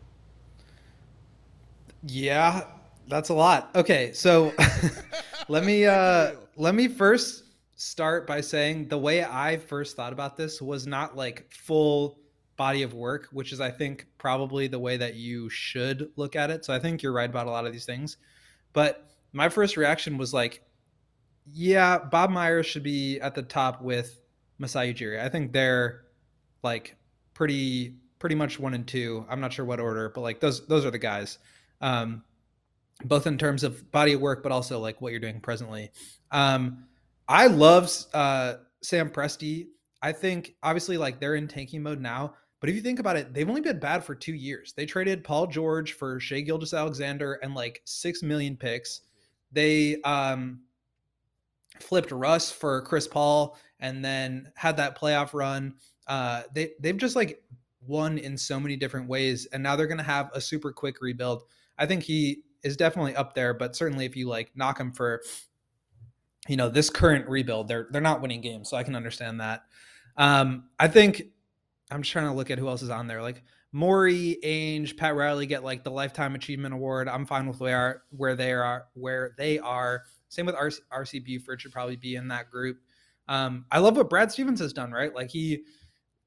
Yeah, 2.04 2.64
that's 3.08 3.30
a 3.30 3.34
lot. 3.34 3.70
Okay, 3.74 4.12
so 4.12 4.52
let 5.48 5.64
me 5.64 5.86
uh 5.86 6.32
let 6.56 6.74
me 6.74 6.88
first 6.88 7.44
start 7.74 8.26
by 8.26 8.40
saying 8.40 8.88
the 8.88 8.98
way 8.98 9.24
I 9.24 9.56
first 9.56 9.96
thought 9.96 10.12
about 10.12 10.36
this 10.36 10.62
was 10.62 10.86
not 10.86 11.16
like 11.16 11.52
full 11.52 12.18
body 12.56 12.82
of 12.82 12.94
work, 12.94 13.28
which 13.32 13.52
is 13.52 13.60
I 13.60 13.70
think 13.70 14.06
probably 14.18 14.66
the 14.66 14.78
way 14.78 14.96
that 14.96 15.14
you 15.14 15.48
should 15.48 16.10
look 16.16 16.36
at 16.36 16.50
it. 16.50 16.64
So 16.64 16.72
I 16.72 16.78
think 16.78 17.02
you're 17.02 17.12
right 17.12 17.28
about 17.28 17.46
a 17.46 17.50
lot 17.50 17.66
of 17.66 17.72
these 17.72 17.84
things. 17.84 18.16
But 18.72 19.08
my 19.32 19.48
first 19.48 19.76
reaction 19.76 20.18
was 20.18 20.32
like 20.32 20.62
yeah, 21.52 21.98
Bob 21.98 22.30
Myers 22.30 22.66
should 22.66 22.82
be 22.82 23.20
at 23.20 23.34
the 23.34 23.42
top 23.42 23.80
with 23.80 24.20
Masai 24.58 24.92
Ujiri. 24.92 25.20
I 25.20 25.28
think 25.28 25.52
they're 25.52 26.04
like 26.62 26.96
pretty 27.34 27.94
pretty 28.18 28.34
much 28.34 28.58
one 28.58 28.74
and 28.74 28.86
two. 28.86 29.24
I'm 29.28 29.40
not 29.40 29.52
sure 29.52 29.64
what 29.64 29.78
order, 29.80 30.10
but 30.14 30.22
like 30.22 30.40
those 30.40 30.66
those 30.66 30.84
are 30.84 30.90
the 30.90 30.98
guys. 30.98 31.38
Um, 31.80 32.22
both 33.04 33.26
in 33.26 33.36
terms 33.36 33.62
of 33.62 33.90
body 33.92 34.14
of 34.14 34.20
work, 34.20 34.42
but 34.42 34.52
also 34.52 34.78
like 34.80 35.00
what 35.00 35.12
you're 35.12 35.20
doing 35.20 35.40
presently. 35.40 35.90
Um, 36.32 36.86
I 37.28 37.46
love 37.46 37.90
uh, 38.14 38.54
Sam 38.82 39.10
Presti. 39.10 39.66
I 40.00 40.12
think 40.12 40.54
obviously 40.62 40.96
like 40.96 41.20
they're 41.20 41.34
in 41.34 41.46
tanking 41.46 41.82
mode 41.82 42.00
now, 42.00 42.34
but 42.60 42.70
if 42.70 42.76
you 42.76 42.82
think 42.82 42.98
about 42.98 43.16
it, 43.16 43.34
they've 43.34 43.48
only 43.48 43.60
been 43.60 43.78
bad 43.78 44.04
for 44.04 44.14
two 44.14 44.34
years. 44.34 44.72
They 44.72 44.86
traded 44.86 45.24
Paul 45.24 45.46
George 45.46 45.92
for 45.92 46.18
Shai 46.18 46.40
Gilgeous-Alexander 46.40 47.34
and 47.42 47.54
like 47.54 47.82
six 47.84 48.22
million 48.22 48.56
picks. 48.56 49.02
They 49.52 50.00
um, 50.02 50.60
flipped 51.80 52.10
Russ 52.10 52.50
for 52.50 52.82
Chris 52.82 53.06
Paul 53.06 53.58
and 53.80 54.04
then 54.04 54.50
had 54.54 54.76
that 54.78 54.98
playoff 54.98 55.34
run. 55.34 55.74
Uh, 56.06 56.42
they 56.54 56.72
they've 56.80 56.96
just 56.96 57.16
like 57.16 57.42
won 57.86 58.18
in 58.18 58.36
so 58.38 58.58
many 58.58 58.76
different 58.76 59.08
ways, 59.08 59.46
and 59.52 59.62
now 59.62 59.76
they're 59.76 59.86
gonna 59.86 60.02
have 60.02 60.30
a 60.32 60.40
super 60.40 60.72
quick 60.72 61.00
rebuild. 61.00 61.42
I 61.78 61.86
think 61.86 62.02
he 62.02 62.42
is 62.62 62.76
definitely 62.76 63.14
up 63.16 63.34
there, 63.34 63.52
but 63.52 63.76
certainly 63.76 64.06
if 64.06 64.16
you 64.16 64.28
like 64.28 64.50
knock 64.56 64.80
him 64.80 64.92
for 64.92 65.22
you 66.48 66.56
know 66.56 66.68
this 66.68 66.90
current 66.90 67.28
rebuild, 67.28 67.68
they're 67.68 67.88
they're 67.90 68.00
not 68.00 68.22
winning 68.22 68.40
games, 68.40 68.70
so 68.70 68.76
I 68.76 68.82
can 68.82 68.96
understand 68.96 69.40
that. 69.40 69.64
Um, 70.16 70.64
I 70.78 70.88
think 70.88 71.24
I'm 71.90 72.02
just 72.02 72.12
trying 72.12 72.26
to 72.26 72.32
look 72.32 72.50
at 72.50 72.58
who 72.58 72.68
else 72.68 72.82
is 72.82 72.90
on 72.90 73.06
there. 73.06 73.22
Like 73.22 73.42
Morey, 73.72 74.38
Ainge, 74.42 74.96
Pat 74.96 75.14
Riley 75.14 75.46
get 75.46 75.64
like 75.64 75.84
the 75.84 75.90
lifetime 75.90 76.34
achievement 76.34 76.74
award. 76.74 77.08
I'm 77.08 77.26
fine 77.26 77.46
with 77.46 77.60
where 77.60 78.02
where 78.10 78.34
they 78.34 78.52
are 78.52 78.86
where 78.94 79.34
they 79.36 79.58
are. 79.58 80.02
Same 80.28 80.46
with 80.46 80.56
RC, 80.56 80.80
RC 80.92 81.24
Buford 81.24 81.60
should 81.60 81.72
probably 81.72 81.96
be 81.96 82.16
in 82.16 82.28
that 82.28 82.50
group. 82.50 82.78
Um, 83.28 83.66
I 83.70 83.78
love 83.78 83.96
what 83.96 84.10
Brad 84.10 84.32
Stevens 84.32 84.60
has 84.60 84.72
done, 84.72 84.92
right? 84.92 85.14
Like 85.14 85.30
he 85.30 85.64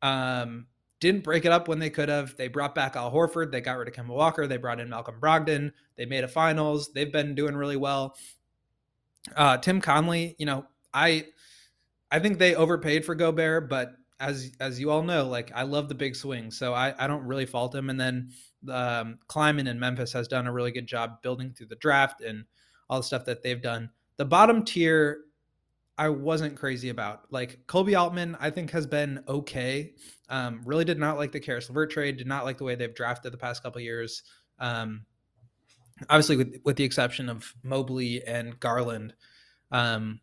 um, 0.02 0.68
didn't 1.00 1.24
break 1.24 1.46
it 1.46 1.52
up 1.52 1.68
when 1.68 1.80
they 1.80 1.90
could 1.90 2.10
have. 2.10 2.36
They 2.38 2.48
brought 2.48 2.76
back 2.76 2.96
Al 2.96 3.12
Horford. 3.12 3.52
They 3.52 3.62
got 3.62 3.78
rid 3.78 3.88
of 3.88 3.94
Kemba 3.94 4.14
Walker. 4.14 4.48
They 4.48 4.58
brought 4.58 4.80
in 4.80 4.90
Malcolm 4.90 5.16
Brogdon. 5.20 5.72
They 5.96 6.06
made 6.06 6.24
a 6.24 6.28
finals. 6.28 6.92
They've 6.94 7.12
been 7.12 7.36
doing 7.36 7.56
really 7.56 7.78
well. 7.78 8.16
Uh, 9.36 9.58
Tim 9.58 9.82
Connelly, 9.82 10.36
you 10.40 10.46
know, 10.46 10.66
I 10.94 11.26
I 12.12 12.20
think 12.20 12.40
they 12.40 12.56
overpaid 12.56 13.06
for 13.06 13.16
Gobert, 13.16 13.70
but 13.70 13.94
as 14.20 14.52
as 14.60 14.80
you 14.80 14.92
all 14.92 15.04
know, 15.04 15.26
like 15.26 15.52
I 15.56 15.64
love 15.64 15.90
the 15.90 15.96
big 15.96 16.16
swing, 16.16 16.52
so 16.52 16.74
I 16.74 16.94
I 17.04 17.08
don't 17.08 17.24
really 17.24 17.46
fault 17.46 17.74
him. 17.74 17.90
And 17.90 18.00
then 18.00 18.32
um, 18.70 19.20
Kleiman 19.28 19.68
in 19.68 19.80
Memphis 19.80 20.12
has 20.14 20.28
done 20.28 20.48
a 20.48 20.52
really 20.52 20.72
good 20.72 20.88
job 20.88 21.22
building 21.22 21.54
through 21.54 21.68
the 21.68 21.76
draft 21.78 22.22
and 22.22 22.44
all 22.90 22.98
the 22.98 23.04
stuff 23.04 23.26
that 23.26 23.44
they've 23.44 23.62
done. 23.62 23.90
The 24.18 24.26
bottom 24.26 24.66
tier, 24.66 25.22
I 25.98 26.10
wasn't 26.10 26.58
crazy 26.58 26.90
about. 26.90 27.32
Like 27.32 27.66
Koby 27.68 27.98
Altman, 27.98 28.36
I 28.40 28.50
think 28.50 28.72
has 28.72 28.86
been 28.86 29.24
okay. 29.28 29.94
Um, 30.28 30.62
really 30.66 30.86
did 30.86 31.00
not 31.00 31.18
like 31.18 31.32
the 31.32 31.40
Caris 31.40 31.70
LeVert 31.70 31.92
trade. 31.92 32.18
Did 32.18 32.28
not 32.28 32.46
like 32.46 32.58
the 32.58 32.66
way 32.66 32.76
they've 32.76 32.94
drafted 32.94 33.32
the 33.32 33.38
past 33.38 33.64
couple 33.64 33.82
years. 33.82 34.24
Um, 34.60 35.06
obviously, 36.10 36.36
with 36.36 36.60
with 36.66 36.76
the 36.76 36.84
exception 36.84 37.30
of 37.30 37.54
Mobley 37.64 38.24
and 38.26 38.60
Garland. 38.60 39.14
Um, 39.72 40.20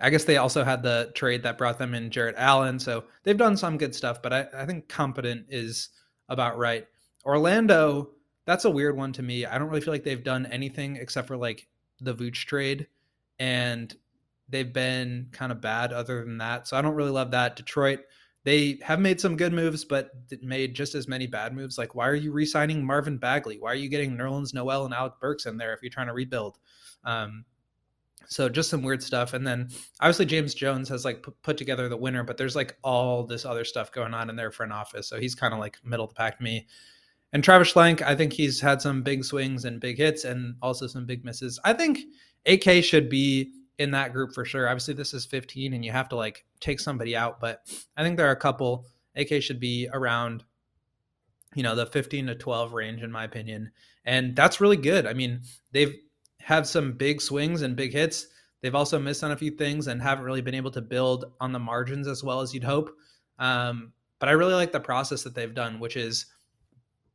I 0.00 0.10
guess 0.10 0.24
they 0.24 0.36
also 0.36 0.64
had 0.64 0.82
the 0.82 1.10
trade 1.14 1.42
that 1.42 1.58
brought 1.58 1.78
them 1.78 1.94
in 1.94 2.10
Jarrett 2.10 2.36
Allen. 2.38 2.78
So 2.78 3.04
they've 3.24 3.36
done 3.36 3.56
some 3.56 3.78
good 3.78 3.94
stuff, 3.94 4.22
but 4.22 4.32
I, 4.32 4.46
I 4.56 4.66
think 4.66 4.88
competent 4.88 5.46
is 5.48 5.88
about 6.28 6.56
right. 6.58 6.86
Orlando, 7.24 8.10
that's 8.44 8.64
a 8.64 8.70
weird 8.70 8.96
one 8.96 9.12
to 9.14 9.22
me. 9.22 9.44
I 9.44 9.58
don't 9.58 9.68
really 9.68 9.80
feel 9.80 9.92
like 9.92 10.04
they've 10.04 10.22
done 10.22 10.46
anything 10.46 10.96
except 10.96 11.26
for 11.26 11.36
like 11.36 11.66
the 12.00 12.14
Vooch 12.14 12.46
trade. 12.46 12.86
And 13.40 13.94
they've 14.48 14.72
been 14.72 15.28
kind 15.32 15.52
of 15.52 15.60
bad 15.60 15.92
other 15.92 16.24
than 16.24 16.38
that. 16.38 16.68
So 16.68 16.76
I 16.76 16.82
don't 16.82 16.94
really 16.94 17.10
love 17.10 17.32
that. 17.32 17.56
Detroit, 17.56 18.00
they 18.44 18.78
have 18.82 19.00
made 19.00 19.20
some 19.20 19.36
good 19.36 19.52
moves, 19.52 19.84
but 19.84 20.10
made 20.42 20.74
just 20.74 20.94
as 20.94 21.08
many 21.08 21.26
bad 21.26 21.54
moves. 21.54 21.76
Like, 21.76 21.94
why 21.94 22.08
are 22.08 22.14
you 22.14 22.32
re 22.32 22.46
signing 22.46 22.84
Marvin 22.84 23.18
Bagley? 23.18 23.58
Why 23.58 23.72
are 23.72 23.76
you 23.76 23.88
getting 23.88 24.16
Nerlens 24.16 24.54
Noel 24.54 24.84
and 24.84 24.94
Alec 24.94 25.14
Burks 25.20 25.46
in 25.46 25.58
there 25.58 25.74
if 25.74 25.82
you're 25.82 25.90
trying 25.90 26.06
to 26.06 26.14
rebuild? 26.14 26.56
Um, 27.04 27.44
so 28.28 28.48
just 28.48 28.68
some 28.68 28.82
weird 28.82 29.02
stuff. 29.02 29.32
And 29.32 29.46
then 29.46 29.68
obviously 30.00 30.26
James 30.26 30.54
Jones 30.54 30.88
has 30.90 31.04
like 31.04 31.26
put 31.42 31.56
together 31.56 31.88
the 31.88 31.96
winner, 31.96 32.22
but 32.22 32.36
there's 32.36 32.54
like 32.54 32.76
all 32.84 33.24
this 33.24 33.46
other 33.46 33.64
stuff 33.64 33.90
going 33.90 34.12
on 34.12 34.28
in 34.28 34.36
their 34.36 34.50
front 34.50 34.70
office. 34.70 35.08
So 35.08 35.18
he's 35.18 35.34
kind 35.34 35.54
of 35.54 35.58
like 35.58 35.78
middle 35.82 36.04
of 36.04 36.10
the 36.10 36.14
pack 36.14 36.40
me. 36.40 36.66
And 37.32 37.42
Travis 37.42 37.72
Schlenk, 37.72 38.02
I 38.02 38.14
think 38.14 38.34
he's 38.34 38.60
had 38.60 38.82
some 38.82 39.02
big 39.02 39.24
swings 39.24 39.64
and 39.64 39.80
big 39.80 39.96
hits 39.96 40.24
and 40.24 40.56
also 40.60 40.86
some 40.86 41.06
big 41.06 41.24
misses. 41.24 41.58
I 41.64 41.72
think 41.72 42.00
AK 42.46 42.84
should 42.84 43.08
be 43.08 43.50
in 43.78 43.92
that 43.92 44.12
group 44.12 44.34
for 44.34 44.44
sure. 44.44 44.68
Obviously 44.68 44.94
this 44.94 45.14
is 45.14 45.24
15 45.24 45.72
and 45.72 45.82
you 45.82 45.90
have 45.90 46.10
to 46.10 46.16
like 46.16 46.44
take 46.60 46.80
somebody 46.80 47.16
out, 47.16 47.40
but 47.40 47.62
I 47.96 48.02
think 48.02 48.18
there 48.18 48.28
are 48.28 48.32
a 48.32 48.36
couple 48.36 48.84
AK 49.16 49.42
should 49.42 49.58
be 49.58 49.88
around 49.92 50.44
you 51.54 51.62
know 51.62 51.74
the 51.74 51.86
15 51.86 52.26
to 52.26 52.34
12 52.34 52.74
range 52.74 53.02
in 53.02 53.10
my 53.10 53.24
opinion. 53.24 53.70
And 54.04 54.36
that's 54.36 54.60
really 54.60 54.76
good. 54.76 55.06
I 55.06 55.14
mean, 55.14 55.40
they've 55.72 55.94
had 56.40 56.66
some 56.66 56.92
big 56.92 57.20
swings 57.20 57.62
and 57.62 57.76
big 57.76 57.92
hits. 57.92 58.28
They've 58.60 58.74
also 58.74 58.98
missed 58.98 59.22
on 59.22 59.30
a 59.30 59.36
few 59.36 59.50
things 59.50 59.86
and 59.86 60.02
haven't 60.02 60.24
really 60.24 60.40
been 60.40 60.54
able 60.54 60.70
to 60.72 60.80
build 60.80 61.32
on 61.40 61.52
the 61.52 61.58
margins 61.58 62.08
as 62.08 62.24
well 62.24 62.40
as 62.40 62.52
you'd 62.52 62.64
hope. 62.64 62.90
Um, 63.38 63.92
but 64.18 64.28
I 64.28 64.32
really 64.32 64.54
like 64.54 64.72
the 64.72 64.80
process 64.80 65.22
that 65.22 65.34
they've 65.34 65.54
done, 65.54 65.78
which 65.78 65.96
is 65.96 66.26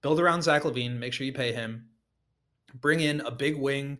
build 0.01 0.19
around 0.19 0.43
Zach 0.43 0.63
LaVine, 0.63 0.97
make 0.97 1.13
sure 1.13 1.25
you 1.25 1.33
pay 1.33 1.51
him, 1.51 1.87
bring 2.79 3.01
in 3.01 3.21
a 3.21 3.31
big 3.31 3.57
wing 3.57 3.99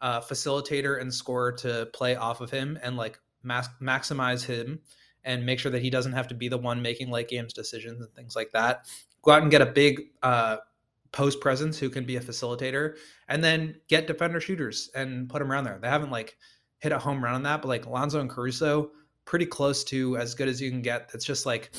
uh, 0.00 0.20
facilitator 0.20 1.00
and 1.00 1.12
scorer 1.12 1.52
to 1.52 1.88
play 1.92 2.16
off 2.16 2.40
of 2.40 2.50
him 2.50 2.78
and 2.82 2.96
like 2.96 3.18
mas- 3.42 3.68
maximize 3.82 4.44
him 4.44 4.80
and 5.24 5.44
make 5.44 5.58
sure 5.58 5.72
that 5.72 5.82
he 5.82 5.90
doesn't 5.90 6.12
have 6.12 6.28
to 6.28 6.34
be 6.34 6.48
the 6.48 6.56
one 6.56 6.80
making 6.80 7.10
late 7.10 7.28
games 7.28 7.52
decisions 7.52 8.00
and 8.00 8.12
things 8.14 8.36
like 8.36 8.50
that. 8.52 8.86
Go 9.22 9.32
out 9.32 9.42
and 9.42 9.50
get 9.50 9.60
a 9.60 9.66
big 9.66 10.10
uh, 10.22 10.58
post 11.12 11.40
presence 11.40 11.78
who 11.78 11.90
can 11.90 12.04
be 12.04 12.16
a 12.16 12.20
facilitator 12.20 12.96
and 13.28 13.42
then 13.42 13.74
get 13.88 14.06
defender 14.06 14.40
shooters 14.40 14.90
and 14.94 15.28
put 15.28 15.38
them 15.38 15.50
around 15.50 15.64
there. 15.64 15.78
They 15.80 15.88
haven't 15.88 16.10
like 16.10 16.36
hit 16.78 16.92
a 16.92 16.98
home 16.98 17.22
run 17.22 17.34
on 17.34 17.42
that, 17.44 17.62
but 17.62 17.68
like 17.68 17.86
Alonzo 17.86 18.20
and 18.20 18.30
Caruso, 18.30 18.90
pretty 19.24 19.46
close 19.46 19.84
to 19.84 20.16
as 20.16 20.34
good 20.34 20.48
as 20.48 20.60
you 20.60 20.70
can 20.70 20.82
get. 20.82 21.10
That's 21.10 21.24
just 21.24 21.46
like 21.46 21.70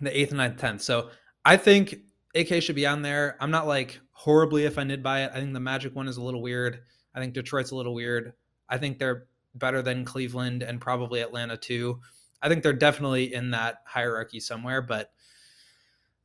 the 0.00 0.18
eighth 0.18 0.30
and 0.30 0.38
ninth, 0.38 0.58
tenth. 0.58 0.82
So 0.82 1.10
I 1.44 1.56
think 1.56 1.96
AK 2.34 2.62
should 2.62 2.76
be 2.76 2.86
on 2.86 3.02
there. 3.02 3.36
I'm 3.40 3.50
not 3.50 3.66
like 3.66 4.00
horribly 4.10 4.66
offended 4.66 5.02
by 5.02 5.24
it. 5.24 5.30
I 5.34 5.40
think 5.40 5.52
the 5.52 5.60
Magic 5.60 5.94
one 5.94 6.08
is 6.08 6.16
a 6.16 6.22
little 6.22 6.42
weird. 6.42 6.80
I 7.14 7.20
think 7.20 7.34
Detroit's 7.34 7.70
a 7.70 7.76
little 7.76 7.94
weird. 7.94 8.32
I 8.68 8.78
think 8.78 8.98
they're 8.98 9.26
better 9.54 9.82
than 9.82 10.04
Cleveland 10.04 10.62
and 10.62 10.80
probably 10.80 11.20
Atlanta 11.20 11.56
too. 11.56 12.00
I 12.42 12.48
think 12.48 12.62
they're 12.62 12.72
definitely 12.72 13.32
in 13.32 13.52
that 13.52 13.76
hierarchy 13.86 14.40
somewhere, 14.40 14.82
but 14.82 15.10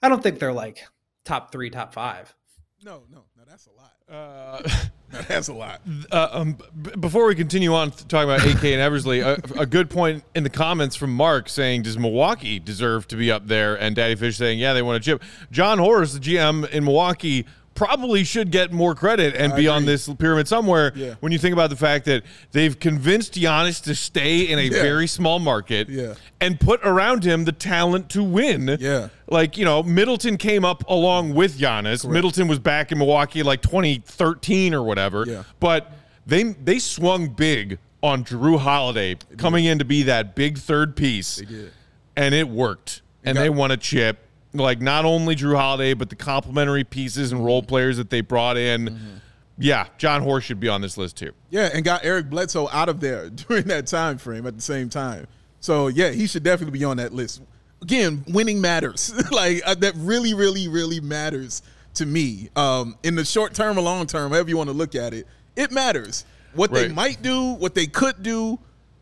I 0.01 0.09
don't 0.09 0.21
think 0.21 0.39
they're 0.39 0.51
like 0.51 0.85
top 1.24 1.51
three, 1.51 1.69
top 1.69 1.93
five. 1.93 2.36
No, 2.84 3.03
no, 3.11 3.26
no, 3.38 3.43
that's 3.47 3.67
a 3.67 3.72
lot. 3.72 3.93
Uh, 4.09 4.67
That's 5.28 5.49
a 5.49 5.53
lot. 5.53 5.82
uh, 6.11 6.30
um, 6.32 6.57
b- 6.82 6.91
before 6.99 7.26
we 7.28 7.36
continue 7.36 7.74
on 7.74 7.91
th- 7.91 8.07
talking 8.07 8.30
about 8.30 8.45
AK 8.45 8.63
and 8.63 8.82
Eversley, 8.82 9.19
a, 9.19 9.34
a 9.57 9.65
good 9.65 9.89
point 9.89 10.24
in 10.36 10.43
the 10.43 10.49
comments 10.49 10.95
from 10.95 11.13
Mark 11.13 11.49
saying, 11.49 11.82
"Does 11.84 11.97
Milwaukee 11.97 12.59
deserve 12.59 13.07
to 13.09 13.17
be 13.17 13.32
up 13.32 13.47
there?" 13.47 13.76
And 13.76 13.95
Daddy 13.95 14.15
Fish 14.15 14.38
saying, 14.38 14.59
"Yeah, 14.59 14.74
they 14.74 14.82
want 14.82 14.97
a 14.97 14.99
chip." 15.01 15.22
Jon 15.51 15.80
Horst, 15.80 16.13
the 16.13 16.19
GM 16.19 16.69
in 16.69 16.86
Milwaukee, 16.86 17.45
probably 17.86 18.23
should 18.23 18.51
get 18.51 18.71
more 18.71 18.93
credit 18.93 19.36
and 19.36 19.53
I 19.53 19.55
be 19.55 19.67
on 19.67 19.86
this 19.86 20.07
pyramid 20.07 20.47
somewhere. 20.47 20.91
Yeah. 20.95 21.15
When 21.19 21.32
you 21.32 21.39
think 21.39 21.53
about 21.53 21.71
the 21.71 21.75
fact 21.75 22.05
that 22.05 22.21
they've 22.51 22.77
convinced 22.79 23.34
Giannis 23.34 23.82
to 23.86 23.95
stay 23.95 24.41
in 24.41 24.59
a 24.59 24.63
Yeah. 24.63 24.82
very 24.84 25.07
small 25.07 25.39
market, 25.39 25.89
Yeah. 25.89 26.13
and 26.39 26.59
put 26.59 26.79
around 26.84 27.23
him 27.23 27.45
the 27.45 27.51
talent 27.51 28.09
to 28.09 28.23
win. 28.23 28.77
Yeah. 28.79 29.07
Like, 29.27 29.57
you 29.57 29.65
know, 29.65 29.82
Middleton 29.82 30.38
came 30.38 30.63
up 30.63 30.84
along 30.88 31.34
with 31.34 31.57
Giannis. 31.57 32.07
Middleton 32.07 32.47
was 32.47 32.59
back 32.59 32.91
in 32.91 32.99
Milwaukee 32.99 33.41
like 33.41 33.61
2013 33.63 34.73
or 34.75 34.84
whatever. 34.84 35.25
Yeah. 35.27 35.43
But 35.59 35.91
they 36.27 36.43
they 36.43 36.77
swung 36.77 37.29
big 37.29 37.79
on 38.03 38.23
Jrue 38.23 38.59
Holiday 38.59 39.15
coming 39.38 39.65
in 39.65 39.79
to 39.79 39.86
be 39.86 40.03
that 40.03 40.36
big 40.36 40.57
third 40.59 40.95
piece. 40.95 41.38
They 41.38 41.45
did. 41.45 41.71
And 42.15 42.36
it 42.36 42.47
worked. 42.47 43.01
And 43.23 43.38
they 43.38 43.49
won 43.49 43.71
a 43.71 43.77
chip. 43.77 44.19
Like 44.53 44.81
not 44.81 45.05
only 45.05 45.35
Jrue 45.35 45.55
Holiday, 45.55 45.93
but 45.93 46.09
the 46.09 46.15
complementary 46.15 46.83
pieces 46.83 47.31
and 47.31 47.43
role 47.43 47.63
players 47.63 47.97
that 47.97 48.09
they 48.09 48.21
brought 48.21 48.57
in. 48.57 48.89
Mm-hmm. 48.89 49.15
Yeah, 49.57 49.87
Jon 49.97 50.23
Horst 50.23 50.47
should 50.47 50.59
be 50.59 50.67
on 50.67 50.81
this 50.81 50.97
list 50.97 51.17
too. 51.17 51.31
Yeah, 51.49 51.69
and 51.73 51.85
got 51.85 52.03
Eric 52.03 52.29
Bledsoe 52.29 52.67
out 52.71 52.89
of 52.89 52.99
there 52.99 53.29
during 53.47 53.65
that 53.65 53.87
time 53.87 54.17
frame 54.17 54.45
at 54.47 54.55
the 54.55 54.61
same 54.61 54.89
time. 54.89 55.27
So 55.59 55.87
yeah, 55.87 56.11
he 56.11 56.27
should 56.27 56.43
definitely 56.43 56.77
be 56.77 56.83
on 56.83 56.97
that 56.97 57.13
list. 57.13 57.41
Again, 57.81 58.23
winning 58.27 58.59
matters. 58.59 59.13
like 59.31 59.61
uh, 59.65 59.75
that 59.75 59.93
really, 59.97 60.33
really, 60.33 60.67
really 60.67 60.99
matters 60.99 61.61
to 61.95 62.05
me. 62.05 62.49
Um, 62.55 62.97
in 63.03 63.15
the 63.15 63.25
short 63.25 63.53
term 63.53 63.77
or 63.77 63.81
long 63.81 64.07
term, 64.07 64.31
however 64.31 64.49
you 64.49 64.57
want 64.57 64.69
to 64.69 64.75
look 64.75 64.95
at 64.95 65.13
it, 65.13 65.27
it 65.55 65.71
matters. 65.71 66.25
What 66.53 66.71
they 66.73 66.89
might 66.89 67.21
do, 67.21 67.53
what 67.53 67.75
they 67.75 67.87
could 67.87 68.23
do, 68.23 68.59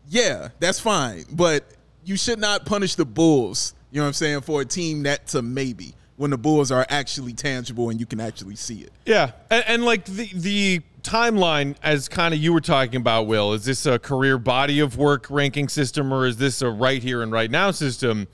yeah, 0.08 0.48
that's 0.60 0.78
fine. 0.78 1.24
But 1.32 1.64
you 2.04 2.16
should 2.16 2.38
not 2.38 2.64
punish 2.64 2.94
the 2.94 3.04
Bulls. 3.04 3.74
You 3.90 3.98
know 3.98 4.04
what 4.04 4.08
I'm 4.08 4.12
saying 4.14 4.40
for 4.42 4.60
a 4.60 4.64
team 4.64 5.02
that's 5.02 5.34
a 5.34 5.42
maybe 5.42 5.94
when 6.16 6.30
the 6.30 6.38
Bulls 6.38 6.70
are 6.70 6.86
actually 6.90 7.32
tangible 7.32 7.90
and 7.90 7.98
you 7.98 8.06
can 8.06 8.20
actually 8.20 8.56
see 8.56 8.80
it. 8.82 8.92
Yeah, 9.06 9.32
and, 9.50 9.64
and 9.66 9.84
like 9.84 10.04
the 10.04 10.30
the 10.34 10.80
timeline, 11.02 11.76
as 11.82 12.08
kind 12.08 12.34
of 12.34 12.40
you 12.40 12.52
were 12.52 12.60
talking 12.60 12.96
about, 13.00 13.26
Will, 13.26 13.52
is 13.54 13.64
this 13.64 13.86
a 13.86 13.98
career 13.98 14.38
body 14.38 14.80
of 14.80 14.96
work 14.98 15.26
ranking 15.30 15.68
system, 15.68 16.12
or 16.12 16.26
is 16.26 16.36
this 16.36 16.60
a 16.62 16.70
right 16.70 17.02
here 17.02 17.22
and 17.22 17.32
right 17.32 17.50
now 17.50 17.70
system? 17.70 18.28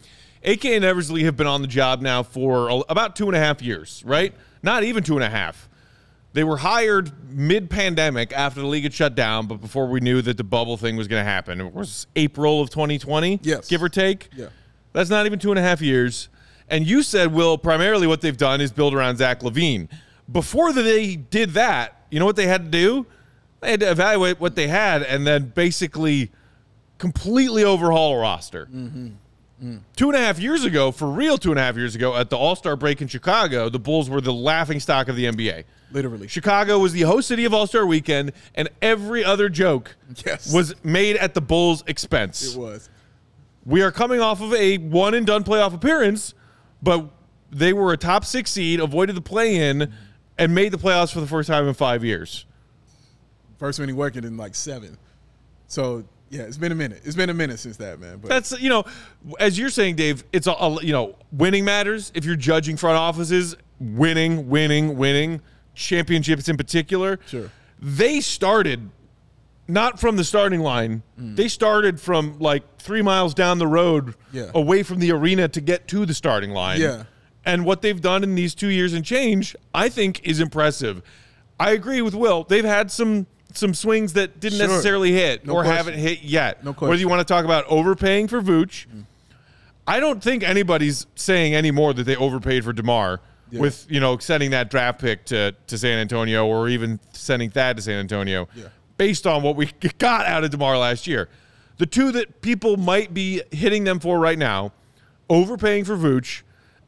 AK 0.45 0.65
and 0.67 0.85
Eversley 0.85 1.25
have 1.25 1.37
been 1.37 1.47
on 1.47 1.63
the 1.63 1.69
job 1.69 2.01
now 2.01 2.23
for 2.23 2.85
about 2.89 3.17
two 3.17 3.27
and 3.27 3.37
a 3.37 3.39
half 3.41 3.63
years, 3.63 4.03
right? 4.07 4.33
Not 4.63 4.85
even 4.85 5.03
two 5.03 5.15
and 5.15 5.25
a 5.25 5.31
half. 5.31 5.69
They 6.35 6.45
were 6.45 6.59
hired 6.59 7.13
mid 7.31 7.71
pandemic 7.71 8.33
after 8.33 8.61
the 8.61 8.67
league 8.67 8.83
had 8.83 8.93
shut 8.93 9.15
down, 9.15 9.47
but 9.47 9.61
before 9.61 9.87
we 9.87 10.01
knew 10.01 10.21
that 10.23 10.37
the 10.37 10.45
bubble 10.45 10.77
thing 10.77 10.95
was 10.97 11.09
going 11.09 11.21
to 11.21 11.29
happen. 11.29 11.61
It 11.61 11.73
was 11.73 12.07
April 12.15 12.61
of 12.61 12.69
2020, 12.71 13.41
Yes. 13.43 13.69
give 13.69 13.83
or 13.83 13.89
take. 13.89 14.29
Yeah. 14.37 14.49
That's 14.97 15.11
not 15.11 15.27
even 15.27 15.39
two 15.39 15.51
and 15.51 15.59
a 15.59 15.63
half 15.63 15.83
years. 15.83 16.31
And 16.71 16.87
you 16.87 17.03
said, 17.03 17.31
Will, 17.35 17.59
primarily 17.59 18.07
what 18.07 18.23
they've 18.23 18.37
done 18.37 18.63
is 18.63 18.73
build 18.73 18.95
around 18.95 19.19
Zach 19.19 19.41
LaVine. 19.41 19.91
Before 20.33 20.73
they 20.73 21.17
did 21.17 21.51
that, 21.51 22.01
you 22.11 22.19
know 22.19 22.25
what 22.25 22.37
they 22.37 22.47
had 22.47 22.65
to 22.65 22.71
do? 22.71 23.05
They 23.61 23.73
had 23.73 23.81
to 23.81 23.91
evaluate 23.91 24.41
what 24.41 24.57
they 24.57 24.69
had 24.69 25.03
and 25.03 25.27
then 25.27 25.53
basically 25.55 26.33
completely 26.97 27.63
overhaul 27.63 28.15
a 28.15 28.19
roster. 28.21 28.71
Mm-hmm. 28.75 29.77
Two 29.97 30.09
and 30.09 30.17
a 30.17 30.19
half 30.21 30.39
years 30.39 30.65
ago, 30.65 30.91
for 30.91 31.11
real, 31.11 31.37
two 31.37 31.51
and 31.51 31.59
a 31.61 31.63
half 31.63 31.77
years 31.77 31.95
ago, 31.95 32.17
at 32.17 32.31
the 32.31 32.37
All 32.39 32.57
Star 32.57 32.75
break 32.75 33.03
in 33.03 33.09
Chicago, 33.09 33.69
the 33.69 33.79
Bulls 33.79 34.09
were 34.09 34.23
the 34.23 34.33
laughing 34.33 34.81
stock 34.81 35.09
of 35.09 35.17
the 35.17 35.27
NBA. 35.27 35.65
Literally. 35.93 36.27
Chicago 36.27 36.79
was 36.79 36.95
the 36.95 37.03
host 37.03 37.29
city 37.29 37.45
of 37.45 37.53
All 37.53 37.67
Star 37.67 37.85
Weekend, 37.85 38.33
and 38.55 38.71
every 38.81 39.23
other 39.25 39.51
joke 39.51 39.95
Yes. 40.25 40.51
was 40.53 40.75
made 40.83 41.17
at 41.17 41.35
the 41.35 41.41
Bulls' 41.43 41.85
expense. 41.87 42.55
It 42.55 42.59
was. 42.59 42.89
We 43.67 43.83
are 43.83 43.91
coming 43.91 44.21
off 44.21 44.41
of 44.41 44.55
a 44.55 44.79
one 44.79 45.13
and 45.15 45.27
done 45.27 45.45
playoff 45.45 45.75
appearance, 45.75 46.35
but 46.83 47.11
they 47.51 47.73
were 47.73 47.93
a 47.93 47.97
top 47.97 48.25
six 48.25 48.53
seed, 48.53 48.81
avoided 48.81 49.17
the 49.17 49.21
play 49.21 49.57
in, 49.57 49.93
and 50.39 50.55
made 50.55 50.73
the 50.73 50.79
playoffs 50.79 51.13
for 51.13 51.21
the 51.21 51.27
first 51.27 51.49
time 51.49 51.67
in 51.67 51.75
five 51.75 52.05
years. 52.05 52.47
First 53.59 53.81
he 53.81 53.93
working 53.93 54.25
in 54.25 54.37
like 54.37 54.55
seven. 54.55 54.97
So 55.67 56.05
yeah, 56.31 56.43
it's 56.43 56.59
been 56.59 56.73
a 56.73 56.77
minute. 56.77 57.03
It's 57.05 57.17
been 57.17 57.31
a 57.31 57.35
minute 57.35 57.59
since 57.59 57.77
that, 57.79 57.99
man. 58.01 58.19
But 58.19 58.29
That's 58.29 58.61
you 58.61 58.69
know, 58.69 58.85
as 59.41 59.59
you're 59.59 59.71
saying, 59.71 59.97
Dave. 59.97 60.25
It's 60.33 60.47
a, 60.47 60.53
a 60.53 60.83
you 60.83 60.93
know, 60.93 61.17
winning 61.33 61.65
matters. 61.65 62.13
If 62.15 62.25
you're 62.25 62.37
judging 62.37 62.77
front 62.77 62.99
offices, 62.99 63.57
winning, 63.81 64.49
winning, 64.49 64.97
winning, 64.97 65.41
championships 65.75 66.49
in 66.49 66.57
particular. 66.57 67.19
Sure. 67.27 67.51
They 67.79 68.21
started 68.21 68.91
not 69.69 69.99
from 70.01 70.17
the 70.17 70.25
starting 70.25 70.61
line. 70.61 71.03
Mm. 71.21 71.37
They 71.37 71.49
started 71.49 72.01
from 72.01 72.39
like 72.39 72.79
three 72.79 73.03
miles 73.03 73.35
down 73.35 73.59
the 73.59 73.67
road, 73.67 74.15
Yeah. 74.33 74.51
away 74.55 74.83
from 74.83 74.99
the 75.01 75.11
arena 75.13 75.49
to 75.49 75.61
get 75.61 75.89
to 75.89 76.07
the 76.07 76.15
starting 76.15 76.51
line. 76.51 76.81
Yeah. 76.81 77.05
And 77.45 77.65
what 77.65 77.83
they've 77.83 78.01
done 78.01 78.23
in 78.25 78.35
these 78.35 78.55
two 78.55 78.69
years 78.69 78.93
and 78.93 79.05
change, 79.05 79.55
I 79.75 79.89
think, 79.89 80.21
is 80.25 80.41
impressive. 80.41 81.03
I 81.59 81.71
agree 81.73 82.03
with 82.03 82.15
Will. 82.15 82.45
They've 82.45 82.65
had 82.65 82.91
some 82.91 83.27
some 83.55 83.73
swings 83.73 84.13
that 84.13 84.39
didn't 84.39 84.59
Sure. 84.59 84.69
necessarily 84.69 85.13
hit 85.13 85.47
No 85.47 85.55
or 85.55 85.63
question. 85.63 85.77
haven't 85.77 85.95
hit 85.99 86.23
yet. 86.23 86.63
No 86.63 86.75
question. 86.75 86.91
Whether 86.91 87.01
you 87.01 87.09
want 87.09 87.27
to 87.27 87.33
talk 87.33 87.47
about 87.47 87.65
overpaying 87.69 88.29
for 88.29 88.43
Vooch, 88.43 88.87
mm. 88.87 89.05
I 89.87 89.99
don't 89.99 90.23
think 90.23 90.43
anybody's 90.43 91.07
saying 91.15 91.55
anymore 91.55 91.95
that 91.95 92.05
they 92.05 92.17
overpaid 92.17 92.65
for 92.65 92.73
Demar 92.75 93.21
Yeah. 93.51 93.61
with 93.61 93.87
you 93.89 93.99
know 94.01 94.19
sending 94.19 94.51
that 94.51 94.69
draft 94.69 95.01
pick 95.01 95.25
to 95.27 95.55
to 95.69 95.79
San 95.79 95.99
Antonio 95.99 96.45
or 96.47 96.69
even 96.69 97.01
sending 97.13 97.49
Thad 97.51 97.77
to 97.77 97.83
San 97.83 97.99
Antonio, 97.99 98.49
Yeah. 98.55 98.65
Based 98.99 99.27
on 99.27 99.43
what 99.43 99.57
we 99.57 99.67
got 99.99 100.27
out 100.27 100.45
of 100.45 100.51
Demar 100.51 100.79
last 100.79 101.07
year. 101.07 101.29
The 101.79 101.87
two 101.87 102.11
that 102.13 102.41
people 102.41 102.77
might 102.77 103.13
be 103.13 103.43
hitting 103.51 103.85
them 103.85 104.01
for 104.01 104.19
right 104.19 104.39
now, 104.39 104.73
overpaying 105.29 105.85
for 105.85 105.97
Vooch, 105.97 106.43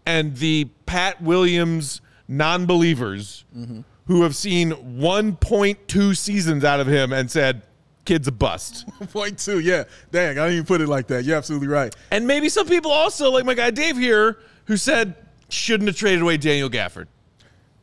and 0.07 0.37
the 0.37 0.69
Pat 0.87 1.21
Williams 1.23 2.01
non-believers 2.27 3.45
Mm-hmm. 3.57 3.81
who 4.07 4.23
have 4.23 4.35
seen 4.37 4.73
1.2 4.73 6.17
seasons 6.17 6.65
out 6.65 6.81
of 6.81 6.87
him 6.87 7.13
and 7.13 7.31
said, 7.31 7.63
"Kid's 8.05 8.29
a 8.29 8.33
bust." 8.33 8.87
point 9.13 9.39
two, 9.39 9.59
yeah. 9.61 9.85
Dang, 10.11 10.39
I 10.39 10.45
didn't 10.45 10.53
even 10.55 10.67
put 10.67 10.81
it 10.81 10.89
like 10.89 11.07
that. 11.09 11.25
You're 11.25 11.37
absolutely 11.37 11.69
right. 11.69 11.95
And 12.11 12.27
maybe 12.27 12.49
some 12.49 12.67
people 12.67 12.91
also, 12.91 13.31
like 13.31 13.45
my 13.45 13.55
guy 13.55 13.71
Dave 13.71 13.97
here, 13.99 14.39
who 14.67 14.77
said 14.77 15.15
shouldn't 15.51 15.89
have 15.89 15.97
traded 15.97 16.23
away 16.23 16.37
Daniel 16.37 16.69
Gafford. 16.71 17.07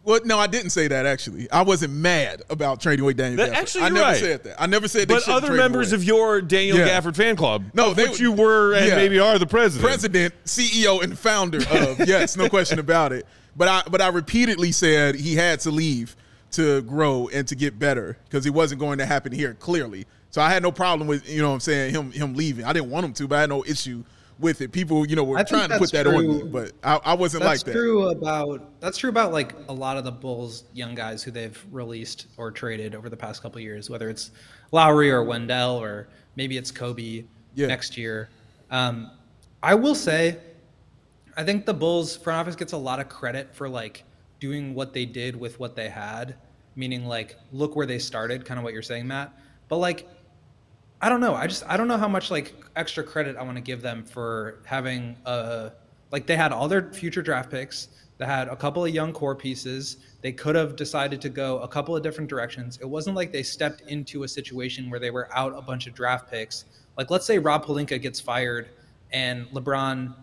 Well, 0.06 0.20
no, 0.24 0.38
I 0.38 0.46
didn't 0.48 0.70
say 0.70 0.88
that 0.88 1.06
actually. 1.08 1.50
I 1.52 1.64
wasn't 1.64 1.94
mad 1.94 2.44
about 2.50 2.80
trading 2.80 3.04
away 3.04 3.14
Daniel 3.14 3.38
That- 3.38 3.52
Gafford. 3.52 3.56
actually, 3.62 3.84
I 3.84 3.90
never 3.90 4.06
right. 4.06 4.18
said 4.18 4.44
that. 4.44 4.62
I 4.62 4.68
never 4.68 4.88
said 4.88 5.08
But 5.08 5.28
other 5.28 5.52
members 5.54 5.92
away. 5.92 5.96
of 6.02 6.04
your 6.04 6.42
Daniel 6.42 6.78
Yeah. 6.78 6.90
Gafford 7.02 7.16
fan 7.16 7.36
club, 7.36 7.66
No, 7.74 7.94
they 7.94 8.08
which 8.08 8.20
you 8.20 8.32
were 8.32 8.74
and 8.74 8.86
yeah. 8.88 8.96
maybe 8.96 9.18
are 9.20 9.40
the 9.40 9.48
president. 9.48 9.84
president, 9.88 10.34
CEO, 10.46 11.02
and 11.04 11.18
founder 11.18 11.58
of 11.72 12.00
yes, 12.08 12.38
no 12.38 12.48
question 12.50 12.78
about 12.80 13.12
it. 13.14 13.26
But 13.58 13.68
I 13.68 13.82
but 13.90 14.00
I 14.02 14.10
repeatedly 14.10 14.72
said 14.72 15.16
he 15.16 15.36
had 15.36 15.60
to 15.62 15.72
leave 15.72 16.16
to 16.52 16.84
grow 16.84 17.28
and 17.34 17.48
to 17.48 17.56
get 17.56 17.80
better 17.80 18.18
because 18.26 18.46
it 18.46 18.54
wasn't 18.54 18.80
going 18.80 19.00
to 19.00 19.06
happen 19.06 19.32
here 19.32 19.56
clearly. 19.56 20.06
So 20.30 20.42
I 20.42 20.50
had 20.52 20.62
no 20.62 20.72
problem 20.72 21.08
with 21.08 21.28
you 21.28 21.42
know 21.42 21.48
what 21.50 21.56
I'm 21.56 21.60
saying 21.62 21.96
him 21.96 22.12
him 22.12 22.36
leaving. 22.36 22.64
I 22.64 22.74
didn't 22.74 22.92
want 22.92 23.06
him 23.06 23.14
to, 23.14 23.28
but 23.28 23.38
I 23.38 23.42
had 23.42 23.50
no 23.50 23.64
issue 23.66 24.04
with 24.40 24.62
it. 24.62 24.72
People 24.72 25.06
you 25.08 25.16
know 25.16 25.24
were 25.24 25.38
I 25.38 25.44
trying 25.44 25.70
to 25.70 25.78
put 25.78 25.92
that 25.92 26.08
on 26.08 26.14
true. 26.14 26.44
me, 26.44 26.50
but 26.50 26.72
I, 26.84 27.00
I 27.06 27.14
wasn't 27.14 27.44
That's 27.44 27.62
like 27.62 27.66
that. 27.74 27.80
true 27.80 28.10
about 28.10 28.80
that's 28.82 28.98
true 28.98 29.10
about 29.10 29.32
like 29.32 29.56
a 29.70 29.74
lot 29.74 29.98
of 29.98 30.04
the 30.04 30.12
Bulls 30.12 30.66
young 30.74 30.96
guys 30.96 31.24
who 31.24 31.32
they've 31.32 31.64
released 31.72 32.28
or 32.38 32.52
traded 32.52 32.96
over 32.96 33.10
the 33.10 33.18
past 33.18 33.42
couple 33.42 33.60
years, 33.62 33.90
whether 33.90 34.10
it's 34.10 34.32
Lauri 34.72 35.10
or 35.12 35.24
Wendell 35.24 35.76
or 35.78 36.08
maybe 36.36 36.58
it's 36.58 36.72
Coby 36.72 37.26
Yeah. 37.56 37.68
next 37.68 37.98
year. 37.98 38.30
Um, 38.72 39.12
I 39.64 39.74
will 39.76 39.96
say, 39.96 40.38
I 41.38 41.44
think 41.44 41.66
the 41.66 41.74
Bulls 41.74 42.16
front 42.18 42.40
office 42.40 42.56
gets 42.56 42.74
a 42.74 42.78
lot 42.78 43.00
of 43.00 43.10
credit 43.10 43.54
for 43.56 43.70
like 43.70 44.04
doing 44.40 44.74
what 44.76 44.94
they 44.94 45.06
did 45.06 45.36
with 45.40 45.60
what 45.60 45.76
they 45.76 45.90
had, 45.90 46.36
meaning 46.76 47.06
like 47.06 47.38
look 47.52 47.76
where 47.76 47.86
they 47.86 48.00
started, 48.00 48.46
kind 48.46 48.58
of 48.58 48.64
what 48.64 48.74
you're 48.74 48.82
saying, 48.82 49.08
Matt. 49.08 49.32
But 49.70 49.78
like 49.78 50.08
I 51.02 51.10
don't 51.10 51.22
know. 51.22 51.36
I 51.36 51.48
just 51.48 51.64
I 51.68 51.78
don't 51.78 51.88
know 51.88 51.98
how 51.98 52.08
much 52.08 52.32
like 52.32 52.56
extra 52.76 53.04
credit 53.04 53.36
I 53.38 53.44
want 53.44 53.58
to 53.58 53.62
give 53.62 53.82
them 53.82 54.04
for 54.04 54.60
having 54.66 55.16
uh 55.26 55.70
like 56.12 56.26
they 56.26 56.36
had 56.36 56.52
all 56.52 56.68
their 56.68 56.92
future 56.94 57.22
draft 57.22 57.52
picks. 57.52 57.90
They 58.18 58.26
had 58.26 58.48
a 58.48 58.56
couple 58.56 58.86
of 58.86 58.94
young 58.94 59.12
core 59.12 59.36
pieces. 59.36 59.98
They 60.22 60.32
could 60.32 60.56
have 60.56 60.76
decided 60.76 61.22
to 61.22 61.30
go 61.30 61.60
a 61.60 61.68
couple 61.68 61.96
of 61.96 62.02
different 62.02 62.30
directions. 62.30 62.80
It 62.82 62.90
wasn't 62.90 63.16
like 63.16 63.32
they 63.32 63.44
stepped 63.44 63.82
into 63.82 64.24
a 64.24 64.28
situation 64.28 64.90
where 64.90 65.00
they 65.00 65.12
were 65.12 65.28
out 65.36 65.54
a 65.56 65.62
bunch 65.62 65.86
of 65.88 65.94
draft 65.94 66.32
picks. 66.32 66.66
Like 66.98 67.12
let's 67.12 67.26
say 67.26 67.40
Rob 67.40 67.66
Pelinka 67.66 68.02
gets 68.02 68.20
fired 68.20 68.70
and 69.12 69.48
LeBron 69.48 70.16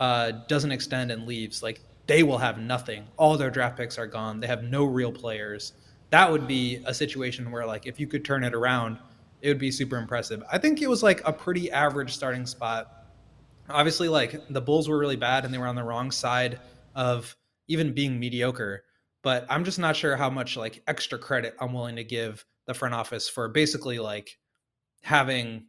uh, 0.00 0.32
doesn't 0.48 0.70
extend 0.70 1.10
and 1.10 1.26
leaves. 1.26 1.62
Like 1.62 1.80
they 2.06 2.22
will 2.22 2.38
have 2.38 2.58
nothing. 2.58 3.06
All 3.16 3.36
their 3.36 3.50
draft 3.50 3.76
picks 3.76 3.98
are 3.98 4.06
gone. 4.06 4.40
They 4.40 4.46
have 4.46 4.62
no 4.64 4.84
real 4.84 5.12
players. 5.12 5.72
That 6.10 6.30
would 6.30 6.46
be 6.46 6.82
a 6.84 6.94
situation 6.94 7.50
where, 7.50 7.66
like, 7.66 7.86
if 7.86 7.98
you 7.98 8.06
could 8.06 8.24
turn 8.24 8.44
it 8.44 8.54
around, 8.54 8.98
it 9.44 9.48
would 9.48 9.58
be 9.58 9.70
super 9.70 9.98
impressive. 9.98 10.42
I 10.50 10.56
think 10.56 10.80
it 10.80 10.88
was 10.88 11.02
like 11.02 11.20
a 11.28 11.32
pretty 11.32 11.70
average 11.70 12.14
starting 12.14 12.46
spot. 12.46 12.90
Obviously, 13.68 14.08
like 14.08 14.40
the 14.48 14.60
Bulls 14.62 14.88
were 14.88 14.98
really 14.98 15.16
bad 15.16 15.44
and 15.44 15.52
they 15.52 15.58
were 15.58 15.66
on 15.66 15.74
the 15.74 15.82
wrong 15.84 16.10
side 16.10 16.58
of 16.94 17.36
even 17.68 17.92
being 17.92 18.18
mediocre. 18.18 18.84
But 19.22 19.44
I'm 19.50 19.64
just 19.64 19.78
not 19.78 19.96
sure 19.96 20.16
how 20.16 20.30
much 20.30 20.56
like 20.56 20.82
extra 20.86 21.18
credit 21.18 21.54
I'm 21.60 21.74
willing 21.74 21.96
to 21.96 22.04
give 22.04 22.44
the 22.66 22.72
front 22.72 22.94
office 22.94 23.28
for 23.28 23.48
basically 23.48 23.98
like 23.98 24.38
having 25.02 25.66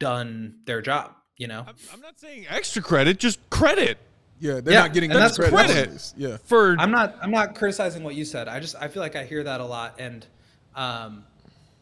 done 0.00 0.56
their 0.66 0.82
job. 0.82 1.12
You 1.36 1.46
know, 1.48 1.64
I'm, 1.66 1.74
I'm 1.92 2.00
not 2.00 2.18
saying 2.18 2.46
extra 2.48 2.82
credit, 2.82 3.18
just 3.18 3.38
credit 3.50 3.98
Yeah, 4.40 4.60
they're 4.60 4.74
Yeah, 4.74 4.80
not 4.80 4.94
getting 4.94 5.10
and 5.12 5.20
that's 5.20 5.36
credit. 5.36 5.54
credit. 5.54 6.12
Yeah. 6.16 6.38
for 6.44 6.74
I'm 6.78 6.90
not 6.90 7.16
I'm 7.22 7.30
not 7.30 7.54
criticizing 7.54 8.02
what 8.02 8.14
you 8.16 8.24
said. 8.24 8.48
I 8.48 8.58
just 8.58 8.74
I 8.80 8.88
feel 8.88 9.02
like 9.02 9.14
I 9.16 9.24
hear 9.24 9.44
that 9.44 9.60
a 9.60 9.64
lot 9.64 9.94
and 10.00 10.26
um 10.76 11.24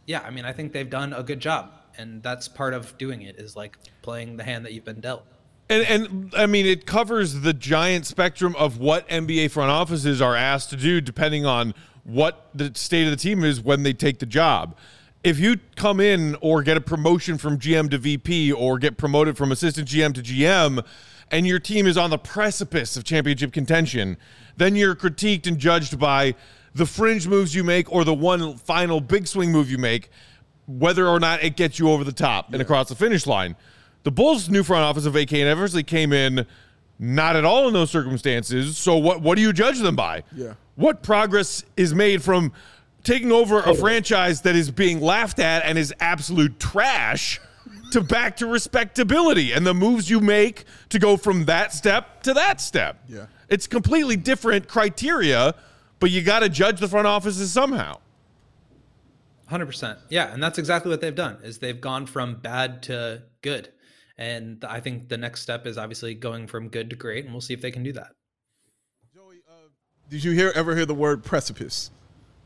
yeah, 0.07 0.21
I 0.21 0.31
mean 0.31 0.45
I 0.45 0.53
think 0.53 0.73
they've 0.73 0.89
done 0.89 1.13
a 1.13 1.23
good 1.23 1.41
job 1.41 1.71
and 1.99 2.23
that's 2.23 2.49
part 2.49 2.75
of 2.75 2.97
doing 2.99 3.23
it 3.23 3.37
is 3.39 3.57
like 3.57 3.79
playing 4.03 4.37
the 4.37 4.45
hand 4.45 4.65
that 4.65 4.73
you've 4.73 4.85
been 4.85 5.01
dealt. 5.01 5.25
And, 5.69 5.87
and 5.87 6.35
I 6.37 6.47
mean, 6.47 6.67
it 6.67 6.87
covers 6.87 7.41
the 7.41 7.53
giant 7.53 8.07
spectrum 8.07 8.55
of 8.57 8.79
what 8.79 9.09
NBA 9.09 9.51
front 9.51 9.71
offices 9.71 10.21
are 10.21 10.37
asked 10.37 10.71
to 10.71 10.77
do, 10.77 11.01
depending 11.01 11.47
on 11.47 11.75
what 12.05 12.49
the 12.55 12.73
state 12.75 13.05
of 13.05 13.11
the 13.11 13.17
team 13.17 13.45
is 13.45 13.61
when 13.61 13.83
they 13.83 13.93
take 13.93 14.19
the 14.19 14.27
job. 14.27 14.77
If 15.25 15.39
you 15.39 15.61
come 15.77 16.01
in 16.01 16.37
or 16.41 16.63
get 16.63 16.77
a 16.77 16.81
promotion 16.81 17.39
from 17.39 17.59
GM 17.59 17.91
to 17.91 17.99
VP 17.99 18.53
or 18.53 18.79
get 18.79 18.99
promoted 18.99 19.37
from 19.37 19.53
assistant 19.53 19.89
GM 19.89 20.13
to 20.15 20.23
GM, 20.23 20.85
and 21.31 21.47
your 21.47 21.61
team 21.61 21.87
is 21.87 21.97
on 21.97 22.11
the 22.11 22.19
precipice 22.19 22.97
of 22.97 23.05
championship 23.05 23.53
contention, 23.53 24.19
then 24.57 24.75
you're 24.77 24.97
critiqued 24.97 25.47
and 25.47 25.59
judged 25.59 25.99
by 25.99 26.35
the 26.75 26.87
fringe 26.87 27.27
moves 27.27 27.55
you 27.55 27.65
make 27.65 27.91
or 27.93 28.05
the 28.05 28.15
one 28.15 28.57
final 28.57 29.01
big 29.01 29.27
swing 29.27 29.53
move 29.53 29.71
you 29.71 29.79
make, 29.79 30.11
whether 30.67 31.07
or 31.07 31.21
not 31.21 31.43
it 31.43 31.57
gets 31.57 31.79
you 31.79 31.91
over 31.91 32.05
the 32.05 32.13
top 32.13 32.53
and 32.53 32.63
across 32.63 32.89
the 32.89 32.95
finish 32.95 33.27
line. 33.27 33.57
The 34.05 34.11
Bulls' 34.11 34.49
new 34.49 34.63
front 34.63 34.85
office 34.85 35.07
of 35.07 35.15
AK 35.15 35.33
and 35.35 35.49
Eversley 35.49 35.83
came 35.83 36.13
in 36.13 36.47
not 36.99 37.37
at 37.37 37.45
all 37.45 37.67
in 37.69 37.75
those 37.75 37.91
circumstances. 37.91 38.79
So 38.79 38.97
what 38.97 39.21
what 39.21 39.37
do 39.37 39.43
you 39.43 39.53
judge 39.53 39.79
them 39.81 39.97
by? 39.97 40.23
Yeah. 40.35 40.55
What 40.77 41.03
progress 41.03 41.65
is 41.77 41.95
made 41.95 42.23
from 42.23 42.53
taking 43.05 43.33
over 43.33 43.61
a 43.61 43.75
franchise 43.75 44.43
that 44.43 44.55
is 44.55 44.71
being 44.71 45.01
laughed 45.01 45.39
at 45.39 45.65
and 45.65 45.77
is 45.77 45.93
absolute 46.01 46.59
trash 46.61 47.41
to 47.91 48.01
back 48.01 48.37
to 48.37 48.47
respectability 48.47 49.53
and 49.53 49.67
the 49.67 49.75
moves 49.75 50.09
you 50.09 50.21
make 50.21 50.65
to 50.89 50.99
go 50.99 51.17
from 51.17 51.45
that 51.47 51.73
step 51.73 52.23
to 52.23 52.33
that 52.35 52.61
step. 52.61 52.99
Yeah. 53.09 53.27
It's 53.49 53.67
completely 53.67 54.17
different 54.17 54.69
criteria, 54.69 55.55
but 56.03 56.11
you 56.11 56.21
got 56.21 56.41
to 56.41 56.49
judge 56.49 56.81
the 56.81 56.89
front 56.89 57.07
offices 57.07 57.53
somehow. 57.53 57.97
100%. 59.49 59.99
Yeah, 60.09 60.33
and 60.33 60.43
that's 60.43 60.59
exactly 60.59 60.91
what 60.91 61.01
they've 61.01 61.15
done 61.15 61.39
is 61.45 61.59
they've 61.59 61.81
gone 61.81 62.07
from 62.07 62.35
bad 62.35 62.83
to 62.85 63.23
good. 63.41 63.69
And 64.19 64.65
I 64.65 64.81
think 64.81 65.09
the 65.09 65.17
next 65.17 65.43
step 65.43 65.65
is 65.65 65.79
obviously 65.79 66.15
going 66.15 66.49
from 66.49 66.69
good 66.69 66.91
to 66.91 66.97
great 66.97 67.25
and 67.25 67.33
we'll 67.33 67.41
see 67.41 67.55
if 67.55 67.61
they 67.61 67.71
can 67.71 67.85
do 67.85 67.93
that. 67.93 68.09
Joey, 69.15 69.37
uh, 69.49 69.69
did 70.11 70.25
you 70.25 70.33
hear 70.33 70.53
ever 70.57 70.75
hear 70.75 70.87
the 70.87 70.95
word 70.95 71.23
precipice? 71.23 71.93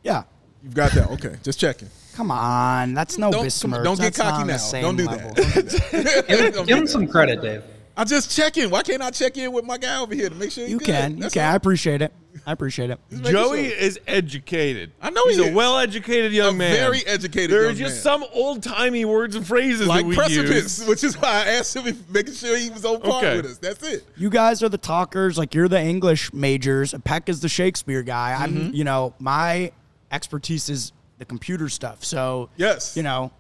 Yeah. 0.03 0.25
You've 0.63 0.75
got 0.75 0.93
that. 0.93 1.11
Okay, 1.13 1.37
just 1.43 1.59
checking. 1.59 1.89
Come 2.15 2.31
on, 2.31 2.93
that's 2.93 3.17
no 3.19 3.31
Don't, 3.31 3.61
come 3.61 3.71
don't 3.71 3.99
get 3.99 4.15
That's 4.15 4.19
cocky 4.19 4.41
on 4.43 4.47
now. 4.49 4.81
Don't 4.81 4.97
do 4.97 5.07
level. 5.07 5.35
that. 5.35 5.55
Don't 5.55 5.69
do 5.69 6.03
that. 6.03 6.27
Give 6.57 6.67
do 6.67 6.75
him 6.77 6.87
some 6.87 7.07
credit, 7.07 7.41
Dave. 7.41 7.63
I'm 7.97 8.07
just 8.07 8.35
checking. 8.35 8.69
Why 8.69 8.83
can't 8.83 9.03
I 9.03 9.11
check 9.11 9.37
in 9.39 9.53
with 9.53 9.65
my 9.65 9.79
guy 9.79 9.99
over 10.01 10.15
here 10.15 10.29
to 10.29 10.35
make 10.35 10.51
sure 10.51 10.65
he's 10.65 10.73
You 10.73 10.79
good? 10.79 10.87
can, 10.87 11.17
you 11.17 11.23
That's 11.23 11.35
can. 11.35 11.51
I 11.53 11.55
appreciate 11.55 12.03
it. 12.03 12.13
I 12.49 12.53
appreciate 12.53 12.91
it. 12.91 13.01
Joey 13.25 13.71
sure. 13.71 13.77
is 13.79 13.99
educated. 14.07 14.93
I 15.03 15.11
know 15.11 15.27
he's 15.27 15.39
he 15.39 15.43
a 15.43 15.47
is. 15.49 15.55
well-educated 15.55 16.33
young 16.33 16.55
A 16.55 16.59
man. 16.59 16.77
very 16.77 17.05
educated 17.05 17.51
There 17.51 17.67
are 17.69 17.73
just 17.73 17.97
man. 17.97 18.21
some 18.21 18.25
old-timey 18.33 19.05
words 19.05 19.35
and 19.35 19.45
phrases 19.45 19.89
like 19.89 20.05
that 20.05 20.09
we 20.09 20.15
precipice, 20.15 20.79
use. 20.79 20.89
which 20.89 21.03
is 21.03 21.21
why 21.21 21.29
I 21.29 21.45
asked 21.59 21.75
him 21.75 21.89
if 21.89 22.09
making 22.09 22.35
sure 22.35 22.57
he 22.57 22.71
was 22.71 22.85
on 22.85 23.01
par 23.01 23.19
Okay. 23.19 23.37
with 23.39 23.47
us. 23.47 23.59
That's 23.59 23.83
it. 23.83 24.05
You 24.17 24.31
guys 24.31 24.63
are 24.63 24.69
the 24.69 24.79
talkers, 24.79 25.37
like 25.37 25.55
you're 25.55 25.67
the 25.67 25.81
English 25.81 26.33
majors. 26.33 26.95
Peck 27.03 27.29
is 27.29 27.41
the 27.41 27.49
Shakespeare 27.49 28.05
guy. 28.05 28.37
Mm-hmm. 28.39 28.59
I'm, 28.69 28.73
you 28.75 28.85
know, 28.85 29.13
my 29.19 29.73
expertise 30.13 30.69
is 30.69 30.93
the 31.19 31.25
computer 31.25 31.69
stuff. 31.69 32.05
So, 32.05 32.49
Yes. 32.57 32.97
you 32.97 33.03
know, 33.03 33.33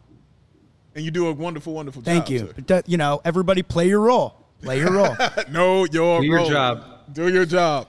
And 0.96 1.04
you 1.04 1.12
do 1.12 1.28
a 1.28 1.32
wonderful, 1.32 1.74
wonderful 1.74 2.02
job. 2.02 2.06
thank 2.06 2.24
job. 2.24 2.32
you. 2.32 2.38
sir. 2.56 2.64
But 2.66 2.88
you 2.88 2.96
know, 2.96 3.20
everybody 3.24 3.62
play 3.62 3.86
your 3.86 4.00
role. 4.00 4.34
Play 4.62 4.78
your 4.80 4.90
role. 4.92 5.14
No, 5.50 5.84
your 5.84 6.20
Do 6.22 6.26
your 6.26 6.36
role. 6.38 6.50
job. 6.50 6.84
Do 7.12 7.28
your 7.32 7.46
job. 7.46 7.88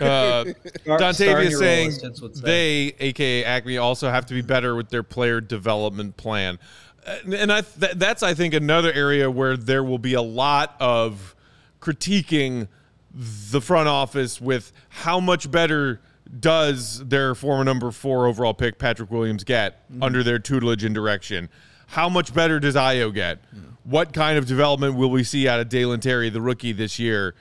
Uh, 0.00 0.44
Star- 0.44 0.52
star 0.52 0.96
in 0.96 1.00
Dontavious 1.00 1.50
your 1.50 1.58
saying 1.60 1.88
role, 1.88 1.96
as 1.96 2.02
Vince 2.02 2.20
would 2.22 2.36
say. 2.36 2.42
they, 2.42 2.94
aka 3.00 3.60
AKME, 3.60 3.80
also 3.82 4.10
have 4.10 4.26
to 4.26 4.34
be 4.34 4.42
better 4.42 4.74
with 4.74 4.88
their 4.88 5.02
player 5.02 5.40
development 5.40 6.16
plan, 6.16 6.58
and, 7.06 7.34
and 7.34 7.52
I 7.52 7.60
th- 7.62 7.92
that's 7.96 8.22
I 8.22 8.34
think 8.34 8.54
another 8.54 8.92
area 8.92 9.30
where 9.30 9.56
there 9.56 9.84
will 9.84 9.98
be 9.98 10.14
a 10.14 10.22
lot 10.22 10.74
of 10.80 11.34
critiquing 11.80 12.68
the 13.14 13.60
front 13.60 13.88
office 13.88 14.40
with 14.40 14.72
how 14.88 15.20
much 15.20 15.50
better 15.50 16.00
does 16.40 17.06
their 17.06 17.34
former 17.34 17.64
number 17.64 17.90
four 17.90 18.26
overall 18.26 18.52
pick 18.54 18.78
Patrick 18.78 19.10
Williams 19.10 19.44
get 19.44 19.82
under 20.02 20.22
their 20.22 20.38
tutelage 20.38 20.84
and 20.84 20.94
direction. 20.94 21.48
How 21.86 22.08
much 22.10 22.34
better 22.34 22.60
does 22.60 22.74
Ayo 22.74 23.12
get? 23.14 23.38
What 23.84 24.12
kind 24.12 24.36
of 24.36 24.46
development 24.46 24.96
will 24.96 25.10
we 25.10 25.24
see 25.24 25.48
out 25.48 25.58
of 25.60 25.70
Dalen 25.70 26.00
Terry, 26.00 26.28
the 26.28 26.42
rookie, 26.42 26.72
this 26.72 26.98
year? 26.98 27.34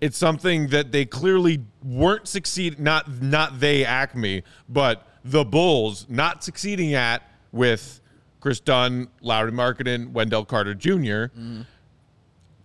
It's 0.00 0.16
something 0.16 0.68
that 0.68 0.92
they 0.92 1.04
clearly 1.04 1.60
weren't 1.84 2.26
succeed 2.26 2.80
not 2.80 3.22
not 3.22 3.60
they 3.60 3.84
AKME, 3.84 4.42
but 4.68 5.06
the 5.24 5.44
Bulls 5.44 6.06
not 6.08 6.42
succeeding 6.42 6.94
at 6.94 7.22
with 7.52 8.00
Kris 8.40 8.60
Dunn, 8.60 9.08
Lauri 9.20 9.52
Markkanen, 9.52 10.12
Wendell 10.12 10.44
Carter 10.44 10.74
junior 10.74 11.28
mm-hmm. 11.28 11.62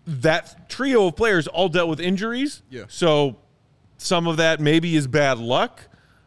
That 0.08 0.70
trio 0.70 1.08
of 1.08 1.16
players 1.16 1.48
all 1.48 1.68
dealt 1.68 1.90
with 1.90 2.00
injuries. 2.00 2.62
Yeah. 2.70 2.84
So 2.88 3.38
some 3.98 4.28
of 4.28 4.38
that 4.38 4.60
maybe 4.60 4.96
is 4.96 5.08
bad 5.08 5.40
luck, 5.40 5.82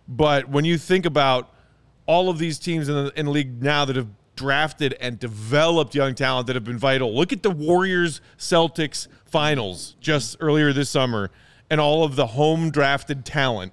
but 0.08 0.48
when 0.48 0.64
you 0.64 0.78
think 0.78 1.06
about 1.06 1.54
all 2.04 2.28
of 2.28 2.38
these 2.38 2.58
teams 2.58 2.88
in 2.88 2.94
the, 2.96 3.12
in 3.14 3.26
the 3.26 3.30
league 3.30 3.62
now 3.62 3.84
that 3.84 3.94
have 3.94 4.08
drafted 4.38 4.96
and 5.00 5.18
developed 5.18 5.96
young 5.96 6.14
talent 6.14 6.46
that 6.46 6.54
have 6.54 6.64
been 6.64 6.78
vital. 6.78 7.12
Look 7.12 7.32
at 7.32 7.42
the 7.42 7.50
Warriors 7.50 8.20
Celtics 8.38 9.08
finals 9.24 9.96
just 10.00 10.36
earlier 10.38 10.72
this 10.72 10.88
summer 10.88 11.32
and 11.68 11.80
all 11.80 12.04
of 12.04 12.14
the 12.14 12.28
home 12.28 12.70
drafted 12.70 13.24
talent 13.24 13.72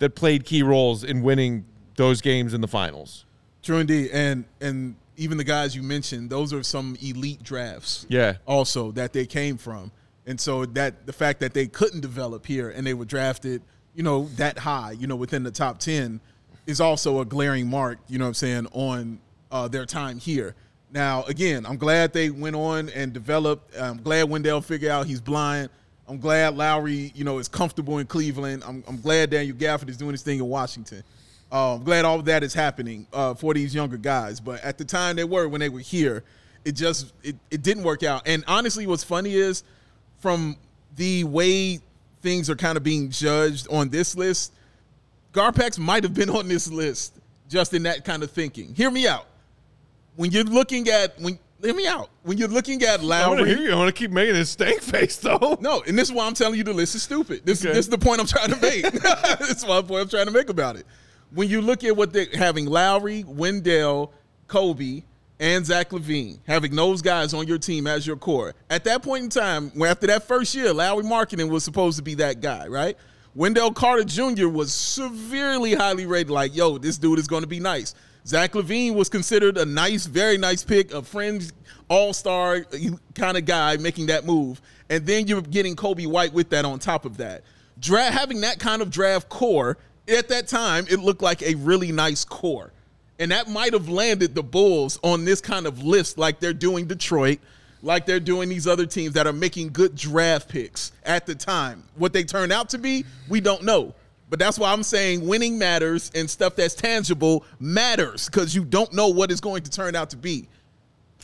that 0.00 0.14
played 0.14 0.44
key 0.44 0.62
roles 0.62 1.02
in 1.02 1.22
winning 1.22 1.64
those 1.96 2.20
games 2.20 2.52
in 2.52 2.60
the 2.60 2.68
finals. 2.68 3.24
True 3.62 3.78
indeed. 3.78 4.10
And 4.12 4.44
and 4.60 4.96
even 5.16 5.38
the 5.38 5.44
guys 5.44 5.74
you 5.74 5.82
mentioned, 5.82 6.28
those 6.28 6.52
are 6.52 6.62
some 6.62 6.96
elite 7.00 7.42
drafts. 7.42 8.04
Yeah. 8.10 8.36
Also 8.46 8.92
that 8.92 9.14
they 9.14 9.24
came 9.24 9.56
from. 9.56 9.92
And 10.26 10.38
so 10.38 10.66
that 10.66 11.06
the 11.06 11.12
fact 11.12 11.40
that 11.40 11.54
they 11.54 11.66
couldn't 11.66 12.00
develop 12.00 12.44
here 12.44 12.68
and 12.68 12.86
they 12.86 12.94
were 12.94 13.06
drafted, 13.06 13.62
you 13.94 14.02
know, 14.02 14.28
that 14.36 14.58
high, 14.58 14.92
you 14.92 15.06
know, 15.06 15.16
within 15.16 15.42
the 15.42 15.50
top 15.50 15.78
10 15.78 16.20
is 16.66 16.80
also 16.82 17.20
a 17.20 17.24
glaring 17.24 17.68
mark, 17.68 17.98
you 18.08 18.18
know 18.18 18.26
what 18.26 18.28
I'm 18.28 18.34
saying, 18.34 18.66
on 18.72 19.18
uh, 19.52 19.68
their 19.68 19.86
time 19.86 20.18
here. 20.18 20.56
Now, 20.90 21.22
again, 21.24 21.64
I'm 21.64 21.76
glad 21.76 22.12
they 22.12 22.30
went 22.30 22.56
on 22.56 22.88
and 22.90 23.12
developed. 23.12 23.76
I'm 23.78 24.02
glad 24.02 24.28
Wendell 24.28 24.60
figured 24.60 24.90
out 24.90 25.06
he's 25.06 25.20
blind. 25.20 25.70
I'm 26.08 26.18
glad 26.18 26.56
Lauri, 26.56 27.12
you 27.14 27.24
know, 27.24 27.38
is 27.38 27.48
comfortable 27.48 27.98
in 27.98 28.06
Cleveland. 28.06 28.64
I'm, 28.66 28.82
I'm 28.88 29.00
glad 29.00 29.30
Daniel 29.30 29.56
Gafford 29.56 29.88
is 29.88 29.96
doing 29.96 30.10
his 30.10 30.22
thing 30.22 30.38
in 30.38 30.46
Washington. 30.46 31.04
Uh, 31.50 31.76
I'm 31.76 31.84
glad 31.84 32.04
all 32.04 32.18
of 32.18 32.24
that 32.24 32.42
is 32.42 32.52
happening 32.52 33.06
uh, 33.12 33.34
for 33.34 33.54
these 33.54 33.74
younger 33.74 33.96
guys. 33.96 34.40
But 34.40 34.62
at 34.62 34.78
the 34.78 34.84
time 34.84 35.16
they 35.16 35.24
were, 35.24 35.48
when 35.48 35.60
they 35.60 35.68
were 35.68 35.80
here, 35.80 36.24
it 36.64 36.72
just 36.72 37.12
it, 37.22 37.36
it 37.50 37.62
didn't 37.62 37.84
work 37.84 38.02
out. 38.02 38.22
And 38.26 38.44
honestly, 38.48 38.86
what's 38.86 39.04
funny 39.04 39.34
is 39.34 39.62
from 40.18 40.56
the 40.96 41.24
way 41.24 41.80
things 42.20 42.48
are 42.48 42.56
kind 42.56 42.76
of 42.76 42.82
being 42.82 43.10
judged 43.10 43.66
on 43.70 43.88
this 43.88 44.16
list, 44.16 44.52
Garpax 45.32 45.78
might 45.78 46.02
have 46.04 46.14
been 46.14 46.30
on 46.30 46.48
this 46.48 46.70
list 46.70 47.18
just 47.48 47.74
in 47.74 47.82
that 47.84 48.04
kind 48.04 48.22
of 48.22 48.30
thinking. 48.30 48.74
Hear 48.74 48.90
me 48.90 49.06
out. 49.06 49.26
When 50.16 50.30
you're 50.30 50.44
looking 50.44 50.88
at 50.88 51.18
when 51.20 51.38
hear 51.62 51.74
me 51.74 51.86
out. 51.86 52.10
When 52.24 52.38
you're 52.38 52.48
looking 52.48 52.82
at 52.82 53.00
I 53.00 53.02
want 53.28 53.38
to 53.38 53.44
Lauri, 53.44 53.48
hear 53.54 53.58
you. 53.68 53.72
I 53.72 53.76
want 53.76 53.88
to 53.94 53.98
keep 53.98 54.10
making 54.10 54.34
this 54.34 54.50
stank 54.50 54.80
face 54.82 55.16
though. 55.16 55.56
no, 55.60 55.82
and 55.86 55.98
this 55.98 56.08
is 56.08 56.14
why 56.14 56.26
I'm 56.26 56.34
telling 56.34 56.58
you 56.58 56.64
the 56.64 56.72
list 56.72 56.94
is 56.94 57.02
stupid. 57.02 57.42
This, 57.44 57.64
Okay. 57.64 57.72
this 57.72 57.86
is 57.86 57.90
the 57.90 57.98
point 57.98 58.20
I'm 58.20 58.26
trying 58.26 58.50
to 58.50 58.60
make. 58.60 58.82
this 59.38 59.50
is 59.50 59.64
the 59.64 59.82
point 59.82 60.02
I'm 60.02 60.08
trying 60.08 60.26
to 60.26 60.32
make 60.32 60.48
about 60.48 60.76
it. 60.76 60.86
When 61.32 61.48
you 61.48 61.62
look 61.62 61.82
at 61.84 61.96
what 61.96 62.12
they're 62.12 62.26
having 62.34 62.66
Lauri, 62.66 63.24
Wendell, 63.26 64.12
Coby, 64.48 65.04
and 65.40 65.64
Zach 65.64 65.90
LaVine, 65.90 66.38
having 66.46 66.76
those 66.76 67.00
guys 67.02 67.32
on 67.34 67.48
your 67.48 67.58
team 67.58 67.86
as 67.86 68.06
your 68.06 68.16
core. 68.16 68.54
At 68.70 68.84
that 68.84 69.02
point 69.02 69.24
in 69.24 69.30
time, 69.30 69.70
when 69.74 69.90
after 69.90 70.06
that 70.08 70.22
first 70.28 70.54
year, 70.54 70.72
Lauri 70.72 71.02
Markkanen 71.02 71.48
was 71.48 71.64
supposed 71.64 71.96
to 71.96 72.02
be 72.02 72.14
that 72.16 72.40
guy, 72.40 72.68
right? 72.68 72.96
Wendell 73.34 73.72
Carter 73.72 74.04
Jr. 74.04 74.46
was 74.48 74.72
severely 74.72 75.74
highly 75.74 76.06
rated, 76.06 76.30
like, 76.30 76.54
yo, 76.54 76.76
this 76.78 76.98
dude 76.98 77.18
is 77.18 77.26
going 77.26 77.42
to 77.42 77.48
be 77.48 77.58
nice. 77.60 77.94
Zach 78.26 78.52
LaVine 78.52 78.94
was 78.94 79.08
considered 79.08 79.58
a 79.58 79.64
nice, 79.64 80.06
very 80.06 80.38
nice 80.38 80.62
pick, 80.62 80.92
a 80.92 81.02
fringe 81.02 81.50
all-star 81.88 82.64
kind 83.14 83.36
of 83.36 83.44
guy 83.44 83.76
making 83.76 84.06
that 84.06 84.24
move. 84.24 84.60
And 84.88 85.06
then 85.06 85.26
you're 85.26 85.42
getting 85.42 85.74
Coby 85.74 86.06
White 86.06 86.32
with 86.32 86.50
that 86.50 86.64
on 86.64 86.78
top 86.78 87.04
of 87.04 87.16
that. 87.16 87.42
having 87.84 88.42
that 88.42 88.58
kind 88.58 88.80
of 88.80 88.90
draft 88.90 89.28
core 89.28 89.76
at 90.08 90.28
that 90.28 90.46
time, 90.48 90.86
it 90.90 91.00
looked 91.00 91.22
like 91.22 91.42
a 91.42 91.54
really 91.56 91.92
nice 91.92 92.24
core. 92.24 92.72
And 93.18 93.30
that 93.30 93.48
might 93.48 93.72
have 93.72 93.88
landed 93.88 94.34
the 94.34 94.42
Bulls 94.42 94.98
on 95.02 95.24
this 95.24 95.40
kind 95.40 95.66
of 95.66 95.82
list 95.82 96.18
like 96.18 96.40
they're 96.40 96.52
doing 96.52 96.86
Detroit, 96.86 97.38
like 97.82 98.06
they're 98.06 98.20
doing 98.20 98.48
these 98.48 98.66
other 98.66 98.86
teams 98.86 99.14
that 99.14 99.26
are 99.26 99.32
making 99.32 99.70
good 99.70 99.94
draft 99.96 100.48
picks 100.48 100.92
at 101.04 101.26
the 101.26 101.34
time. 101.34 101.84
What 101.96 102.12
they 102.12 102.24
turned 102.24 102.52
out 102.52 102.70
to 102.70 102.78
be, 102.78 103.04
we 103.28 103.40
don't 103.40 103.64
know. 103.64 103.94
But 104.32 104.38
that's 104.38 104.58
why 104.58 104.72
I'm 104.72 104.82
saying 104.82 105.26
winning 105.28 105.58
matters 105.58 106.10
and 106.14 106.28
stuff 106.30 106.56
that's 106.56 106.72
tangible 106.74 107.44
matters 107.60 108.30
because 108.30 108.54
you 108.54 108.64
don't 108.64 108.90
know 108.94 109.08
what 109.08 109.30
it's 109.30 109.42
going 109.42 109.62
to 109.62 109.70
turn 109.70 109.94
out 109.94 110.08
to 110.08 110.16
be. 110.16 110.48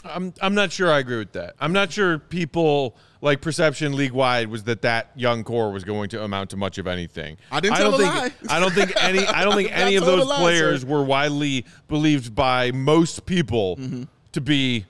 I'm 0.04 0.34
I'm 0.42 0.54
not 0.54 0.70
sure 0.72 0.92
I 0.92 0.98
agree 0.98 1.16
with 1.16 1.32
that. 1.32 1.54
I'm 1.58 1.72
not 1.72 1.90
sure 1.90 2.18
people 2.18 2.94
like 3.22 3.40
perception 3.40 3.96
league 3.96 4.12
wide 4.12 4.48
was 4.48 4.64
that 4.64 4.82
that 4.82 5.10
young 5.16 5.42
core 5.42 5.72
was 5.72 5.84
going 5.84 6.10
to 6.10 6.22
amount 6.22 6.50
to 6.50 6.58
much 6.58 6.76
of 6.76 6.86
anything. 6.86 7.38
I 7.50 7.60
didn't 7.60 7.78
don't 7.78 7.92
tell 7.98 8.00
a 8.10 8.20
think 8.28 8.42
lie. 8.44 8.54
I 8.54 8.60
don't 8.60 8.74
think 8.74 8.92
any 9.02 9.26
I 9.26 9.42
don't 9.42 9.54
think 9.54 9.72
any 9.72 9.96
of 9.96 10.04
those 10.04 10.26
lie, 10.26 10.36
players 10.40 10.82
sir. 10.82 10.86
were 10.88 11.02
widely 11.02 11.64
believed 11.88 12.34
by 12.34 12.72
most 12.72 13.24
people 13.24 13.76
Mm-hmm. 13.76 14.02
to 14.32 14.40
be 14.42 14.84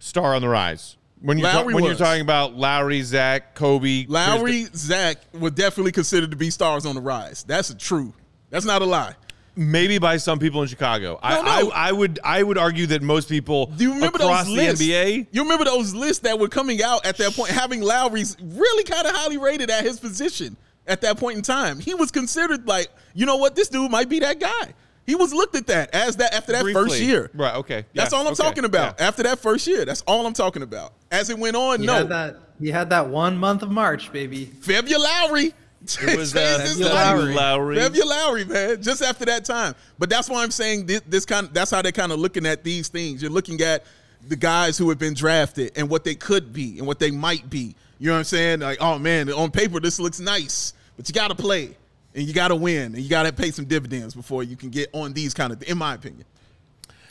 star 0.00 0.34
on 0.34 0.42
the 0.42 0.48
rise. 0.48 0.96
When 1.24 1.38
you 1.38 1.44
Lauri 1.44 1.72
when 1.72 1.84
you're 1.84 1.94
talking 1.94 2.20
about 2.20 2.54
Lauri, 2.54 3.00
Zach, 3.00 3.54
Coby, 3.54 4.04
Lauri, 4.08 4.66
Zach 4.74 5.16
were 5.32 5.48
definitely 5.48 5.92
considered 5.92 6.30
to 6.32 6.36
be 6.36 6.50
stars 6.50 6.84
on 6.84 6.94
the 6.94 7.00
rise. 7.00 7.44
That's 7.44 7.70
a 7.70 7.74
true. 7.74 8.12
That's 8.50 8.66
not 8.66 8.82
a 8.82 8.84
lie. 8.84 9.14
maybe 9.56 9.98
by 9.98 10.18
some 10.18 10.38
people 10.38 10.60
in 10.60 10.68
Chicago. 10.68 11.18
I, 11.22 11.36
No, 11.36 11.42
no. 11.42 11.70
I 11.70 11.88
I 11.88 11.92
would 11.92 12.20
I 12.22 12.42
would 12.42 12.58
argue 12.58 12.86
that 12.88 13.00
most 13.00 13.30
people 13.30 13.66
Do 13.66 13.84
you 13.84 13.94
remember 13.94 14.18
across 14.18 14.44
those 14.44 14.54
the 14.54 14.66
lists? 14.66 14.82
NBA 14.82 15.28
You 15.32 15.42
remember 15.44 15.64
those 15.64 15.94
lists 15.94 16.24
that 16.24 16.38
were 16.38 16.48
coming 16.48 16.82
out 16.82 17.06
at 17.06 17.16
that 17.16 17.32
point, 17.32 17.50
having 17.50 17.80
Lauri's 17.80 18.36
really 18.42 18.84
kind 18.84 19.06
of 19.06 19.14
highly 19.14 19.38
rated 19.38 19.70
at 19.70 19.82
his 19.82 19.98
position 19.98 20.58
at 20.86 21.00
that 21.00 21.16
point 21.18 21.38
in 21.38 21.42
time. 21.42 21.80
He 21.80 21.94
was 21.94 22.10
considered 22.10 22.68
like, 22.68 22.88
you 23.14 23.24
know 23.24 23.36
what, 23.36 23.56
this 23.56 23.68
dude 23.70 23.90
might 23.90 24.10
be 24.10 24.18
that 24.18 24.38
guy. 24.40 24.74
He 25.06 25.14
was 25.14 25.34
looked 25.34 25.54
at 25.54 25.66
that 25.66 25.94
as 25.94 26.16
that 26.16 26.32
after 26.34 26.52
that 26.52 26.64
first 26.72 27.00
year. 27.00 27.30
Right, 27.34 27.54
okay. 27.56 27.84
That's 27.94 28.12
all 28.12 28.22
I'm 28.26 28.32
okay, 28.32 28.42
talking 28.42 28.64
about. 28.64 28.96
yeah. 28.98 29.06
After 29.08 29.22
that 29.24 29.38
first 29.38 29.66
year, 29.66 29.84
that's 29.84 30.02
all 30.06 30.26
I'm 30.26 30.32
talking 30.32 30.62
about. 30.62 30.92
As 31.10 31.28
it 31.30 31.38
went 31.38 31.56
on, 31.56 31.80
He 31.80 31.86
no. 31.86 31.94
had 31.94 32.08
that. 32.08 32.36
He 32.60 32.70
had 32.70 32.90
that 32.90 33.08
one 33.08 33.36
month 33.36 33.62
of 33.62 33.70
March, 33.70 34.12
baby. 34.12 34.46
February 34.46 35.02
Lauri. 35.02 35.54
It 36.02 36.16
was 36.16 36.34
uh, 36.34 36.64
February. 36.66 36.94
Lauri. 36.94 37.34
Lauri. 37.34 37.76
February 37.76 38.08
Lauri, 38.08 38.44
man, 38.44 38.82
just 38.82 39.02
after 39.02 39.24
that 39.26 39.44
time. 39.44 39.74
But 39.98 40.08
that's 40.08 40.30
why 40.30 40.42
I'm 40.42 40.50
saying 40.50 40.86
this, 40.86 41.02
this 41.06 41.26
kind. 41.26 41.50
That's 41.52 41.70
how 41.70 41.82
they're 41.82 41.92
kind 41.92 42.12
of 42.12 42.18
looking 42.18 42.46
at 42.46 42.64
these 42.64 42.88
things. 42.88 43.20
You're 43.20 43.30
looking 43.30 43.60
at 43.60 43.84
the 44.26 44.36
guys 44.36 44.78
who 44.78 44.88
have 44.88 44.98
been 44.98 45.12
drafted 45.12 45.72
and 45.76 45.90
what 45.90 46.04
they 46.04 46.14
could 46.14 46.52
be 46.52 46.78
and 46.78 46.86
what 46.86 46.98
they 46.98 47.10
might 47.10 47.50
be. 47.50 47.74
You 47.98 48.06
know 48.06 48.12
what 48.14 48.18
I'm 48.20 48.24
saying? 48.24 48.60
Like, 48.60 48.78
oh 48.80 48.98
man, 48.98 49.30
on 49.30 49.50
paper 49.50 49.80
this 49.80 50.00
looks 50.00 50.20
nice, 50.20 50.72
but 50.96 51.06
you 51.08 51.12
got 51.12 51.28
to 51.28 51.34
play 51.34 51.76
and 52.14 52.24
you 52.26 52.32
got 52.32 52.48
to 52.48 52.56
win 52.56 52.94
and 52.94 52.98
you 53.02 53.08
got 53.08 53.24
to 53.24 53.32
pay 53.32 53.50
some 53.50 53.64
dividends 53.64 54.14
before 54.14 54.42
you 54.42 54.56
can 54.56 54.70
get 54.70 54.88
on 54.92 55.12
these 55.12 55.34
kind 55.34 55.52
of. 55.52 55.62
In 55.64 55.78
my 55.78 55.94
opinion, 55.94 56.24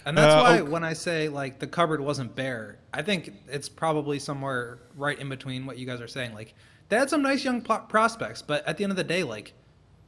And 0.05 0.17
that's 0.17 0.33
Uh, 0.33 0.39
why 0.41 0.59
ok- 0.59 0.69
when 0.69 0.83
I 0.83 0.93
say 0.93 1.29
like 1.29 1.59
the 1.59 1.67
cupboard 1.67 2.01
wasn't 2.01 2.35
bare, 2.35 2.77
I 2.93 3.01
think 3.01 3.33
it's 3.47 3.69
probably 3.69 4.19
somewhere 4.19 4.79
right 4.95 5.17
in 5.17 5.29
between 5.29 5.65
what 5.65 5.77
you 5.77 5.85
guys 5.85 6.01
are 6.01 6.07
saying. 6.07 6.33
Like 6.33 6.53
they 6.89 6.97
had 6.97 7.09
some 7.09 7.21
nice 7.21 7.43
young 7.43 7.61
pro- 7.61 7.79
prospects, 7.79 8.41
but 8.41 8.65
at 8.67 8.77
the 8.77 8.83
end 8.83 8.91
of 8.91 8.97
the 8.97 9.03
day, 9.03 9.23
like 9.23 9.53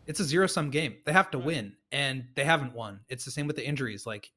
it's 0.06 0.20
a 0.20 0.24
zero 0.24 0.48
sum 0.48 0.70
game. 0.70 0.96
They 1.06 1.14
have 1.14 1.32
to 1.32 1.40
win, 1.40 1.74
and 1.92 2.26
they 2.36 2.44
haven't 2.44 2.74
won. 2.74 3.00
It's 3.10 3.26
the 3.26 3.32
same 3.32 3.48
with 3.48 3.56
the 3.56 3.66
injuries. 3.66 4.06
Like 4.06 4.32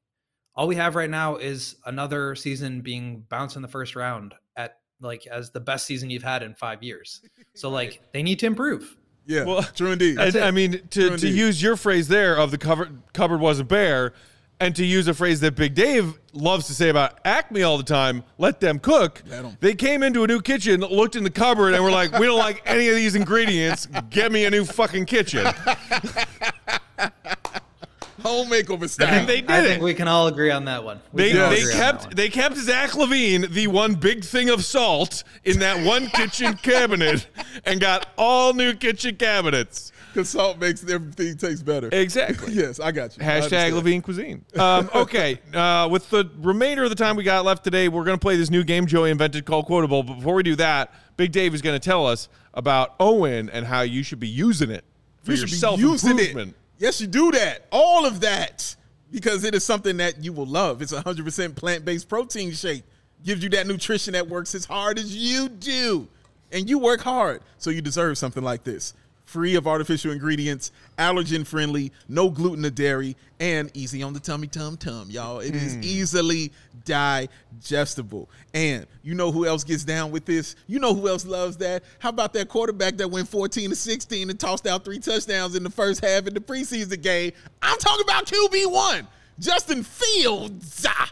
all 0.55 0.67
we 0.67 0.75
have 0.77 0.95
right 0.95 1.09
now 1.09 1.35
is 1.35 1.75
another 1.85 2.35
season 2.35 2.81
being 2.81 3.25
bounced 3.29 3.55
in 3.55 3.61
the 3.61 3.67
first 3.67 3.95
round 3.95 4.33
at 4.55 4.79
like 5.01 5.27
as 5.27 5.51
the 5.51 5.59
best 5.59 5.85
season 5.85 6.09
you've 6.09 6.23
had 6.23 6.41
in 6.41 6.53
five 6.55 6.81
years. 6.83 7.21
So 7.53 7.69
like 7.69 8.01
they 8.13 8.23
need 8.23 8.39
to 8.39 8.45
improve. 8.45 8.95
Yeah, 9.29 9.43
Well, 9.45 9.61
true 9.61 9.91
indeed. 9.91 10.17
I, 10.19 10.47
I 10.47 10.51
mean, 10.51 10.71
to, 10.71 10.79
True 10.89 11.07
to 11.09 11.13
indeed. 11.13 11.35
use 11.35 11.61
your 11.61 11.75
phrase 11.77 12.07
there 12.07 12.35
of 12.35 12.49
the 12.49 12.57
cupboard, 12.57 12.99
cupboard 13.13 13.39
wasn't 13.39 13.69
bare, 13.69 14.13
and 14.59 14.75
to 14.75 14.83
use 14.83 15.07
a 15.07 15.13
phrase 15.13 15.39
that 15.41 15.55
Big 15.55 15.75
Dave 15.75 16.19
loves 16.33 16.65
to 16.67 16.73
say 16.73 16.89
about 16.89 17.23
AKME 17.23 17.65
all 17.65 17.77
the 17.77 17.83
time, 17.83 18.23
let 18.39 18.59
them 18.59 18.79
cook. 18.79 19.21
Let 19.29 19.45
'em. 19.45 19.55
They 19.61 19.75
came 19.75 20.01
into 20.03 20.23
a 20.23 20.27
new 20.27 20.41
kitchen, 20.41 20.81
looked 20.81 21.15
in 21.15 21.23
the 21.23 21.29
cupboard, 21.29 21.75
and 21.75 21.83
were 21.83 21.91
like, 21.91 22.11
we 22.17 22.25
don't 22.25 22.39
like 22.39 22.61
any 22.65 22.89
of 22.89 22.95
these 22.95 23.13
ingredients. 23.15 23.87
Get 24.09 24.31
me 24.31 24.45
a 24.45 24.49
new 24.49 24.65
fucking 24.65 25.05
kitchen. 25.05 25.45
Home 28.29 28.49
makeover 28.49 28.81
And 28.83 28.91
style. 28.91 29.25
they 29.25 29.41
did 29.41 29.49
I 29.51 29.59
it. 29.59 29.63
think 29.63 29.83
we 29.83 29.93
can 29.93 30.07
all 30.07 30.27
agree 30.27 30.51
on 30.51 30.65
that 30.65 30.83
one. 30.83 30.99
We 31.11 31.23
They, 31.23 31.33
they 31.33 31.61
agree 31.61 31.71
on 31.73 31.77
kept 31.79 32.05
one. 32.05 32.15
they 32.15 32.29
kept 32.29 32.57
Zach 32.57 32.91
LaVine 32.91 33.49
the 33.49 33.67
one 33.67 33.95
big 33.95 34.23
thing 34.23 34.49
of 34.49 34.63
salt 34.63 35.23
in 35.43 35.59
that 35.59 35.83
one 35.85 36.07
kitchen 36.13 36.55
cabinet 36.55 37.27
and 37.65 37.79
got 37.81 38.07
all 38.17 38.53
new 38.53 38.73
kitchen 38.73 39.15
cabinets. 39.15 39.91
Because 40.13 40.29
salt 40.29 40.57
makes 40.59 40.83
everything 40.89 41.37
taste 41.37 41.63
better. 41.65 41.87
Exactly. 41.91 42.53
yes, 42.53 42.79
I 42.79 42.91
got 42.91 43.15
you. 43.15 43.23
I 43.23 43.27
Hashtag. 43.27 43.73
LaVine 43.73 44.01
Cuisine. 44.03 44.43
Um, 44.57 44.89
okay, 44.95 45.39
uh, 45.53 45.87
with 45.91 46.09
the 46.09 46.27
remainder 46.39 46.83
of 46.83 46.89
the 46.89 46.95
time 46.95 47.15
we 47.15 47.23
got 47.23 47.45
left 47.45 47.63
today, 47.63 47.89
we're 47.89 48.03
going 48.03 48.17
to 48.17 48.21
play 48.21 48.35
this 48.35 48.49
new 48.49 48.63
game 48.63 48.87
Joey 48.87 49.11
invented 49.11 49.45
called 49.45 49.65
Quote-A-Bull. 49.67 50.03
But 50.03 50.13
before 50.15 50.33
we 50.33 50.41
do 50.43 50.55
that, 50.55 50.91
Big 51.15 51.31
Dave 51.31 51.53
is 51.53 51.61
going 51.61 51.79
to 51.79 51.83
tell 51.83 52.07
us 52.07 52.27
about 52.55 52.97
OWYN 52.99 53.49
and 53.53 53.67
how 53.67 53.81
you 53.81 54.01
should 54.01 54.19
be 54.19 54.27
using 54.27 54.71
it 54.71 54.83
for 55.23 55.31
you 55.31 55.37
your 55.37 55.47
should 55.47 55.53
be 55.53 55.59
self 55.59 55.79
using 55.79 56.11
improvement. 56.17 56.55
Yes, 56.79 56.99
you 56.99 57.07
do 57.07 57.31
that. 57.31 57.67
All 57.71 58.05
of 58.05 58.21
that. 58.21 58.75
Because 59.11 59.43
it 59.43 59.55
is 59.55 59.63
something 59.63 59.97
that 59.97 60.23
you 60.23 60.33
will 60.33 60.45
love. 60.45 60.81
It's 60.81 60.91
a 60.91 61.01
100% 61.01 61.55
plant 61.55 61.85
based 61.85 62.07
protein 62.07 62.51
shake. 62.51 62.83
Gives 63.23 63.43
you 63.43 63.49
that 63.49 63.67
nutrition 63.67 64.13
that 64.13 64.27
works 64.27 64.55
as 64.55 64.65
hard 64.65 64.97
as 64.97 65.15
you 65.15 65.49
do. 65.49 66.07
And 66.51 66.69
you 66.69 66.79
work 66.79 67.01
hard. 67.01 67.41
So 67.57 67.69
you 67.69 67.81
deserve 67.81 68.17
something 68.17 68.43
like 68.43 68.63
this. 68.63 68.93
Free 69.29 69.53
of 69.53 69.67
artificial 69.67 70.11
ingredients, 70.11 70.71
allergen 70.97 71.45
friendly, 71.45 71.91
no 72.07 72.31
gluten 72.31 72.65
or 72.65 72.71
dairy, 72.71 73.15
and 73.39 73.69
easy 73.75 74.01
on 74.01 74.11
the 74.13 74.19
tummy 74.19 74.47
tum 74.47 74.75
tum, 74.75 75.11
y'all. 75.11 75.39
It 75.39 75.53
is 75.53 75.77
easily 75.77 76.51
digestible. 76.83 78.27
And 78.55 78.87
you 79.03 79.13
know 79.13 79.31
who 79.31 79.45
else 79.45 79.63
gets 79.63 79.83
down 79.83 80.09
with 80.09 80.25
this? 80.25 80.55
You 80.65 80.79
know 80.79 80.95
who 80.95 81.07
else 81.07 81.27
loves 81.27 81.57
that? 81.57 81.83
How 81.99 82.09
about 82.09 82.33
that 82.33 82.49
quarterback 82.49 82.97
that 82.97 83.07
went 83.11 83.27
14 83.27 83.69
to 83.69 83.75
16 83.75 84.31
and 84.31 84.39
tossed 84.39 84.65
out 84.65 84.83
three 84.83 84.97
touchdowns 84.97 85.55
in 85.55 85.61
the 85.63 85.69
first 85.69 86.03
half 86.03 86.25
in 86.25 86.33
the 86.33 86.39
preseason 86.39 86.99
game? 86.99 87.31
I'm 87.61 87.77
talking 87.77 88.05
about 88.05 88.25
QB1, 88.25 89.05
Justin 89.37 89.83
Fields. 89.83 90.87
Ah, 90.89 91.11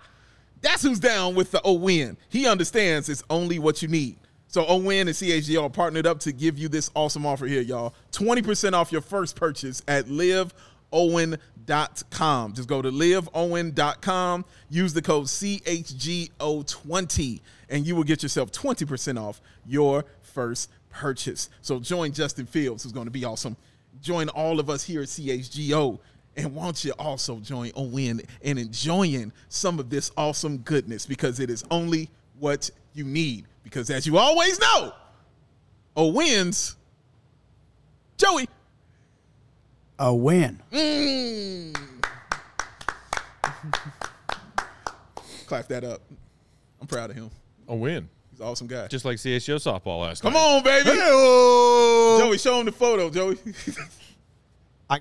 That's 0.61 0.81
who's 0.81 0.99
down 0.99 1.35
with 1.35 1.51
the 1.51 1.59
OWYN. 1.59 2.17
He 2.29 2.47
understands 2.47 3.09
it's 3.09 3.23
only 3.29 3.59
what 3.59 3.83
you 3.83 3.87
need. 3.87 4.17
So 4.49 4.63
OWYN 4.63 5.01
and 5.01 5.09
CHGO 5.09 5.73
partnered 5.73 6.07
up 6.07 6.21
to 6.21 6.31
give 6.31 6.57
you 6.57 6.69
this 6.69 6.89
awesome 6.95 7.25
offer 7.25 7.45
here, 7.45 7.59
y'all. 7.61 7.93
20% 8.13 8.71
off 8.73 8.93
your 8.93 9.01
first 9.01 9.35
purchase 9.35 9.81
at 9.87 10.05
liveowyn.com. 10.05 12.53
Just 12.53 12.69
go 12.69 12.81
to 12.81 12.89
liveowyn.com, 12.89 14.45
use 14.69 14.93
the 14.93 15.01
code 15.01 15.25
CHGO20, 15.25 17.41
and 17.69 17.85
you 17.85 17.93
will 17.95 18.05
get 18.05 18.23
yourself 18.23 18.53
20% 18.53 19.21
off 19.21 19.41
your 19.65 20.05
first 20.21 20.69
purchase. 20.89 21.49
So 21.61 21.81
join 21.81 22.13
Justin 22.13 22.45
Fields, 22.45 22.83
who's 22.83 22.93
going 22.93 23.07
to 23.07 23.11
be 23.11 23.25
awesome. 23.25 23.57
Join 24.01 24.29
all 24.29 24.61
of 24.61 24.69
us 24.69 24.83
here 24.83 25.01
at 25.01 25.07
CHGO. 25.07 25.99
And 26.37 26.53
won't 26.53 26.85
you 26.85 26.93
also 26.99 27.39
join 27.39 27.71
OWYN 27.71 28.23
and 28.43 28.59
enjoying 28.59 29.33
some 29.49 29.79
of 29.79 29.89
this 29.89 30.11
awesome 30.15 30.59
goodness 30.59 31.05
because 31.05 31.39
it 31.39 31.49
is 31.49 31.65
only 31.71 32.09
what 32.39 32.69
you 32.93 33.03
need. 33.03 33.45
Because 33.69 33.89
as 33.89 34.07
you 34.07 34.17
always 34.17 34.59
know, 34.61 34.93
a 35.97 36.07
wins. 36.07 36.75
Joey. 38.17 38.47
A 39.99 40.13
win. 40.15 40.61
Mm. 40.71 41.75
Clap 45.47 45.67
that 45.67 45.83
up. 45.83 46.01
I'm 46.81 46.87
proud 46.87 47.09
of 47.09 47.15
him. 47.15 47.29
A 47.67 47.75
win. 47.75 48.07
He's 48.31 48.39
an 48.39 48.45
awesome 48.47 48.67
guy. 48.67 48.87
Just 48.87 49.03
like 49.05 49.17
CSO 49.17 49.55
softball 49.55 50.01
last 50.01 50.21
Come 50.21 50.33
night. 50.33 50.39
on, 50.39 50.63
baby. 50.63 50.89
Hey-o. 50.91 52.17
Joey, 52.21 52.37
show 52.37 52.59
him 52.59 52.65
the 52.67 52.71
photo, 52.71 53.09
Joey. 53.09 53.37
I, 54.89 54.95
I 54.95 54.99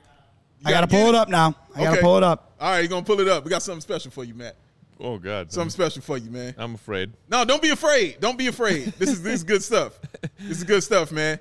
gotta 0.65 0.75
gotta 0.75 0.87
pull 0.89 1.07
it 1.07 1.11
it. 1.11 1.15
up 1.15 1.29
now. 1.29 1.55
I 1.75 1.79
gotta 1.79 1.91
Okay. 1.93 2.01
pull 2.03 2.17
it 2.17 2.23
up. 2.23 2.53
All 2.61 2.71
right, 2.71 2.79
you're 2.81 2.89
going 2.89 3.05
to 3.05 3.07
pull 3.07 3.21
it 3.21 3.29
up. 3.29 3.45
We 3.45 3.51
got 3.51 3.63
something 3.63 3.81
special 3.81 4.11
for 4.11 4.25
you, 4.25 4.35
Matt. 4.35 4.57
Oh, 4.99 5.19
God. 5.19 5.53
Something 5.53 5.71
special 5.71 6.03
for 6.03 6.19
you, 6.19 6.31
man. 6.31 6.55
I'm 6.57 6.75
afraid. 6.75 7.13
No, 7.29 7.45
don't 7.45 7.63
be 7.63 7.71
afraid. 7.71 8.19
Don't 8.21 8.39
be 8.39 8.47
afraid. 8.47 8.87
This 8.99 9.11
is 9.11 9.23
this 9.23 9.35
is 9.35 9.45
good 9.45 9.63
stuff. 9.63 9.99
This 10.39 10.59
is 10.59 10.65
good 10.65 10.83
stuff, 10.83 11.13
man. 11.13 11.39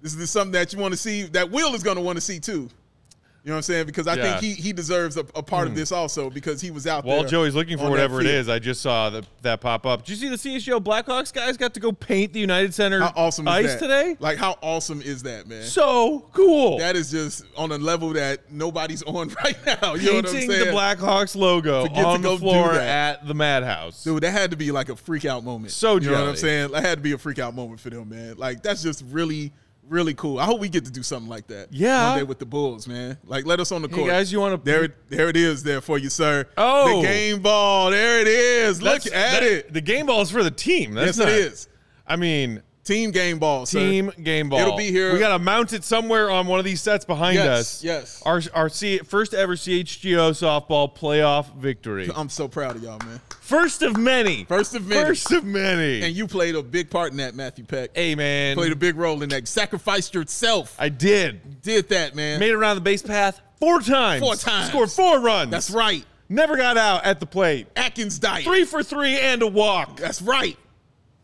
This 0.00 0.14
is 0.14 0.30
something 0.30 0.52
that 0.52 0.72
you 0.72 0.78
want 0.78 0.92
to 0.92 0.98
see. 0.98 1.24
That 1.24 1.50
Will 1.50 1.74
is 1.74 1.82
going 1.82 1.96
to 1.96 2.02
want 2.02 2.16
to 2.16 2.20
see 2.20 2.40
too. 2.40 2.68
You 3.44 3.50
know 3.50 3.54
what 3.54 3.58
I'm 3.58 3.62
saying? 3.62 3.86
Because 3.86 4.06
I 4.06 4.14
Yeah. 4.14 4.38
think 4.38 4.42
he 4.42 4.60
he 4.60 4.72
deserves 4.72 5.16
a, 5.16 5.20
a 5.34 5.42
part 5.42 5.68
of 5.68 5.72
hmm. 5.72 5.78
this 5.78 5.92
also 5.92 6.28
because 6.28 6.60
he 6.60 6.70
was 6.70 6.86
out 6.86 7.04
While 7.04 7.20
there. 7.20 7.28
Joey's 7.28 7.54
looking 7.54 7.78
for 7.78 7.88
whatever 7.88 8.20
it 8.20 8.26
is, 8.26 8.48
I 8.48 8.58
just 8.58 8.82
saw 8.82 9.10
that, 9.10 9.26
that 9.42 9.60
pop 9.60 9.86
up. 9.86 10.04
Did 10.04 10.10
you 10.10 10.16
see 10.16 10.28
the 10.28 10.58
CHGO 10.58 10.80
Blackhawks 10.80 11.32
guys 11.32 11.56
got 11.56 11.72
to 11.74 11.80
go 11.80 11.92
paint 11.92 12.32
the 12.32 12.40
United 12.40 12.74
Center 12.74 13.00
How 13.00 13.12
awesome 13.16 13.46
ice 13.48 13.76
today? 13.76 14.16
Like 14.18 14.38
how 14.38 14.58
awesome 14.60 15.00
is 15.00 15.22
that, 15.22 15.46
man? 15.46 15.62
So 15.62 16.28
cool. 16.32 16.78
that 16.78 16.96
is 16.96 17.10
just 17.10 17.44
on 17.56 17.72
a 17.72 17.78
level 17.78 18.12
that 18.14 18.50
nobody's 18.52 19.02
on 19.04 19.28
right 19.44 19.56
now. 19.64 19.94
You 19.94 20.08
know 20.08 20.16
what 20.16 20.26
I'm 20.26 20.32
Painting 20.32 20.50
saying? 20.50 20.64
the 20.66 20.72
Blackhawks 20.72 21.36
logo 21.36 21.86
To 21.86 21.88
get 21.88 22.04
on 22.04 22.20
go 22.22 22.32
the 22.32 22.40
floor 22.40 22.72
at 22.72 23.26
the 23.26 23.34
Madhouse. 23.34 24.02
Dude, 24.04 24.22
that 24.24 24.32
had 24.32 24.50
to 24.50 24.56
be 24.56 24.72
like 24.72 24.88
a 24.88 24.96
freak 24.96 25.24
out 25.24 25.44
moment. 25.44 25.72
So 25.72 25.94
you 25.94 26.10
know 26.10 26.20
what 26.20 26.28
I'm 26.28 26.36
saying? 26.36 26.72
That 26.72 26.84
had 26.84 26.98
to 26.98 27.02
be 27.02 27.12
a 27.12 27.18
freak 27.18 27.38
out 27.38 27.54
moment 27.54 27.80
for 27.80 27.90
them, 27.90 28.08
man. 28.08 28.36
Like 28.36 28.62
that's 28.62 28.82
just 28.82 29.04
really, 29.08 29.52
Really 29.88 30.12
cool. 30.14 30.38
I 30.38 30.44
hope 30.44 30.60
we 30.60 30.68
get 30.68 30.84
to 30.84 30.90
do 30.90 31.02
something 31.02 31.28
like 31.30 31.46
that. 31.46 31.68
Yeah. 31.72 32.10
One 32.10 32.18
day 32.18 32.22
with 32.24 32.38
the 32.38 32.46
Bulls, 32.46 32.86
man. 32.86 33.16
Like, 33.24 33.46
let 33.46 33.58
us 33.58 33.72
on 33.72 33.80
the 33.82 33.88
Hey 33.88 33.94
court. 33.96 34.08
guys, 34.10 34.30
you 34.30 34.38
want 34.40 34.62
to 34.62 34.70
There, 34.70 34.94
there 35.08 35.28
it 35.30 35.36
is, 35.36 35.62
there 35.62 35.80
for 35.80 35.96
you, 35.98 36.10
sir. 36.10 36.46
Oh. 36.58 37.00
the 37.00 37.06
game 37.06 37.40
ball. 37.40 37.90
There 37.90 38.20
it 38.20 38.28
is. 38.28 38.82
Look 38.82 39.02
That's- 39.04 39.06
at 39.36 39.40
that- 39.40 39.42
it. 39.50 39.72
The 39.72 39.80
game 39.80 40.06
ball 40.06 40.20
is 40.20 40.30
for 40.30 40.42
the 40.42 40.50
team. 40.50 40.92
That's 40.94 41.16
yes, 41.16 41.18
not, 41.18 41.28
it 41.28 41.34
is. 41.36 41.68
I 42.06 42.16
mean, 42.16 42.62
Team 42.88 43.10
game 43.10 43.38
ball. 43.38 43.66
sir. 43.66 43.80
team 43.80 44.10
game 44.22 44.48
ball. 44.48 44.60
It'll 44.60 44.76
be 44.76 44.90
here. 44.90 45.12
We 45.12 45.18
got 45.18 45.36
to 45.36 45.38
mount 45.38 45.74
it 45.74 45.84
somewhere 45.84 46.30
on 46.30 46.46
one 46.46 46.58
of 46.58 46.64
these 46.64 46.80
sets 46.80 47.04
behind 47.04 47.34
Yes, 47.34 47.48
us. 47.60 47.84
yes. 47.84 48.22
Our 48.24 48.40
our 48.54 48.70
C, 48.70 48.96
first 49.00 49.34
ever 49.34 49.56
CHGO 49.56 50.30
softball 50.30 50.96
playoff 50.96 51.54
victory. 51.54 52.08
I'm 52.16 52.30
so 52.30 52.48
proud 52.48 52.76
of 52.76 52.82
y'all, 52.82 52.98
man. 53.04 53.20
First 53.42 53.82
of 53.82 53.98
many. 53.98 54.44
First 54.44 54.74
of 54.74 54.86
many. 54.86 55.04
First 55.04 55.30
of 55.32 55.44
many. 55.44 56.02
And 56.02 56.16
you 56.16 56.26
played 56.26 56.54
a 56.54 56.62
big 56.62 56.88
part 56.88 57.10
in 57.10 57.18
that, 57.18 57.34
Matthew 57.34 57.66
Peck. 57.66 57.90
hey 57.94 58.14
man, 58.14 58.56
Played 58.56 58.72
a 58.72 58.76
big 58.76 58.96
role 58.96 59.22
in 59.22 59.28
that. 59.28 59.46
Sacrificed 59.48 60.14
yourself. 60.14 60.74
I 60.78 60.88
did. 60.88 61.60
Did 61.60 61.90
that, 61.90 62.14
man. 62.14 62.40
Made 62.40 62.50
it 62.50 62.54
around 62.54 62.76
the 62.76 62.80
base 62.80 63.02
path 63.02 63.38
four 63.60 63.82
times. 63.82 64.22
Four 64.22 64.36
times. 64.36 64.70
Scored 64.70 64.90
four 64.90 65.20
runs. 65.20 65.50
That's 65.50 65.70
right. 65.70 66.06
Never 66.30 66.56
got 66.56 66.78
out 66.78 67.04
at 67.04 67.20
the 67.20 67.26
plate. 67.26 67.66
Atkins 67.76 68.18
diet. 68.18 68.44
Three 68.44 68.64
for 68.64 68.82
three 68.82 69.18
and 69.18 69.42
a 69.42 69.46
walk. 69.46 69.98
That's 69.98 70.22
right. 70.22 70.56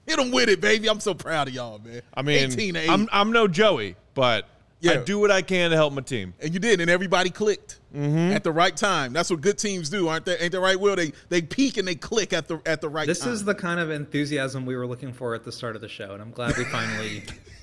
Hit 0.06 0.16
them 0.18 0.30
with 0.30 0.48
it, 0.48 0.60
baby. 0.60 0.88
I'm 0.88 1.00
so 1.00 1.14
proud 1.14 1.48
of 1.48 1.54
y'all, 1.54 1.78
man. 1.78 2.02
I 2.14 2.22
mean, 2.22 2.50
18 2.50 2.74
to 2.74 2.80
8. 2.80 2.90
I'm 2.90 3.08
I'm 3.12 3.32
no 3.32 3.48
Joey, 3.48 3.96
but 4.14 4.44
I 4.44 4.46
Yeah. 4.80 4.96
do 5.04 5.18
what 5.18 5.30
I 5.30 5.40
can 5.40 5.70
to 5.70 5.76
help 5.76 5.92
my 5.94 6.02
team. 6.02 6.34
and 6.40 6.52
you 6.52 6.60
did, 6.60 6.80
and 6.80 6.90
everybody 6.90 7.30
clicked 7.30 7.80
Mm-hmm. 7.94 8.32
at 8.32 8.42
the 8.42 8.50
right 8.50 8.76
time. 8.76 9.12
That's 9.12 9.30
what 9.30 9.40
good 9.40 9.56
teams 9.56 9.88
do, 9.88 10.08
aren't 10.08 10.24
they? 10.24 10.36
Ain't 10.38 10.50
that 10.50 10.58
right, 10.60 10.78
Will? 10.78 10.96
They 10.96 11.12
they 11.28 11.40
peak 11.42 11.76
and 11.76 11.86
they 11.86 11.94
click 11.94 12.32
at 12.32 12.48
the 12.48 12.60
at 12.66 12.80
the 12.80 12.88
right 12.88 13.06
This 13.06 13.20
time. 13.20 13.32
is 13.32 13.44
the 13.44 13.54
kind 13.54 13.78
of 13.78 13.90
enthusiasm 13.90 14.66
we 14.66 14.74
were 14.76 14.86
looking 14.86 15.12
for 15.12 15.32
at 15.36 15.44
the 15.44 15.52
start 15.52 15.76
of 15.76 15.80
the 15.80 15.88
show, 15.88 16.12
and 16.12 16.20
I'm 16.20 16.32
glad 16.32 16.56
we 16.58 16.64
finally 16.64 17.22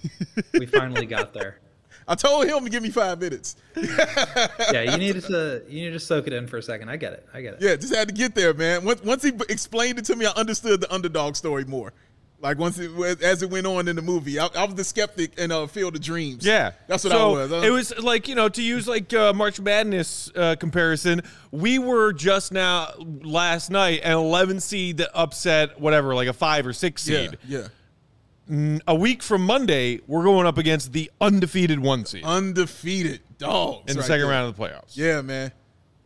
we 0.54 0.66
finally 0.66 1.06
got 1.06 1.34
there. 1.34 1.60
I 2.08 2.16
told 2.16 2.48
him 2.48 2.64
to 2.64 2.70
give 2.70 2.82
me 2.82 2.90
five 2.90 3.20
minutes. 3.20 3.56
Yeah, 3.76 4.82
you 4.84 4.98
needed 4.98 5.24
to 5.28 5.64
you 5.68 5.82
needed 5.82 5.94
to 5.94 6.00
soak 6.00 6.28
it 6.28 6.34
in 6.34 6.48
for 6.48 6.58
a 6.58 6.64
second. 6.64 6.90
I 6.90 6.96
get 6.98 7.14
it. 7.14 7.28
I 7.34 7.42
get 7.42 7.56
it. 7.56 7.62
Yeah, 7.62 7.76
just 7.76 7.94
had 7.94 8.08
to 8.08 8.14
get 8.14 8.34
there, 8.34 8.54
man. 8.54 8.84
Once, 8.86 9.04
once 9.04 9.24
he 9.24 9.32
explained 9.50 10.00
it 10.00 10.06
to 10.06 10.16
me, 10.16 10.26
I 10.26 10.32
understood 10.32 10.82
the 10.82 10.92
underdog 10.94 11.36
story 11.36 11.66
more. 11.66 11.94
Like 12.42 12.58
once 12.58 12.80
it 12.80 13.22
as 13.22 13.44
it 13.44 13.50
went 13.52 13.68
on 13.68 13.88
in 13.88 13.96
the 13.96 14.02
movie, 14.02 14.40
I, 14.40 14.48
I 14.48 14.66
was 14.66 14.74
the 14.74 14.84
skeptic 14.84 15.38
in 15.38 15.52
uh, 15.52 15.68
Field 15.68 15.96
of 15.96 16.02
Dreams. 16.02 16.44
Yeah, 16.44 16.72
that's 16.88 17.04
what 17.04 17.14
so 17.14 17.30
I 17.30 17.32
was. 17.34 17.52
Uh, 17.52 17.56
It 17.58 17.70
was 17.70 17.96
like 18.00 18.28
you 18.28 18.34
know 18.34 18.50
to 18.50 18.64
use 18.64 18.88
like 18.88 19.14
uh, 19.14 19.32
March 19.34 19.60
Madness 19.60 20.32
uh, 20.36 20.56
comparison. 20.60 21.22
We 21.52 21.78
were 21.78 22.14
just 22.14 22.52
now 22.52 22.90
last 23.00 23.70
night 23.70 24.02
an 24.04 24.14
11 24.14 24.60
seed 24.60 24.98
that 24.98 25.12
upset 25.14 25.80
whatever 25.80 26.16
like 26.16 26.28
a 26.28 26.34
five 26.34 26.66
or 26.66 26.74
six 26.74 27.08
yeah, 27.08 27.30
seed. 27.30 27.38
yeah, 27.48 28.80
A 28.88 28.96
week 28.96 29.22
from 29.22 29.46
Monday, 29.46 30.00
we're 30.08 30.24
going 30.24 30.48
up 30.48 30.58
against 30.58 30.94
the 30.94 31.12
undefeated 31.22 31.80
one 31.80 32.06
seed 32.06 32.24
undefeated 32.24 33.20
dogs 33.38 33.84
in 33.92 33.98
the 33.98 34.02
right 34.02 34.08
second 34.08 34.22
there. 34.22 34.32
round 34.32 34.50
of 34.50 34.56
the 34.56 34.64
playoffs. 34.64 34.98
Yeah, 34.98 35.22
man. 35.22 35.52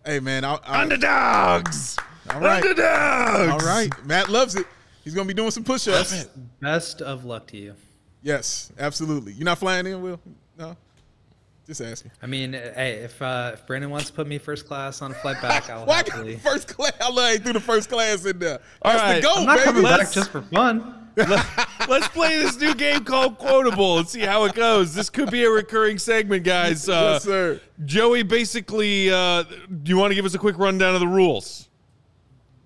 Hey, 0.06 0.20
man. 0.20 0.44
I, 0.44 0.56
I, 0.66 0.82
Underdogs. 0.82 1.98
All 2.30 2.42
right. 2.42 2.62
Underdogs. 2.64 3.52
all 3.64 3.68
right, 3.70 3.90
Matt 4.06 4.30
loves 4.30 4.56
it. 4.56 4.66
He's 5.06 5.14
gonna 5.14 5.28
be 5.28 5.34
doing 5.34 5.52
some 5.52 5.64
push-ups. 5.64 6.26
Best 6.60 7.02
of 7.02 7.24
luck 7.24 7.48
to 7.48 7.58
you. 7.58 7.76
Yes, 8.24 8.72
absolutely. 8.78 9.32
You're 9.34 9.46
not 9.46 9.60
flying 9.60 9.86
in, 9.86 10.02
Will? 10.02 10.20
No. 10.58 10.76
Just 11.68 11.82
ask 11.82 12.04
me. 12.06 12.12
I 12.22 12.28
mean, 12.28 12.54
hey, 12.54 13.00
if 13.04 13.22
uh, 13.22 13.52
if 13.54 13.66
Brandon 13.66 13.90
wants 13.90 14.08
to 14.08 14.14
put 14.14 14.28
me 14.28 14.38
first 14.38 14.68
class 14.68 15.02
on 15.02 15.12
a 15.12 15.14
flight 15.16 15.42
back, 15.42 15.70
I'll 15.70 15.86
Why 15.86 16.02
got 16.04 16.10
happily. 16.12 16.36
first 16.38 16.68
class? 16.68 16.92
I 17.00 17.10
love 17.10 17.32
he 17.32 17.38
threw 17.40 17.54
the 17.54 17.60
first 17.60 17.90
class 17.90 18.26
in 18.26 18.38
there. 18.40 18.60
All 18.82 18.92
That's 18.92 19.02
right. 19.04 19.16
the 19.16 19.22
goal, 19.22 19.38
I'm 19.38 19.46
not 19.46 19.56
baby. 19.58 19.66
coming 19.66 19.84
back 19.84 19.98
Let's- 20.00 20.14
just 20.14 20.32
for 20.32 20.42
fun. 20.42 21.02
Let's 21.88 22.08
play 22.10 22.38
this 22.42 22.60
new 22.60 22.76
game 22.76 23.06
called 23.06 23.38
Quote-A-Bull 23.38 24.00
and 24.00 24.08
see 24.08 24.20
how 24.20 24.44
it 24.44 24.54
goes. 24.54 24.94
This 24.94 25.10
could 25.10 25.32
be 25.32 25.46
a 25.46 25.50
recurring 25.50 25.98
segment, 25.98 26.44
guys. 26.44 26.90
Uh, 26.90 27.12
yes, 27.14 27.24
sir. 27.24 27.62
Joey, 27.86 28.24
basically, 28.24 29.10
uh, 29.12 29.44
do 29.44 29.90
you 29.90 29.98
want 29.98 30.12
to 30.12 30.16
give 30.16 30.26
us 30.26 30.34
a 30.34 30.38
quick 30.38 30.58
rundown 30.58 30.94
of 30.94 31.00
the 31.00 31.08
rules? 31.08 31.70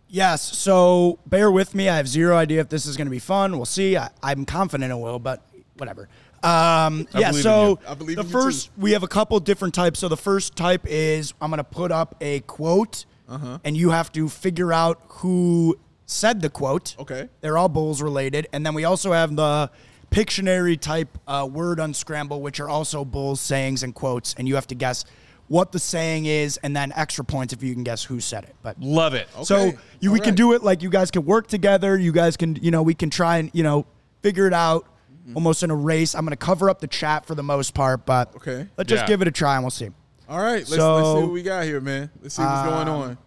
Yes. 0.10 0.42
So 0.58 1.20
bear 1.28 1.52
with 1.52 1.76
me. 1.76 1.88
I 1.88 1.98
have 1.98 2.08
zero 2.08 2.36
idea 2.36 2.62
if 2.62 2.70
this 2.70 2.86
is 2.86 2.98
going 2.98 3.06
to 3.08 3.12
be 3.12 3.20
fun. 3.20 3.56
We'll 3.56 3.66
see. 3.66 3.96
I, 3.96 4.10
I'm 4.24 4.46
confident 4.46 4.92
it 4.92 4.96
will, 4.96 5.20
but 5.20 5.46
whatever. 5.78 6.10
Um, 6.42 7.08
yeah. 7.16 7.32
So 7.32 7.70
you. 7.70 7.80
I 7.88 7.94
believe 7.94 8.18
the 8.18 8.24
first, 8.24 8.72
we 8.78 8.92
have 8.94 9.04
a 9.04 9.08
couple 9.08 9.40
different 9.40 9.74
types. 9.74 10.00
So 10.00 10.08
the 10.08 10.18
first 10.18 10.56
type 10.56 10.82
is 10.86 11.34
I'm 11.42 11.50
going 11.52 11.58
to 11.60 11.64
put 11.64 11.92
up 11.92 12.16
a 12.22 12.40
quote, 12.42 13.06
Uh-huh. 13.28 13.60
and 13.64 13.78
you 13.78 13.92
have 13.92 14.12
to 14.14 14.28
figure 14.30 14.74
out 14.74 15.00
who 15.08 15.78
said 16.06 16.42
the 16.42 16.50
quote. 16.50 16.96
Okay. 16.98 17.30
They're 17.42 17.58
all 17.58 17.70
Bulls 17.70 18.02
related, 18.02 18.48
and 18.52 18.66
then 18.66 18.74
we 18.74 18.86
also 18.86 19.12
have 19.12 19.36
the 19.36 19.70
Pictionary 20.10 20.80
type 20.80 21.20
uh, 21.28 21.48
word 21.52 21.80
unscramble, 21.80 22.42
which 22.42 22.60
are 22.60 22.68
also 22.68 23.06
Bulls 23.06 23.40
sayings 23.40 23.84
and 23.84 23.94
quotes, 23.94 24.34
and 24.34 24.48
you 24.48 24.56
have 24.56 24.66
to 24.68 24.76
guess 24.76 25.06
what 25.50 25.72
the 25.74 25.80
saying 25.80 26.26
is, 26.26 26.58
and 26.64 26.74
then 26.76 26.94
extra 26.96 27.26
points 27.26 27.52
if 27.54 27.62
you 27.62 27.74
can 27.74 27.84
guess 27.84 28.04
who 28.04 28.20
said 28.22 28.46
it. 28.46 28.56
But 28.64 28.80
Love 28.80 29.14
it. 29.16 29.28
so 29.44 29.74
you, 30.00 30.12
we 30.12 30.20
All 30.20 30.26
can 30.26 30.36
do 30.36 30.54
it 30.54 30.64
like 30.64 30.82
you 30.82 30.90
guys 30.90 31.12
can 31.12 31.26
work 31.26 31.48
together. 31.48 31.98
You 31.98 32.12
guys 32.14 32.38
can, 32.38 32.56
you 32.56 32.72
know, 32.72 32.82
we 32.84 32.94
can 32.94 33.10
try 33.10 33.38
and, 33.40 33.50
you 33.54 33.64
know, 33.64 33.86
figure 34.22 34.48
it 34.48 34.54
out 34.54 34.86
Mm-hmm. 35.28 35.36
almost 35.36 35.62
in 35.62 35.70
a 35.70 35.76
race. 35.76 36.16
I'm 36.16 36.22
going 36.26 36.32
to 36.32 36.38
cover 36.38 36.70
up 36.72 36.80
the 36.80 36.88
chat 36.88 37.26
for 37.26 37.36
the 37.36 37.44
most 37.44 37.76
part, 37.76 38.04
but 38.06 38.34
Okay. 38.38 38.68
let's 38.78 38.88
just 38.90 39.02
Yeah. 39.04 39.08
give 39.08 39.22
it 39.22 39.28
a 39.28 39.32
try 39.32 39.56
and 39.56 39.64
we'll 39.64 39.70
see. 39.70 39.90
All 40.28 40.40
right, 40.40 40.60
let's, 40.60 40.72
let's 40.72 40.72
see 40.72 40.78
So- 40.80 41.20
what 41.22 41.32
we 41.32 41.44
got 41.44 41.66
here, 41.66 41.80
man. 41.82 42.10
Let's 42.22 42.34
see 42.36 42.42
what's 42.42 42.68
going 42.68 42.88
on 42.88 43.18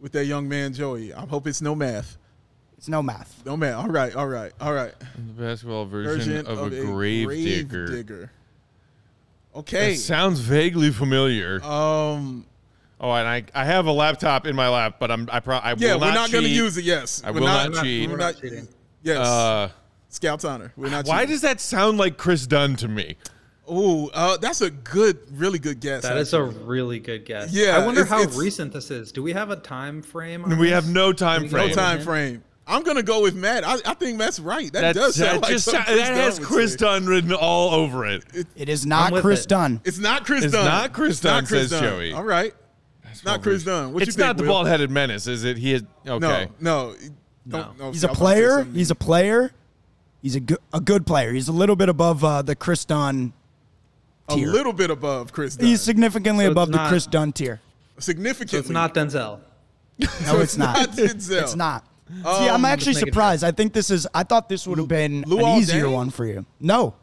with 0.00 0.12
that 0.12 0.24
young 0.26 0.48
man, 0.48 0.72
Joey. 0.72 1.12
I 1.12 1.26
hope 1.26 1.46
it's 1.48 1.60
no 1.60 1.74
math. 1.74 2.16
It's 2.78 2.88
no 2.88 3.02
math. 3.02 3.42
No 3.44 3.58
math. 3.58 3.74
All 3.74 3.88
right, 3.90 4.14
all 4.14 4.28
right, 4.28 4.52
all 4.58 4.72
right. 4.72 4.94
The 5.16 5.42
basketball 5.42 5.84
version, 5.84 6.16
Version 6.18 6.46
of, 6.46 6.72
a, 6.72 6.82
grave, 6.84 7.28
digger. 7.28 7.86
digger. 7.88 8.30
Okay. 9.54 9.92
That 9.92 9.98
sounds 9.98 10.40
vaguely 10.40 10.90
familiar. 10.92 11.62
um. 11.64 12.46
oh, 13.00 13.10
and 13.12 13.26
I, 13.26 13.44
I 13.54 13.64
have 13.64 13.86
a 13.86 13.92
laptop 13.92 14.46
in 14.46 14.54
my 14.54 14.68
lap, 14.68 14.96
but 15.00 15.10
I'm 15.10 15.28
I, 15.32 15.40
pro- 15.40 15.56
I 15.56 15.74
Yeah, 15.76 15.94
will 15.94 16.00
we're 16.02 16.06
not 16.08 16.14
not 16.14 16.30
going 16.32 16.44
to 16.44 16.50
use 16.50 16.76
it. 16.76 16.84
Yes, 16.84 17.22
I 17.24 17.30
we're 17.30 17.40
will 17.40 17.46
not, 17.48 17.72
not 17.72 17.82
cheat. 17.84 18.06
We're 18.08 18.12
We're 18.14 18.18
not 18.18 18.34
not 18.34 18.40
cheating. 18.42 18.68
Yes, 19.02 19.18
Uh, 19.26 19.70
Scout's 20.08 20.44
honor. 20.44 20.72
We're 20.76 20.90
not. 20.90 21.06
why 21.06 21.20
cheating. 21.22 21.30
does 21.34 21.40
that 21.42 21.60
sound 21.60 21.98
like 21.98 22.16
Kris 22.16 22.46
Dunn 22.46 22.76
to 22.76 22.88
me? 22.88 23.16
Oh, 23.72 24.08
uh, 24.14 24.36
that's 24.36 24.60
a 24.62 24.70
good, 24.70 25.18
really 25.32 25.58
good 25.60 25.78
guess. 25.80 26.02
That 26.02 26.16
is 26.16 26.32
a 26.34 26.42
really 26.42 26.98
good 26.98 27.24
guess. 27.24 27.52
Yeah, 27.52 27.76
I 27.76 27.84
wonder 27.86 28.00
it's- 28.02 28.08
how 28.12 28.20
it's- 28.22 28.36
recent 28.36 28.72
this 28.72 28.90
is. 28.90 29.12
Do 29.12 29.22
we 29.22 29.32
have 29.32 29.50
a 29.50 29.56
time 29.56 30.02
frame? 30.02 30.44
on 30.44 30.58
We 30.58 30.66
this? 30.70 30.74
have 30.74 30.88
no 30.92 31.12
time 31.12 31.48
frame. 31.48 31.68
no 31.68 31.74
time 31.74 32.00
frame. 32.00 32.42
I'm 32.70 32.82
gonna 32.82 33.02
go 33.02 33.22
with 33.22 33.34
Matt. 33.34 33.64
I, 33.66 33.74
I 33.84 33.94
think 33.94 34.16
Matt's 34.18 34.40
right. 34.40 34.72
That, 34.72 34.80
That, 34.80 34.94
does 34.94 35.16
that 35.16 35.26
sound 35.30 35.42
like 35.42 35.50
just 35.52 35.64
something 35.66 35.96
that 35.96 36.14
has 36.14 36.34
Dunn 36.38 36.42
would 36.42 36.52
Kris 36.54 36.72
say. 36.72 36.76
Dunn 36.78 37.06
written 37.06 37.32
all 37.32 37.74
over 37.74 38.06
it. 38.06 38.24
It 38.56 38.68
is 38.68 38.86
not 38.86 39.12
Kris 39.14 39.44
it. 39.44 39.48
Dunn. 39.48 39.80
It's 39.84 39.98
not 39.98 40.24
Kris 40.24 40.44
It's 40.44 40.52
Dunn. 40.52 40.64
not 40.64 40.92
Kris 40.92 41.16
It's 41.16 41.24
not 41.24 41.30
Dunn, 41.30 41.46
Kris 41.46 41.60
says 41.62 41.70
Dunn. 41.70 41.82
Joey. 41.82 42.12
All 42.12 42.24
right. 42.24 42.54
It's 43.10 43.24
not 43.24 43.42
Kris 43.42 43.64
Dunn. 43.64 43.92
What 43.92 44.02
it's 44.02 44.08
you 44.08 44.12
think, 44.12 44.26
not 44.26 44.36
the 44.36 44.44
bald-headed 44.44 44.90
menace, 44.90 45.26
is 45.26 45.44
it? 45.44 45.56
He 45.58 45.74
is 45.74 45.82
okay. 46.06 46.48
No, 46.60 46.90
no. 46.92 46.94
No. 47.46 47.72
No, 47.78 47.90
He's 47.90 48.02
see, 48.02 48.06
a 48.06 48.10
I 48.10 48.12
was 48.12 48.12
about 48.12 48.12
to 48.12 48.14
say 48.14 48.14
player. 48.14 48.64
He's 48.72 48.90
a 48.90 48.94
player. 48.94 49.52
He's 50.22 50.36
a 50.36 50.40
good, 50.40 50.58
a 50.72 50.80
good 50.80 51.06
player. 51.06 51.32
He's 51.32 51.48
a 51.48 51.52
little 51.52 51.74
bit 51.76 51.88
above 51.88 52.22
uh, 52.22 52.42
the 52.42 52.54
Kris 52.54 52.84
Dunn 52.84 53.32
a 54.28 54.34
tier. 54.36 54.48
little 54.48 54.72
bit 54.72 54.90
above 54.90 55.32
Kris 55.32 55.56
Dunn. 55.56 55.66
He's 55.66 55.80
significantly 55.80 56.44
So 56.44 56.50
it's 56.50 56.54
above 56.54 56.70
the 56.72 56.86
Kris 56.88 57.06
Dunn 57.06 57.32
tier. 57.32 57.60
significantly. 57.98 58.58
So 58.58 58.60
it's 58.60 58.70
not 58.70 58.94
Denzel. 58.94 59.40
No, 59.98 60.06
it's 60.40 60.56
not. 60.56 60.76
not 60.78 60.90
Denzel. 60.90 61.42
It's 61.42 61.56
not. 61.56 61.84
See, 62.12 62.48
I'm 62.48 62.64
actually 62.64 62.92
Just 62.92 63.00
making 63.02 63.12
surprised. 63.12 63.44
I 63.44 63.50
think 63.52 63.72
this 63.72 63.90
is. 63.90 64.06
I 64.14 64.22
thought 64.24 64.48
this 64.48 64.66
would 64.66 64.78
have 64.78 64.88
been 64.88 65.22
Luol 65.24 65.54
an 65.54 65.58
easier 65.60 65.84
Deng? 65.84 65.92
one 65.92 66.10
for 66.10 66.26
you. 66.26 66.44
No, 66.60 66.94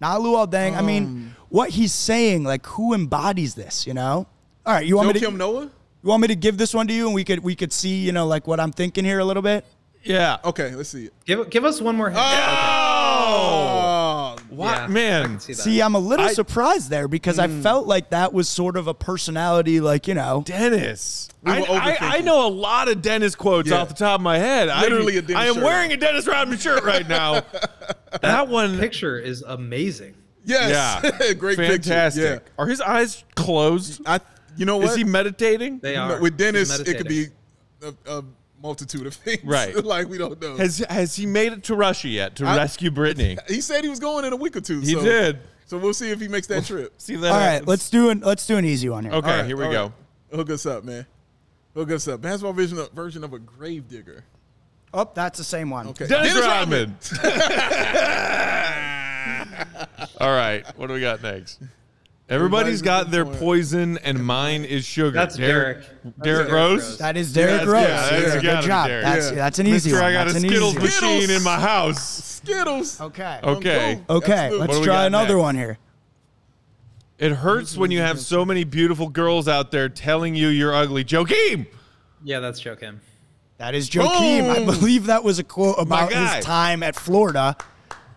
not 0.00 0.20
Luol 0.20 0.46
Deng. 0.50 0.74
I 0.74 0.78
Um. 0.78 0.86
mean, 0.86 1.34
what 1.48 1.70
he's 1.70 1.92
saying, 1.92 2.44
like, 2.44 2.64
who 2.66 2.94
embodies 2.94 3.54
this? 3.54 3.86
You 3.86 3.94
know. 3.94 4.26
All 4.66 4.72
right, 4.74 4.86
you 4.86 4.96
want 4.96 5.08
me 5.08 5.20
to? 5.20 5.26
Joakim 5.26 5.36
Noah? 5.36 5.62
You 6.02 6.08
want 6.10 6.20
me 6.22 6.28
to 6.28 6.36
give 6.36 6.58
this 6.58 6.74
one 6.74 6.86
to 6.88 6.92
you, 6.94 7.06
and 7.06 7.14
we 7.14 7.24
could 7.24 7.40
we 7.40 7.54
could 7.56 7.72
see, 7.72 7.96
you 8.04 8.12
know, 8.12 8.26
like 8.26 8.46
what 8.46 8.60
I'm 8.60 8.72
thinking 8.72 9.04
here 9.04 9.18
a 9.20 9.24
little 9.24 9.42
bit. 9.42 9.64
Yeah. 10.02 10.36
Okay, 10.44 10.74
let's 10.74 10.90
see. 10.90 11.08
Give 11.24 11.48
give 11.48 11.64
us 11.64 11.80
one 11.80 11.96
more 11.96 12.10
hint. 12.10 12.20
Oh, 12.22 13.24
Oh, 13.26 13.83
what 14.56 14.76
Yeah, 14.82 14.86
man? 14.88 15.40
see. 15.40 15.54
See, 15.54 15.80
I'm 15.82 15.94
a 15.94 15.98
little 15.98 16.26
I- 16.26 16.32
surprised 16.32 16.90
there 16.90 17.08
because 17.08 17.36
Hmm. 17.36 17.42
I 17.42 17.48
felt 17.62 17.86
like 17.86 18.10
that 18.10 18.32
was 18.32 18.48
sort 18.48 18.76
of 18.76 18.86
a 18.86 18.94
personality, 18.94 19.80
like 19.80 20.06
you 20.08 20.14
know. 20.14 20.42
Dennis. 20.46 21.28
We 21.42 21.52
I, 21.52 21.58
I, 21.60 21.96
I 22.00 22.20
know 22.20 22.46
a 22.46 22.48
lot 22.48 22.88
of 22.88 23.02
Dennis 23.02 23.34
quotes 23.34 23.68
Yeah. 23.68 23.78
off 23.78 23.88
the 23.88 23.94
top 23.94 24.20
of 24.20 24.22
my 24.22 24.38
head. 24.38 24.68
Literally 24.80 25.16
I, 25.16 25.18
a 25.18 25.22
Dennis 25.22 25.36
I 25.42 25.46
am 25.46 25.54
shirt. 25.56 25.64
wearing 25.64 25.92
a 25.92 25.96
Dennis 25.96 26.26
Rodman 26.26 26.58
shirt 26.58 26.84
right 26.84 27.06
now. 27.06 27.42
that 28.22 28.48
one, 28.48 28.78
Picture 28.78 29.18
is 29.18 29.42
amazing. 29.46 30.14
yes. 30.44 31.02
yeah, 31.20 31.32
Great 31.38 31.56
fantastic. 31.58 32.22
picture. 32.44 32.52
Are 32.58 32.66
his 32.66 32.80
eyes 32.80 33.24
closed? 33.34 34.00
I, 34.06 34.20
you 34.56 34.64
know 34.66 34.78
what? 34.78 34.88
Is 34.90 34.96
he 34.96 35.04
meditating? 35.04 35.80
They 35.80 35.96
are 35.96 36.20
with 36.20 36.32
He's 36.34 36.38
Dennis, 36.38 36.78
it 36.80 36.96
could 36.96 37.08
be 37.08 37.26
a, 37.82 37.92
a 38.10 38.24
multitude 38.64 39.06
of 39.06 39.14
things. 39.24 39.44
Right. 39.44 39.76
like 39.84 40.08
we 40.08 40.18
don't 40.18 40.40
know. 40.40 40.56
Has 40.56 40.78
has 40.90 41.14
he 41.14 41.26
made 41.26 41.52
it 41.52 41.62
to 41.64 41.76
Russia 41.76 42.08
yet 42.08 42.34
to 42.36 42.46
I- 42.46 42.56
rescue 42.56 42.90
Brittney? 43.00 43.38
he 43.48 43.60
said 43.60 43.84
he 43.84 43.90
was 43.90 44.00
going 44.00 44.24
in 44.24 44.32
a 44.32 44.36
week 44.36 44.56
or 44.56 44.60
two. 44.60 44.80
He 44.80 44.94
so, 44.94 45.02
did. 45.04 45.38
So 45.66 45.78
we'll 45.78 45.94
see 45.94 46.10
if 46.10 46.20
he 46.20 46.28
makes 46.28 46.46
that 46.48 46.64
trip. 46.64 46.92
See 46.98 47.16
that 47.16 47.28
All 47.30 47.38
right, 47.38 47.44
happens. 47.52 47.68
let's 47.68 47.88
do 47.90 48.10
an 48.10 48.20
let's 48.20 48.46
do 48.46 48.56
an 48.56 48.64
easy 48.64 48.88
one 48.88 49.04
here. 49.04 49.12
Okay, 49.12 49.30
All 49.30 49.36
right, 49.38 49.46
here 49.46 49.56
we 49.56 49.64
go. 49.64 49.84
right. 49.84 49.92
Hook 50.36 50.50
us 50.50 50.66
up, 50.66 50.82
man. 50.84 51.06
Hook 51.74 51.90
us 51.92 52.08
up. 52.08 52.20
Basketball 52.20 52.52
version 52.52 52.78
of, 52.78 52.90
version 52.92 53.22
of 53.24 53.32
a 53.32 53.38
grave 53.38 53.88
digger. 53.88 54.24
Oh, 54.92 55.10
that's 55.12 55.38
the 55.38 55.44
same 55.44 55.70
one. 55.70 55.88
Okay. 55.88 56.06
Dennis, 56.06 56.34
Rodman. 56.34 56.96
All 60.20 60.30
right, 60.30 60.64
what 60.76 60.86
do 60.86 60.94
we 60.94 61.00
got 61.00 61.22
next? 61.22 61.60
Everybody's 62.26 62.80
Everybody's 62.80 62.82
got 62.82 63.10
their 63.10 63.26
poison, 63.26 63.98
and 63.98 64.24
mine 64.24 64.64
is 64.64 64.86
sugar. 64.86 65.10
That's 65.10 65.36
Derrick. 65.36 65.78
That's 65.78 65.90
Derrick 65.92 66.22
Derrick 66.22 66.52
Rose. 66.52 66.82
Rose. 66.82 66.98
That 66.98 67.16
is 67.18 67.32
Derrick 67.34 67.62
Yeah, 67.66 67.70
Rose. 67.70 67.82
yeah, 67.82 67.88
that's 67.88 68.10
Yeah, 68.12 68.18
gotta 68.28 68.40
good 68.40 68.60
be 68.62 68.66
job. 68.66 68.86
Derrick. 68.88 69.04
That's 69.04 69.28
Yeah. 69.28 69.34
that's 69.36 69.58
an 69.58 69.66
easy 69.66 69.90
Mister, 69.90 70.02
one. 70.02 70.10
I 70.10 70.12
got 70.14 70.24
that's 70.24 70.34
a 70.34 70.36
an 70.42 70.48
Skittles 70.48 70.74
one. 70.74 70.82
machine 70.84 71.30
in 71.30 71.42
my 71.42 71.60
house. 71.60 72.24
Skittles. 72.24 73.00
Okay. 73.00 73.40
Okay. 73.44 74.00
Go. 74.08 74.16
Okay. 74.16 74.32
Absolutely. 74.32 74.58
What 74.58 74.68
Let's 74.68 74.72
do 74.74 74.80
we 74.80 74.86
try 74.86 75.04
another 75.04 75.34
next? 75.34 75.42
one 75.42 75.54
here. 75.56 75.78
It 77.18 77.32
hurts 77.32 77.76
when 77.76 77.90
you 77.90 78.00
have 78.00 78.18
so 78.18 78.44
many 78.46 78.64
beautiful 78.64 79.08
girls 79.10 79.46
out 79.46 79.70
there 79.70 79.90
telling 79.90 80.34
you 80.34 80.48
you're 80.48 80.74
ugly. 80.74 81.04
Joakim. 81.04 81.66
Yeah, 82.24 82.40
that's 82.40 82.60
Joakim. 82.62 83.00
That 83.58 83.74
is 83.74 83.88
Joakim. 83.90 84.48
I 84.50 84.56
Boom. 84.56 84.64
believe 84.66 85.06
that 85.06 85.22
was 85.22 85.38
a 85.38 85.44
quote 85.44 85.76
about 85.78 86.10
guy. 86.10 86.36
his 86.36 86.44
time 86.44 86.82
at 86.82 86.96
Florida. 86.96 87.56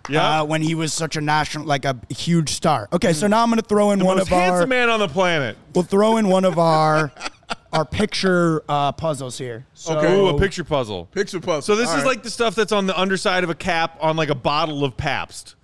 Yeah. 0.09 0.41
Uh, 0.41 0.45
when 0.45 0.61
he 0.61 0.73
was 0.75 0.93
such 0.93 1.15
a 1.17 1.21
national, 1.21 1.65
like 1.65 1.85
a 1.85 1.97
huge 2.09 2.49
star. 2.51 2.87
Okay, 2.93 3.13
so 3.13 3.27
now 3.27 3.43
I'm 3.43 3.49
going 3.49 3.59
to 3.61 3.67
throw 3.67 3.91
in 3.91 3.99
the 3.99 4.05
one 4.05 4.17
most 4.17 4.27
of 4.27 4.33
our. 4.33 4.39
handsome 4.39 4.69
man 4.69 4.89
on 4.89 4.99
the 4.99 5.07
planet. 5.07 5.57
We'll 5.75 5.83
throw 5.83 6.17
in 6.17 6.27
one 6.29 6.45
of 6.45 6.57
our 6.57 7.11
our 7.73 7.83
picture 7.85 8.63
uh, 8.69 8.91
puzzles 8.93 9.37
here. 9.37 9.65
So, 9.73 9.97
Okay. 9.97 10.15
Ooh, 10.17 10.27
a 10.27 10.39
picture 10.39 10.63
puzzle. 10.63 11.05
Picture 11.11 11.39
puzzle. 11.41 11.61
So 11.61 11.75
this 11.75 11.89
All 11.89 11.95
is 11.97 12.03
right. 12.03 12.07
like 12.07 12.23
the 12.23 12.29
stuff 12.29 12.55
that's 12.55 12.71
on 12.71 12.87
the 12.87 12.97
underside 12.97 13.43
of 13.43 13.49
a 13.49 13.55
cap 13.55 13.97
on 13.99 14.15
like 14.15 14.29
a 14.29 14.35
bottle 14.35 14.83
of 14.85 14.95
Pabst. 14.95 15.55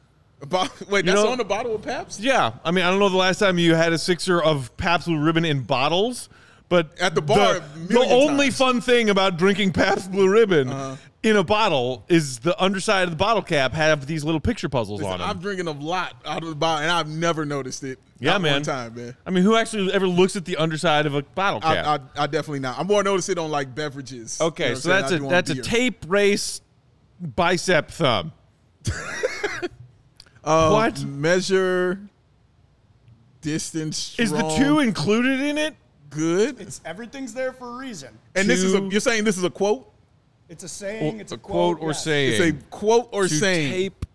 Bo- 0.46 0.66
wait, 0.90 1.06
You 1.06 1.12
that's 1.14 1.24
know- 1.24 1.32
on 1.32 1.38
the 1.38 1.46
bottle 1.46 1.74
of 1.76 1.82
Pabst. 1.82 2.20
Yeah, 2.20 2.52
I 2.66 2.72
mean, 2.72 2.84
I 2.84 2.90
don't 2.90 3.00
know 3.00 3.08
the 3.10 3.16
last 3.16 3.40
time 3.40 3.58
you 3.58 3.76
had 3.76 3.94
a 3.94 3.98
sixer 3.98 4.42
of 4.44 4.76
Pabst 4.76 5.08
Blue 5.08 5.18
Ribbon 5.20 5.46
in 5.46 5.62
bottles, 5.62 6.28
but 6.74 7.00
At 7.00 7.14
the 7.14 7.22
bar, 7.22 7.60
the, 7.60 7.94
the 7.94 8.00
only 8.00 8.46
times. 8.48 8.58
fun 8.58 8.82
thing 8.82 9.12
about 9.12 9.38
drinking 9.38 9.74
Pabst 9.74 10.12
Blue 10.12 10.28
Ribbon 10.28 10.70
Uh-huh. 10.70 10.96
in 11.22 11.36
a 11.36 11.44
bottle 11.44 12.04
is 12.10 12.40
the 12.40 12.60
underside 12.60 13.04
of 13.04 13.12
the 13.12 13.16
bottle 13.16 13.44
cap 13.44 13.74
have 13.74 14.08
these 14.08 14.24
little 14.24 14.40
picture 14.40 14.70
puzzles 14.70 15.00
Listen, 15.00 15.14
on 15.14 15.20
them. 15.20 15.30
I'm 15.30 15.38
drinking 15.40 15.68
a 15.68 15.72
lot 15.72 16.16
out 16.26 16.42
of 16.42 16.50
the 16.50 16.56
bottle, 16.56 16.82
and 16.82 16.90
I've 16.92 17.08
never 17.08 17.46
noticed 17.46 17.84
it. 17.84 18.00
Yeah, 18.20 18.32
Not 18.32 18.42
man. 18.42 18.54
One 18.54 18.62
time, 18.64 18.96
man. 18.96 19.16
I 19.24 19.30
mean, 19.30 19.44
who 19.44 19.56
actually 19.56 19.94
ever 19.94 20.08
looks 20.08 20.36
at 20.36 20.46
the 20.46 20.58
underside 20.58 21.06
of 21.06 21.14
a 21.14 21.22
bottle 21.22 21.62
cap? 21.62 21.86
I, 21.86 22.22
I, 22.22 22.24
I 22.24 22.26
definitely 22.26 22.62
not. 22.62 22.80
I'm 22.80 22.88
more 22.88 23.04
notice 23.04 23.30
it 23.30 23.38
on 23.38 23.52
like 23.52 23.76
beverages. 23.76 24.40
You 24.40 24.46
know 24.46 24.48
okay, 24.48 24.74
so 24.74 24.90
that's 24.90 25.12
a 25.12 25.18
I 25.24 25.30
that's 25.30 25.52
a 25.52 25.62
tape 25.62 26.06
race 26.08 26.60
bicep 27.22 27.92
thumb. 27.92 28.32
Uh, 30.44 30.72
What? 30.72 31.02
measure 31.06 32.02
distance? 33.42 34.20
Is 34.20 34.32
the 34.32 34.42
two 34.58 34.80
included 34.80 35.40
in 35.40 35.58
it? 35.58 35.76
Good? 36.16 36.60
It's 36.60 36.82
everything's 36.86 37.34
there 37.34 37.54
for 37.54 37.68
a 37.70 37.78
reason. 37.78 38.18
and 38.36 38.50
this 38.50 38.64
is 38.64 38.74
a. 38.74 38.82
You're 38.82 39.02
saying 39.02 39.24
this 39.24 39.38
is 39.38 39.44
a 39.44 39.50
quote? 39.50 39.90
It's 40.50 40.64
a 40.64 40.70
saying. 40.70 41.20
It's 41.20 41.32
a, 41.32 41.36
a 41.36 41.38
quote 41.38 41.80
or 41.82 41.90
yes. 41.90 42.04
saying? 42.04 42.34
It's 42.34 42.58
a 42.58 42.66
quote 42.70 43.10
or 43.12 43.24
to 43.24 43.30
saying. 43.30 43.72
tape. 43.72 44.06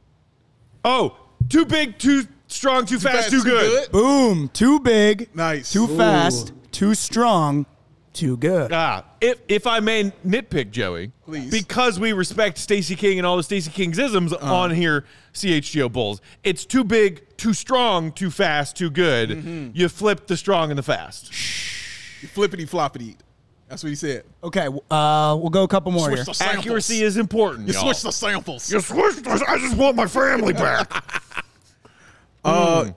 Oh, 0.84 1.16
too 1.48 1.64
big, 1.64 1.98
too 1.98 2.24
strong, 2.46 2.86
too, 2.86 2.98
fast, 2.98 3.16
fast, 3.16 3.30
too, 3.30 3.38
too 3.38 3.44
good. 3.44 3.90
good? 3.90 3.92
Boom. 3.92 4.48
Too 4.52 4.80
big. 4.80 5.28
Nice. 5.34 5.72
Too 5.72 5.86
fast. 5.96 6.52
Too 6.70 6.94
strong. 6.94 7.66
Too 8.12 8.36
good. 8.36 8.72
Ah, 8.72 9.04
if 9.20 9.38
if 9.48 9.66
I 9.66 9.78
may 9.78 10.10
nitpick, 10.26 10.72
Joey, 10.72 11.12
Please. 11.24 11.52
because 11.52 12.00
we 12.00 12.12
respect 12.12 12.58
Stacey 12.58 12.96
King 12.96 13.18
and 13.18 13.26
all 13.26 13.36
the 13.36 13.44
Stacey 13.44 13.70
King's 13.70 13.98
isms 13.98 14.32
on 14.32 14.72
here, 14.72 15.04
CHGO 15.34 15.92
Bulls. 15.92 16.20
It's 16.42 16.64
too 16.64 16.82
big, 16.82 17.36
too 17.36 17.52
strong, 17.52 18.10
too 18.10 18.30
fast, 18.30 18.76
too 18.76 18.90
good. 18.90 19.70
You 19.72 19.88
flip 19.88 20.26
the 20.26 20.36
strong 20.36 20.70
and 20.70 20.78
the 20.78 20.82
fast. 20.82 21.32
Flippity 22.32 22.66
floppity. 22.66 23.16
That's 23.68 23.82
what 23.82 23.90
he 23.90 23.94
said. 23.96 24.24
Okay. 24.42 24.66
Uh, 24.90 25.36
we'll 25.38 25.50
go 25.50 25.62
a 25.62 25.68
couple 25.68 25.92
more 25.92 26.08
here. 26.10 26.24
The. 26.24 26.36
Accuracy 26.40 27.02
is 27.02 27.16
important. 27.18 27.68
You 27.68 27.74
y'all. 27.74 27.84
switch 27.84 28.02
the 28.02 28.10
samples. 28.12 28.70
You 28.72 28.80
switch 28.80 29.16
the- 29.16 29.44
I 29.46 29.58
just 29.58 29.76
want 29.76 29.94
my 29.96 30.06
family 30.06 30.52
back. 30.54 30.90
Uh, 32.44 32.92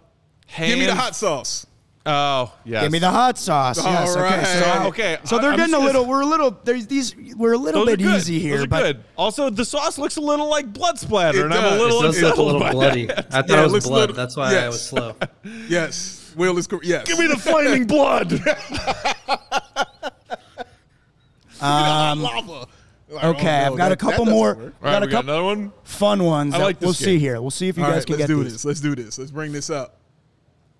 Hand, 0.47 0.69
give 0.69 0.79
me 0.79 0.85
the 0.85 0.95
hot 0.95 1.15
sauce. 1.15 1.65
Oh, 2.05 2.53
yes. 2.63 2.83
Give 2.83 2.91
me 2.91 2.99
the 2.99 3.09
hot 3.09 3.37
sauce. 3.37 3.77
All 3.79 3.91
yes. 3.91 4.15
Okay. 4.15 4.43
So, 4.59 4.83
Okay, 4.87 5.17
So 5.25 5.39
they're 5.39 5.51
I'm 5.51 5.57
getting 5.57 5.73
a 5.75 5.79
little. 5.79 6.05
We're 6.05 6.21
a 6.21 6.25
little. 6.25 6.51
There's 6.63 6.87
these. 6.87 7.15
We're 7.35 7.53
a 7.53 7.57
little 7.57 7.85
bit 7.85 7.99
good. 7.99 8.15
easy 8.17 8.39
here, 8.39 8.57
Those 8.57 8.65
are 8.65 8.69
but 8.69 8.81
good. 8.83 9.03
Also, 9.17 9.49
the 9.49 9.65
sauce 9.65 9.97
looks 9.97 10.15
a 10.17 10.21
little 10.21 10.49
like 10.49 10.71
blood 10.71 10.97
splatter, 10.99 11.39
It 11.39 11.45
and 11.45 11.53
I'm 11.53 11.73
a 11.73 11.77
little 11.77 11.99
It 12.01 12.03
does 12.13 12.21
look 12.21 12.37
a 12.37 12.41
little 12.41 12.59
by 12.61 12.71
bloody. 12.71 13.07
that. 13.07 13.27
I 13.31 13.41
thought 13.41 13.49
Yeah, 13.49 13.55
it 13.55 13.59
it 13.59 13.63
was 13.63 13.73
looks 13.73 13.87
blood. 13.87 13.99
little- 14.01 14.15
That's 14.15 14.37
why 14.37 14.55
I 14.55 14.67
was 14.67 14.81
slow. 14.81 15.15
Yes. 15.67 16.20
Will 16.35 16.57
is 16.57 16.67
correct. 16.67 16.85
Yes. 16.85 17.07
Give 17.07 17.19
me 17.19 17.27
the 17.27 17.37
flaming 17.37 17.85
blood. 17.87 18.31
um, 21.61 22.21
lava. 22.21 22.67
Like, 23.09 23.23
okay. 23.25 23.65
oh, 23.65 23.67
no, 23.67 23.71
I've 23.73 23.77
got 23.77 23.77
that- 23.77 23.91
a 23.91 23.95
couple 23.97 24.25
more. 24.25 24.55
work. 24.55 24.73
All 24.81 24.89
right, 24.89 24.91
got 24.91 25.03
a 25.03 25.05
we 25.05 25.11
got 25.11 25.17
couple 25.25 25.29
another 25.33 25.43
one. 25.43 25.73
fun 25.83 26.23
ones. 26.23 26.53
I 26.53 26.59
like 26.59 26.79
this 26.79 26.87
we'll 26.87 26.93
see 26.93 27.19
here. 27.19 27.41
We'll 27.41 27.51
see 27.51 27.67
if 27.67 27.77
you 27.77 27.83
All 27.83 27.89
guys 27.89 27.97
right, 27.99 28.07
can 28.07 28.15
let's 28.17 28.27
get 28.27 28.33
do 28.35 28.43
these. 28.43 28.53
this. 28.53 28.65
Let's 28.65 28.79
do 28.79 28.95
this. 28.95 29.19
Let's 29.19 29.31
bring 29.31 29.51
this 29.51 29.69
up. 29.69 29.97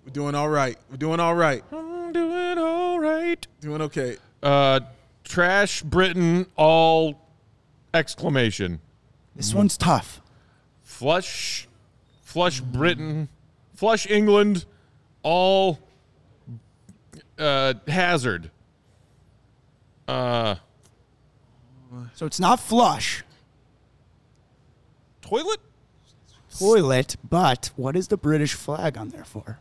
We're 0.06 0.12
doing 0.12 0.34
all 0.34 0.48
right. 0.48 0.78
We're 0.90 0.96
doing 0.96 1.20
all 1.20 1.34
right. 1.34 1.62
I'm 1.70 2.12
doing 2.12 2.58
all 2.58 2.98
right. 2.98 3.46
Doing 3.60 3.82
okay. 3.82 4.16
Uh, 4.42 4.80
trash 5.24 5.82
Britain, 5.82 6.46
all 6.56 7.20
exclamation. 7.94 8.80
This 9.36 9.54
one's 9.54 9.76
tough. 9.76 10.20
Flush, 10.82 11.68
flush 12.22 12.60
Britain, 12.60 13.28
flush 13.74 14.06
England, 14.10 14.64
all 15.22 15.78
uh, 17.38 17.74
hazard. 17.88 18.50
Uh, 20.08 20.56
So 22.14 22.26
it's 22.26 22.40
not 22.40 22.58
flush 22.60 23.22
toilet. 25.20 25.60
toilet, 26.58 27.16
but 27.28 27.70
what 27.76 27.96
is 27.96 28.08
the 28.08 28.16
British 28.16 28.54
flag 28.54 28.96
on 28.98 29.08
there 29.10 29.24
for? 29.24 29.58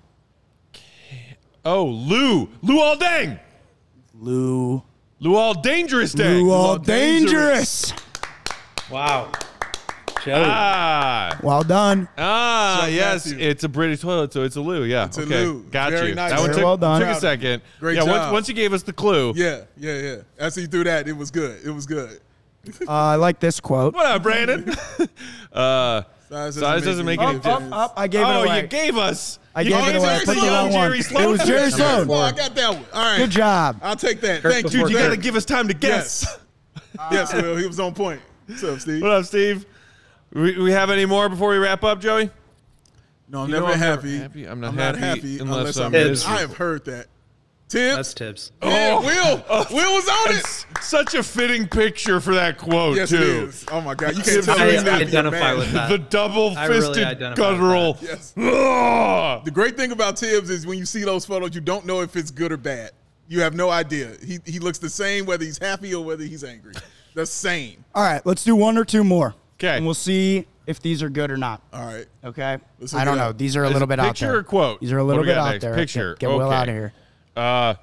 Oh, 1.64 1.86
Lou, 1.86 2.50
Lou 2.62 2.80
all 2.82 2.98
dang, 2.98 3.40
Lou. 4.20 4.82
Lou 5.20 5.36
all 5.36 5.54
dangerous 5.54 6.14
dang. 6.14 6.44
Lou 6.44 6.52
all 6.52 6.66
all 6.72 6.78
dangerous. 6.80 7.94
Wow. 8.90 9.32
Joey. 10.26 10.44
Ah, 10.46 11.38
Well 11.42 11.64
done. 11.64 12.08
ah, 12.18 12.82
John 12.82 12.94
yes, 12.94 13.26
Matthew. 13.28 13.48
it's 13.48 13.64
a 13.64 13.70
British 13.70 14.02
toilet, 14.02 14.32
so 14.34 14.44
it's 14.44 14.56
a 14.56 14.62
Lou. 14.62 14.84
Yeah, 14.84 15.06
It's 15.06 15.18
a 15.18 15.22
okay, 15.24 15.46
Lou. 15.46 15.64
got 15.64 15.92
Very 15.92 16.10
you. 16.10 16.16
nice. 16.16 16.32
That 16.32 16.40
one 16.40 16.48
Very 16.48 16.56
took, 16.58 16.66
well 16.66 16.78
done. 16.78 17.02
took 17.02 17.10
a 17.10 17.16
second. 17.20 17.62
Great 17.80 17.96
yeah, 17.96 18.02
job. 18.02 18.10
Once, 18.10 18.32
once 18.34 18.48
you 18.50 18.54
gave 18.54 18.74
us 18.74 18.84
the 18.84 18.94
clue. 18.94 19.34
Yeah, 19.36 19.62
yeah, 19.78 20.00
yeah. 20.00 20.16
As 20.38 20.56
he 20.56 20.68
threw 20.68 20.84
that, 20.84 21.08
it 21.08 21.14
was 21.14 21.32
good. 21.32 21.60
It 21.66 21.72
was 21.72 21.86
good. 21.86 22.20
Uh, 22.88 22.92
I 22.92 23.16
like 23.16 23.40
this 23.40 23.60
quote. 23.60 23.96
What 23.96 24.06
up, 24.06 24.22
Brandon? 24.24 24.70
uh, 25.54 26.04
Size 26.30 26.56
size 26.56 26.86
doesn't 26.86 27.06
make 27.06 27.20
any 27.20 27.30
Up, 27.32 27.36
up, 27.36 27.44
difference. 27.44 27.74
up. 27.74 27.94
I 27.98 28.08
gave 28.08 28.26
oh, 28.26 28.30
it 28.30 28.46
away. 28.46 28.60
Oh, 28.60 28.62
you 28.62 28.68
gave 28.68 28.98
us. 28.98 29.38
I 29.54 29.62
you 29.62 29.72
gave 29.72 29.88
it 29.90 29.96
away. 29.98 30.08
I 30.08 30.20
the 30.20 30.26
put 30.26 30.36
the 30.36 30.42
young 30.46 30.54
wrong 30.54 30.72
one. 30.72 30.88
Jerry 30.90 31.02
Sloan. 31.02 31.24
It 31.24 31.28
was 31.28 31.44
Jerry 31.44 31.72
Sloan. 31.72 32.08
Well, 32.08 32.22
I 32.22 32.32
got 32.32 32.56
that 32.56 32.74
one. 32.74 32.86
All 32.94 33.04
right. 33.04 33.18
Good 33.18 33.32
job. 33.32 33.80
I'll 33.82 33.98
take 33.98 34.22
that. 34.22 34.42
Kirk 34.42 34.54
Thank 34.54 34.72
you. 34.74 34.80
Dude, 34.84 34.92
you 34.92 34.98
got 34.98 35.10
to 35.10 35.18
give 35.18 35.36
us 35.36 35.44
time 35.44 35.68
to 35.68 35.74
guess. 35.74 36.40
Yes. 37.12 37.12
yes, 37.12 37.34
Will. 37.34 37.58
He 37.58 37.68
was 37.68 37.82
on 37.82 37.94
point. 37.94 38.22
What's 38.48 38.64
up, 38.64 38.80
Steve? 38.80 39.02
What 39.02 39.12
up, 39.12 39.26
Steve? 39.26 39.66
We, 40.34 40.58
we 40.58 40.72
have 40.72 40.90
any 40.90 41.06
more 41.06 41.30
before 41.30 41.50
we 41.50 41.58
wrap 41.58 41.84
up, 41.84 42.00
Joey? 42.00 42.30
No, 43.30 43.42
I'm 43.42 43.50
You 43.50 43.56
know 43.56 43.60
never 43.62 43.74
I'm 43.74 43.80
never 43.80 43.96
happy. 44.02 44.18
happy. 44.18 44.46
I'm 44.46 44.60
not 44.60 44.70
I'm 44.70 44.78
happy 44.78 45.00
not 45.00 45.08
happy 45.16 45.40
unless 45.40 45.58
unless 45.58 45.78
I'm 45.78 45.86
I'm. 45.86 45.92
miserable. 45.92 46.38
I 46.38 46.42
have 46.42 46.58
heard 46.58 46.86
that. 46.86 47.08
Thibs. 47.70 47.96
That's 47.96 48.14
Thibs. 48.14 48.52
Yeah, 48.62 48.98
Oh. 49.00 49.06
Will. 49.06 49.66
Will 49.72 49.94
was 49.94 50.08
on 50.10 50.36
it. 50.36 50.40
It's 50.40 50.66
such 50.82 51.14
a 51.16 51.24
fitting 51.24 51.68
picture 51.70 52.20
for 52.20 52.34
that 52.36 52.58
quote, 52.58 52.98
Yes, 52.98 53.14
it 53.14 53.18
too. 53.20 53.24
is. 53.48 53.66
Oh 53.72 53.80
my 53.80 53.96
God, 53.96 54.18
you 54.18 54.24
can't 54.24 54.44
tell 54.44 54.60
I 54.60 54.66
me 54.66 54.72
he's 54.74 54.84
not 54.84 54.98
being 55.00 55.08
identify 55.08 55.40
mad. 55.40 55.58
with 55.58 55.72
that. 55.72 55.90
The 55.90 55.98
double 56.00 56.58
I 56.58 56.66
really 56.66 56.82
fisted 56.82 57.04
identify 57.06 57.50
with 57.52 57.60
guttural. 57.60 57.98
Yes. 58.02 58.34
Ugh. 58.38 59.46
The 59.46 59.52
great 59.52 59.78
thing 59.78 59.94
about 59.94 60.20
Thibs 60.20 60.50
is 60.50 60.68
when 60.68 60.78
you 60.78 60.86
see 60.86 61.04
those 61.06 61.26
photos, 61.26 61.56
you 61.56 61.62
don't 61.62 61.86
know 61.86 62.02
if 62.02 62.18
it's 62.18 62.32
good 62.32 62.52
or 62.52 62.58
bad. 62.58 62.92
You 63.30 63.40
have 63.40 63.54
no 63.56 63.70
idea. 63.70 64.16
He 64.26 64.40
he 64.46 64.60
looks 64.60 64.78
the 64.78 64.90
same 64.90 65.26
whether 65.26 65.46
he's 65.46 65.58
happy 65.58 65.96
or 65.96 66.04
whether 66.04 66.24
he's 66.26 66.44
angry. 66.44 66.74
The 67.14 67.26
same. 67.26 67.86
All 67.96 68.04
right, 68.04 68.26
let's 68.26 68.44
do 68.44 68.56
one 68.58 68.78
or 68.78 68.84
two 68.84 69.06
more. 69.06 69.34
'Kay. 69.62 69.78
And 69.78 69.86
we'll 69.86 69.94
see 69.94 70.46
if 70.68 70.82
these 70.82 71.02
are 71.04 71.10
good 71.10 71.30
or 71.32 71.38
not. 71.38 71.62
All 71.72 71.86
right. 71.86 72.08
Okay. 72.24 72.58
Let's 72.80 72.94
I 72.94 73.06
don't 73.06 73.18
know. 73.18 73.32
These 73.32 73.56
are 73.56 73.64
a 73.64 73.70
little 73.70 73.88
bit 73.88 74.00
out 74.00 74.04
there. 74.04 74.12
picture 74.14 74.36
or 74.38 74.44
quote? 74.44 74.80
These 74.82 74.92
are 74.92 74.98
a 74.98 75.04
little 75.04 75.24
bit 75.24 75.38
out 75.38 75.52
next? 75.52 75.62
there. 75.64 75.76
Picture. 75.76 76.14
Get, 76.16 76.28
get 76.30 76.30
Will 76.38 76.50
out 76.52 76.68
of 76.68 76.74
here. 76.76 76.94
Uh, 77.36 77.76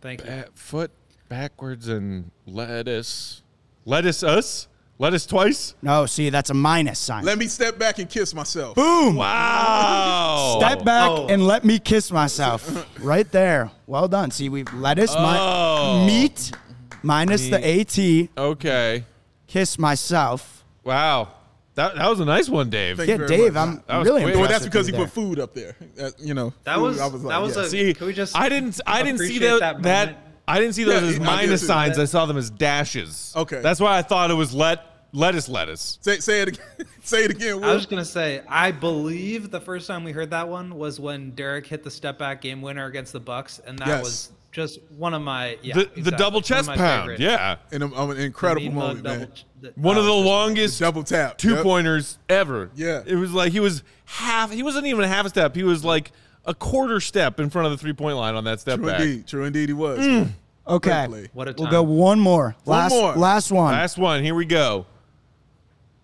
Thank 0.00 0.24
you. 0.24 0.30
uh, 0.30 0.44
foot 0.54 0.90
backwards 1.28 1.88
and 1.88 2.30
lettuce. 2.46 3.42
Lettuce 3.84 4.22
us? 4.22 4.68
Lettuce 5.00 5.26
twice? 5.26 5.74
No, 5.80 6.06
see, 6.06 6.28
that's 6.28 6.50
a 6.50 6.54
minus 6.54 6.98
sign. 6.98 7.24
Let 7.24 7.38
me 7.38 7.46
step 7.46 7.78
back 7.78 7.98
and 8.00 8.10
kiss 8.10 8.34
myself. 8.34 8.74
Boom. 8.74 9.14
Wow. 9.16 10.58
Step 10.60 10.84
back 10.84 11.08
Oh. 11.10 11.28
and 11.28 11.46
let 11.46 11.64
me 11.64 11.78
kiss 11.78 12.10
myself. 12.10 12.86
right 13.00 13.30
there. 13.30 13.70
Well 13.86 14.08
done. 14.08 14.30
See, 14.32 14.48
we've 14.48 14.72
lettuce, 14.74 15.14
Oh. 15.16 16.04
mi- 16.04 16.06
meat, 16.22 16.50
minus 17.02 17.48
the 17.48 17.58
AT, 17.64 18.28
Okay. 18.36 19.04
kiss 19.46 19.78
myself. 19.78 20.57
Wow. 20.84 21.28
That, 21.74 21.94
that 21.94 22.08
was 22.08 22.18
a 22.18 22.24
nice 22.24 22.48
one, 22.48 22.70
Dave. 22.70 22.96
Thank 22.96 23.08
Yeah, 23.08 23.16
very 23.18 23.28
Dave, 23.28 23.54
much. 23.54 23.68
I'm 23.68 23.82
That 23.86 23.98
was 23.98 24.06
really 24.08 24.22
quick. 24.22 24.34
impressed. 24.34 24.40
Well, 24.40 24.48
that's 24.48 24.64
with 24.64 24.72
because 24.72 24.88
you 24.88 24.94
he 24.94 24.98
there. 24.98 25.06
put 25.06 25.14
food 25.14 25.38
up 25.38 25.54
there. 25.54 25.76
Uh, 26.00 26.10
you 26.18 26.34
know, 26.34 26.52
That 26.64 26.74
food, 26.76 26.82
was- 26.82 27.00
I 27.00 27.06
was 27.06 27.22
like, 27.24 27.32
that 27.34 27.40
was 27.42 27.56
yes. 27.56 27.66
a- 27.66 27.70
See, 27.70 27.94
Can 27.94 28.06
we 28.08 28.12
just 28.14 28.36
I 28.36 28.48
didn't. 28.48 28.80
I 28.86 29.02
didn't 29.02 29.18
see 29.20 29.36
appreciate 29.36 29.60
that. 29.60 29.82
that 29.82 30.06
That. 30.06 30.18
I 30.48 30.58
didn't 30.58 30.74
see 30.74 30.84
those 30.84 31.02
Yeah, 31.02 31.08
as 31.08 31.14
I 31.14 31.18
did 31.18 31.22
minus 31.22 31.60
too. 31.60 31.66
signs. 31.66 31.98
I 31.98 32.04
saw 32.06 32.26
them 32.26 32.36
as 32.38 32.50
dashes. 32.50 33.32
Okay. 33.36 33.60
That's 33.60 33.80
why 33.80 33.98
I 33.98 34.02
thought 34.02 34.30
it 34.30 34.34
was 34.34 34.52
let 34.54 34.82
lettuce, 35.12 35.48
lettuce. 35.48 35.98
Say 36.00 36.18
say 36.18 36.40
it 36.42 36.48
again. 36.48 36.64
say 37.04 37.24
it 37.24 37.30
again. 37.30 37.52
I 37.52 37.66
Will. 37.68 37.74
was 37.74 37.86
gonna 37.86 38.04
say, 38.04 38.42
I 38.48 38.72
believe 38.72 39.50
the 39.50 39.60
first 39.60 39.86
time 39.86 40.02
we 40.04 40.10
heard 40.12 40.30
that 40.30 40.48
one 40.48 40.74
was 40.76 40.98
when 40.98 41.30
Derrick 41.32 41.66
hit 41.66 41.84
the 41.84 41.90
step 41.90 42.18
back 42.18 42.40
game 42.40 42.60
winner 42.62 42.86
against 42.86 43.12
the 43.12 43.20
Bucks, 43.20 43.60
and 43.66 43.78
that 43.78 43.86
Yes. 43.88 44.02
was 44.04 44.30
just 44.58 44.80
one 44.96 45.14
of 45.14 45.22
my 45.22 45.56
yeah, 45.62 45.74
the 45.74 45.80
exactly, 45.82 46.02
the 46.02 46.10
double 46.12 46.36
one 46.36 46.42
of 46.42 46.44
chest 46.44 46.68
pound. 46.68 46.78
favorite. 47.02 47.20
Yeah. 47.20 47.56
And 47.72 47.82
I'm, 47.84 47.92
I'm 47.94 48.10
an 48.10 48.18
incredible 48.18 48.62
mean 48.66 48.74
moment, 48.74 49.02
double 49.04 49.18
man. 49.20 49.28
the- 49.60 49.72
One 49.76 49.96
oh, 49.96 50.00
of 50.00 50.06
the 50.06 50.10
it's 50.12 50.18
just- 50.18 50.26
longest 50.26 50.80
Double 50.80 51.02
tap. 51.04 51.38
two 51.38 51.54
Yep. 51.54 51.62
pointers 51.62 52.18
ever. 52.28 52.70
Yeah. 52.74 53.02
It 53.06 53.14
was 53.16 53.32
like 53.32 53.52
he 53.52 53.60
was 53.60 53.82
half 54.04 54.50
he 54.52 54.62
wasn't 54.62 54.86
even 54.86 55.04
half 55.08 55.26
a 55.26 55.28
step. 55.28 55.54
He 55.54 55.62
was 55.62 55.84
like 55.84 56.10
a 56.44 56.54
quarter 56.54 56.98
step 57.00 57.38
in 57.40 57.50
front 57.50 57.66
of 57.66 57.72
the 57.72 57.78
three 57.78 57.92
point 57.92 58.16
line 58.16 58.34
on 58.34 58.44
that 58.44 58.58
step 58.60 58.78
True 58.78 58.86
back. 58.88 59.00
indeed. 59.00 59.26
True 59.26 59.44
indeed. 59.44 59.68
He 59.68 59.72
was. 59.74 59.98
Mm. 60.00 60.30
Okay. 60.66 61.06
Great. 61.08 61.30
What 61.32 61.48
a 61.48 61.54
We'll 61.56 61.70
go 61.70 61.82
one 61.82 62.18
more. 62.20 62.54
One 62.64 62.78
Last 62.78 62.92
more. 62.92 63.12
last 63.14 63.52
one. 63.52 63.72
Last 63.72 63.96
one. 63.98 64.22
Here 64.22 64.34
we 64.34 64.44
go. 64.44 64.86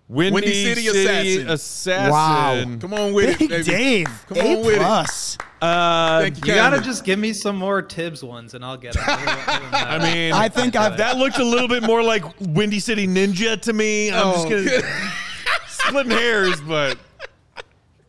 Windy, 0.06 0.34
Windy 0.34 0.52
City 0.74 0.86
Assassin. 0.88 1.48
Assassin. 1.50 2.10
Wow. 2.12 2.78
Come 2.78 2.92
on 2.94 3.14
with 3.14 3.38
Big 3.38 3.50
it, 3.50 3.50
baby. 3.50 3.64
Dave. 3.64 4.24
Come 4.28 4.36
A 4.38 4.56
on 4.58 4.66
with 4.66 4.76
it. 4.76 5.38
Plus. 5.64 6.22
Uh, 6.22 6.30
you, 6.46 6.52
You 6.52 6.54
gotta 6.54 6.80
just 6.80 7.04
give 7.04 7.18
me 7.18 7.32
some 7.32 7.56
more 7.56 7.82
Thibs 7.82 8.22
ones, 8.22 8.54
and 8.54 8.64
I'll 8.64 8.76
get 8.76 8.94
them. 8.94 9.02
I 9.06 9.98
mean, 10.02 10.32
I 10.32 10.48
think 10.48 10.76
I've 10.76 10.96
that 10.98 11.16
looked 11.16 11.38
a 11.38 11.44
little 11.44 11.68
bit 11.68 11.82
more 11.82 12.02
like 12.02 12.24
Windy 12.40 12.78
City 12.80 13.06
Ninja 13.06 13.60
to 13.62 13.72
me. 13.72 14.10
I'm 14.12 14.34
just 14.34 14.46
Oh. 14.46 14.50
gonna 14.50 14.82
splitting 15.68 16.12
hairs, 16.12 16.60
but 16.60 16.98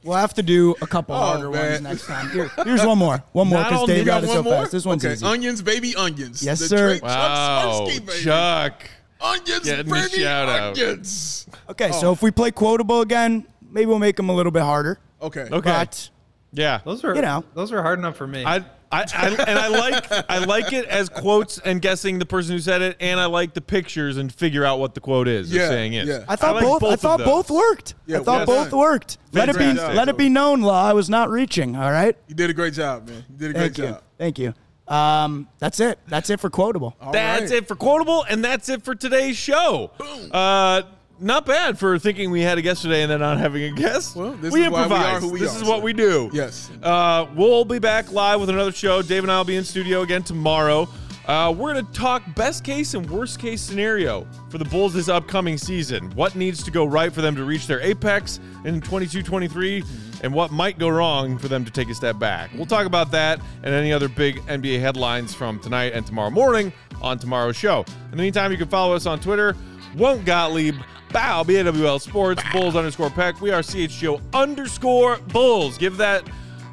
We'll 0.04 0.18
have 0.18 0.36
to 0.36 0.44
do 0.44 0.76
a 0.84 0.86
couple 0.88 1.16
Oh, 1.16 1.20
harder 1.20 1.50
man. 1.50 1.72
ones 1.72 1.82
next 1.82 2.06
time. 2.06 2.30
Here, 2.30 2.52
here's 2.64 2.86
one 2.86 3.00
more. 3.00 3.24
One 3.32 3.48
more 3.48 3.58
Not 3.62 3.70
because 3.70 3.82
on- 3.82 3.88
Dave 3.88 3.98
you 3.98 4.06
got 4.06 4.22
got 4.22 4.24
it 4.26 4.28
one 4.28 4.36
so 4.38 4.44
more. 4.44 4.54
fast. 4.62 4.72
This 4.72 4.86
one's 4.86 5.04
okay. 5.04 5.14
easy. 5.14 5.26
Onions, 5.26 5.62
baby, 5.64 5.96
onions. 5.96 6.44
Yes, 6.44 6.60
the 6.60 6.68
sir. 6.68 6.88
Drake 6.90 7.02
Chuck 7.02 7.10
wow, 7.10 7.88
Chuck. 8.22 8.84
Onions, 9.20 9.64
Getting 9.66 9.92
baby, 9.92 10.22
shout 10.22 10.48
out. 10.48 10.78
onions. 10.78 11.48
Okay, 11.72 11.92
so 11.92 12.12
if 12.12 12.22
we 12.22 12.30
play 12.30 12.52
Quote-A-Bull 12.52 13.02
again, 13.02 13.48
maybe 13.72 13.88
we'll 13.88 13.98
make 13.98 14.16
them 14.16 14.30
a 14.30 14.36
little 14.36 14.52
bit 14.52 14.62
harder. 14.62 15.00
Okay. 15.24 15.48
Okay. 15.52 15.60
But 15.72 16.10
Yeah. 16.56 16.80
those 16.86 17.04
were 17.04 17.16
You 17.16 17.22
know. 17.22 17.44
those 17.54 17.72
were 17.72 17.82
hard 17.82 18.00
enough 18.00 18.16
for 18.18 18.26
me. 18.28 18.44
I, 18.46 18.58
I, 18.92 19.04
I 19.14 19.28
and 19.48 19.60
I 19.60 19.68
like 19.68 20.12
I 20.30 20.38
like 20.46 20.72
it 20.72 20.86
as 20.86 21.10
quotes 21.10 21.58
and 21.60 21.82
guessing 21.82 22.18
the 22.20 22.26
person 22.26 22.54
who 22.54 22.60
said 22.60 22.82
it, 22.82 22.96
and 23.00 23.20
I 23.20 23.26
like 23.26 23.54
the 23.54 23.62
pictures 23.62 24.16
and 24.18 24.34
figure 24.34 24.64
out 24.64 24.80
what 24.80 24.94
the 24.94 25.02
quote 25.02 25.28
is 25.28 25.52
or 25.54 25.58
Yeah, 25.58 25.68
saying 25.70 25.94
is. 25.94 26.08
yeah. 26.08 26.24
I 26.28 26.36
thought 26.36 26.56
like 26.56 26.64
both. 26.64 26.84
I 26.84 26.96
thought 26.96 27.20
both 27.20 27.50
worked. 27.52 27.96
Yeah, 28.06 28.20
I 28.20 28.24
thought 28.24 28.48
well 28.48 28.64
both 28.64 28.70
done. 28.72 28.80
worked. 28.80 29.18
Let 29.34 29.50
it 29.50 29.58
be. 29.58 29.74
Let 29.74 30.08
it 30.08 30.18
be 30.18 30.30
known, 30.30 30.62
Law. 30.62 30.88
I 30.88 30.94
was 30.94 31.10
not 31.10 31.30
reaching. 31.30 31.76
All 31.76 31.92
right. 31.92 32.16
You 32.28 32.36
did 32.36 32.50
a 32.50 32.54
great 32.54 32.74
job, 32.74 33.08
man. 33.10 33.26
You 33.30 33.38
did 33.38 33.50
a 33.50 33.54
great 33.54 33.62
Thank 33.76 33.78
you. 33.80 33.84
job. 33.86 34.04
Thank 34.18 34.40
you. 34.40 34.54
Um, 34.88 35.48
that's 35.58 35.80
it. 35.80 35.98
That's 36.08 36.30
it 36.30 36.40
for 36.40 36.52
Quote-A-Bull. 36.52 36.96
All 37.02 37.12
That's 37.12 37.52
right. 37.52 37.64
it 37.64 37.68
for 37.68 37.76
Quote-A-Bull, 37.76 38.24
and 38.30 38.46
that's 38.46 38.70
it 38.70 38.84
for 38.84 38.94
today's 38.94 39.36
show. 39.36 39.90
Uh, 40.32 40.84
not 41.20 41.46
bad 41.46 41.78
for 41.80 41.98
thinking 42.00 42.32
we 42.32 42.42
had 42.42 42.58
a 42.58 42.62
guest 42.62 42.82
today 42.82 43.02
and 43.04 43.12
then 43.12 43.20
not 43.20 43.38
having 43.38 43.64
a 43.64 43.72
guest. 43.72 44.16
Well, 44.16 44.34
this 44.34 44.54
we 44.54 44.64
is 44.66 44.72
why 44.72 44.88
we 44.88 44.94
are 44.94 45.20
who 45.20 45.30
we 45.30 45.40
this 45.40 45.56
are, 45.56 45.64
is 45.64 45.68
what 45.68 45.82
we 45.82 45.94
do. 45.94 46.30
Yes. 46.34 46.70
Uh, 46.82 47.28
we'll 47.36 47.66
be 47.66 47.80
back 47.80 48.12
live 48.12 48.40
with 48.40 48.50
another 48.50 48.72
show. 48.72 49.02
Dave 49.02 49.24
and 49.24 49.32
I 49.32 49.38
will 49.38 49.46
be 49.46 49.56
in 49.56 49.64
studio 49.64 50.02
again 50.02 50.24
tomorrow. 50.24 50.88
Uh, 51.28 51.52
we're 51.58 51.74
going 51.74 51.86
to 51.86 51.92
talk 51.92 52.24
best 52.36 52.64
case 52.64 52.94
and 52.94 53.10
worst 53.10 53.40
case 53.40 53.60
scenario 53.60 54.28
for 54.50 54.60
the 54.60 54.66
Bulls 54.66 54.94
this 54.94 55.10
upcoming 55.10 55.58
season. 55.58 56.12
What 56.12 56.36
needs 56.36 56.62
to 56.64 56.70
go 56.70 56.86
right 56.86 57.12
for 57.12 57.22
them 57.22 57.36
to 57.36 57.46
reach 57.46 57.66
their 57.66 57.82
apex 57.82 58.40
in 58.64 58.80
22 58.80 59.24
23, 59.24 59.84
and 60.22 60.32
what 60.32 60.52
might 60.52 60.78
go 60.78 60.88
wrong 60.88 61.40
for 61.40 61.48
them 61.48 61.66
to 61.66 61.72
take 61.72 61.90
a 61.90 61.96
step 61.96 62.20
back. 62.20 62.52
We'll 62.54 62.68
talk 62.68 62.86
about 62.86 63.10
that 63.12 63.40
and 63.64 63.74
any 63.74 63.92
other 63.92 64.08
big 64.08 64.38
NBA 64.42 64.80
headlines 64.80 65.34
from 65.34 65.60
tonight 65.60 65.94
and 65.94 66.06
tomorrow 66.06 66.30
morning 66.30 66.72
on 67.02 67.18
tomorrow's 67.18 67.56
show. 67.56 67.86
In 68.06 68.12
the 68.12 68.18
meantime, 68.18 68.52
you 68.52 68.58
can 68.58 68.68
follow 68.68 68.94
us 68.94 69.08
on 69.08 69.20
Twitter, 69.20 69.56
Won't 69.98 70.26
Gottlieb, 70.26 70.76
Bow, 71.12 71.44
BAWL 71.44 72.00
Sports, 72.00 72.44
Bulls 72.52 72.76
underscore 72.76 73.10
Peck. 73.10 73.40
We 73.42 73.52
are 73.52 73.62
CHGO 73.62 74.22
underscore 74.34 75.18
Bulls. 75.30 75.78
Give 75.78 75.98
that 75.98 76.24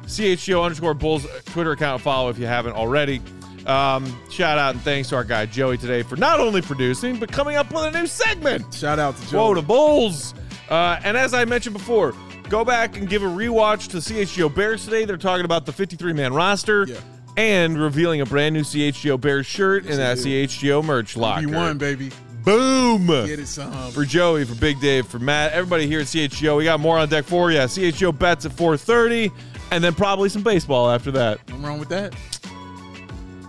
CHGO 0.05 0.63
underscore 0.63 0.93
Bulls 0.93 1.25
Twitter 1.45 1.71
account 1.71 2.01
a 2.01 2.03
follow 2.03 2.29
if 2.29 2.37
you 2.37 2.45
haven't 2.45 2.73
already. 2.73 3.21
Um, 3.65 4.13
shout 4.29 4.57
out 4.57 4.75
and 4.75 4.83
thanks 4.83 5.07
to 5.09 5.15
our 5.15 5.23
guy 5.23 5.45
Joey 5.45 5.77
today 5.77 6.03
for 6.03 6.17
not 6.17 6.41
only 6.41 6.61
producing, 6.61 7.17
but 7.17 7.31
coming 7.31 7.55
up 7.55 7.71
with 7.71 7.83
a 7.83 7.91
new 7.97 8.07
segment. 8.07 8.73
Shout 8.73 8.99
out 8.99 9.15
to 9.15 9.29
Joe. 9.29 9.37
Whoa, 9.37 9.53
to 9.53 9.61
Bulls. 9.61 10.33
Uh, 10.69 10.99
and 11.03 11.15
as 11.15 11.33
I 11.33 11.45
mentioned 11.45 11.73
before, 11.73 12.13
go 12.49 12.65
back 12.65 12.97
and 12.97 13.07
give 13.07 13.23
a 13.23 13.27
rewatch 13.27 13.87
to 13.91 13.97
CHGO 13.97 14.53
Bears 14.53 14.83
today. 14.83 15.05
They're 15.05 15.15
talking 15.15 15.45
about 15.45 15.65
the 15.65 15.71
53 15.71 16.11
man 16.11 16.33
roster 16.33 16.83
Yeah. 16.89 16.97
and 17.37 17.81
revealing 17.81 18.19
a 18.19 18.25
brand 18.25 18.53
new 18.53 18.63
CHGO 18.63 19.21
Bears 19.21 19.45
shirt 19.45 19.85
in 19.85 19.95
that 19.95 20.17
CHGO 20.17 20.83
merch 20.83 21.15
locker. 21.15 21.43
You 21.43 21.49
won, 21.53 21.77
baby. 21.77 22.11
Boom. 22.43 23.07
Get 23.07 23.39
it 23.39 23.47
some. 23.47 23.91
For 23.91 24.05
Joey, 24.05 24.45
for 24.45 24.55
Big 24.55 24.79
Dave, 24.79 25.07
for 25.07 25.19
Matt, 25.19 25.53
everybody 25.53 25.87
here 25.87 26.01
at 26.01 26.07
CHGO. 26.07 26.57
We 26.57 26.63
got 26.65 26.79
more 26.79 26.97
on 26.97 27.09
deck 27.09 27.25
for 27.25 27.51
you. 27.51 27.59
CHGO 27.59 28.17
bets 28.17 28.45
at 28.45 28.51
4:30, 28.51 29.31
and 29.71 29.83
then 29.83 29.93
probably 29.93 30.29
some 30.29 30.43
baseball 30.43 30.89
after 30.89 31.11
that. 31.11 31.39
Nothing 31.47 31.63
wrong 31.63 31.79
with 31.79 31.89
that. 31.89 32.13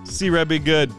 See 0.04 0.30
Red 0.30 0.48
be 0.48 0.58
good. 0.58 0.92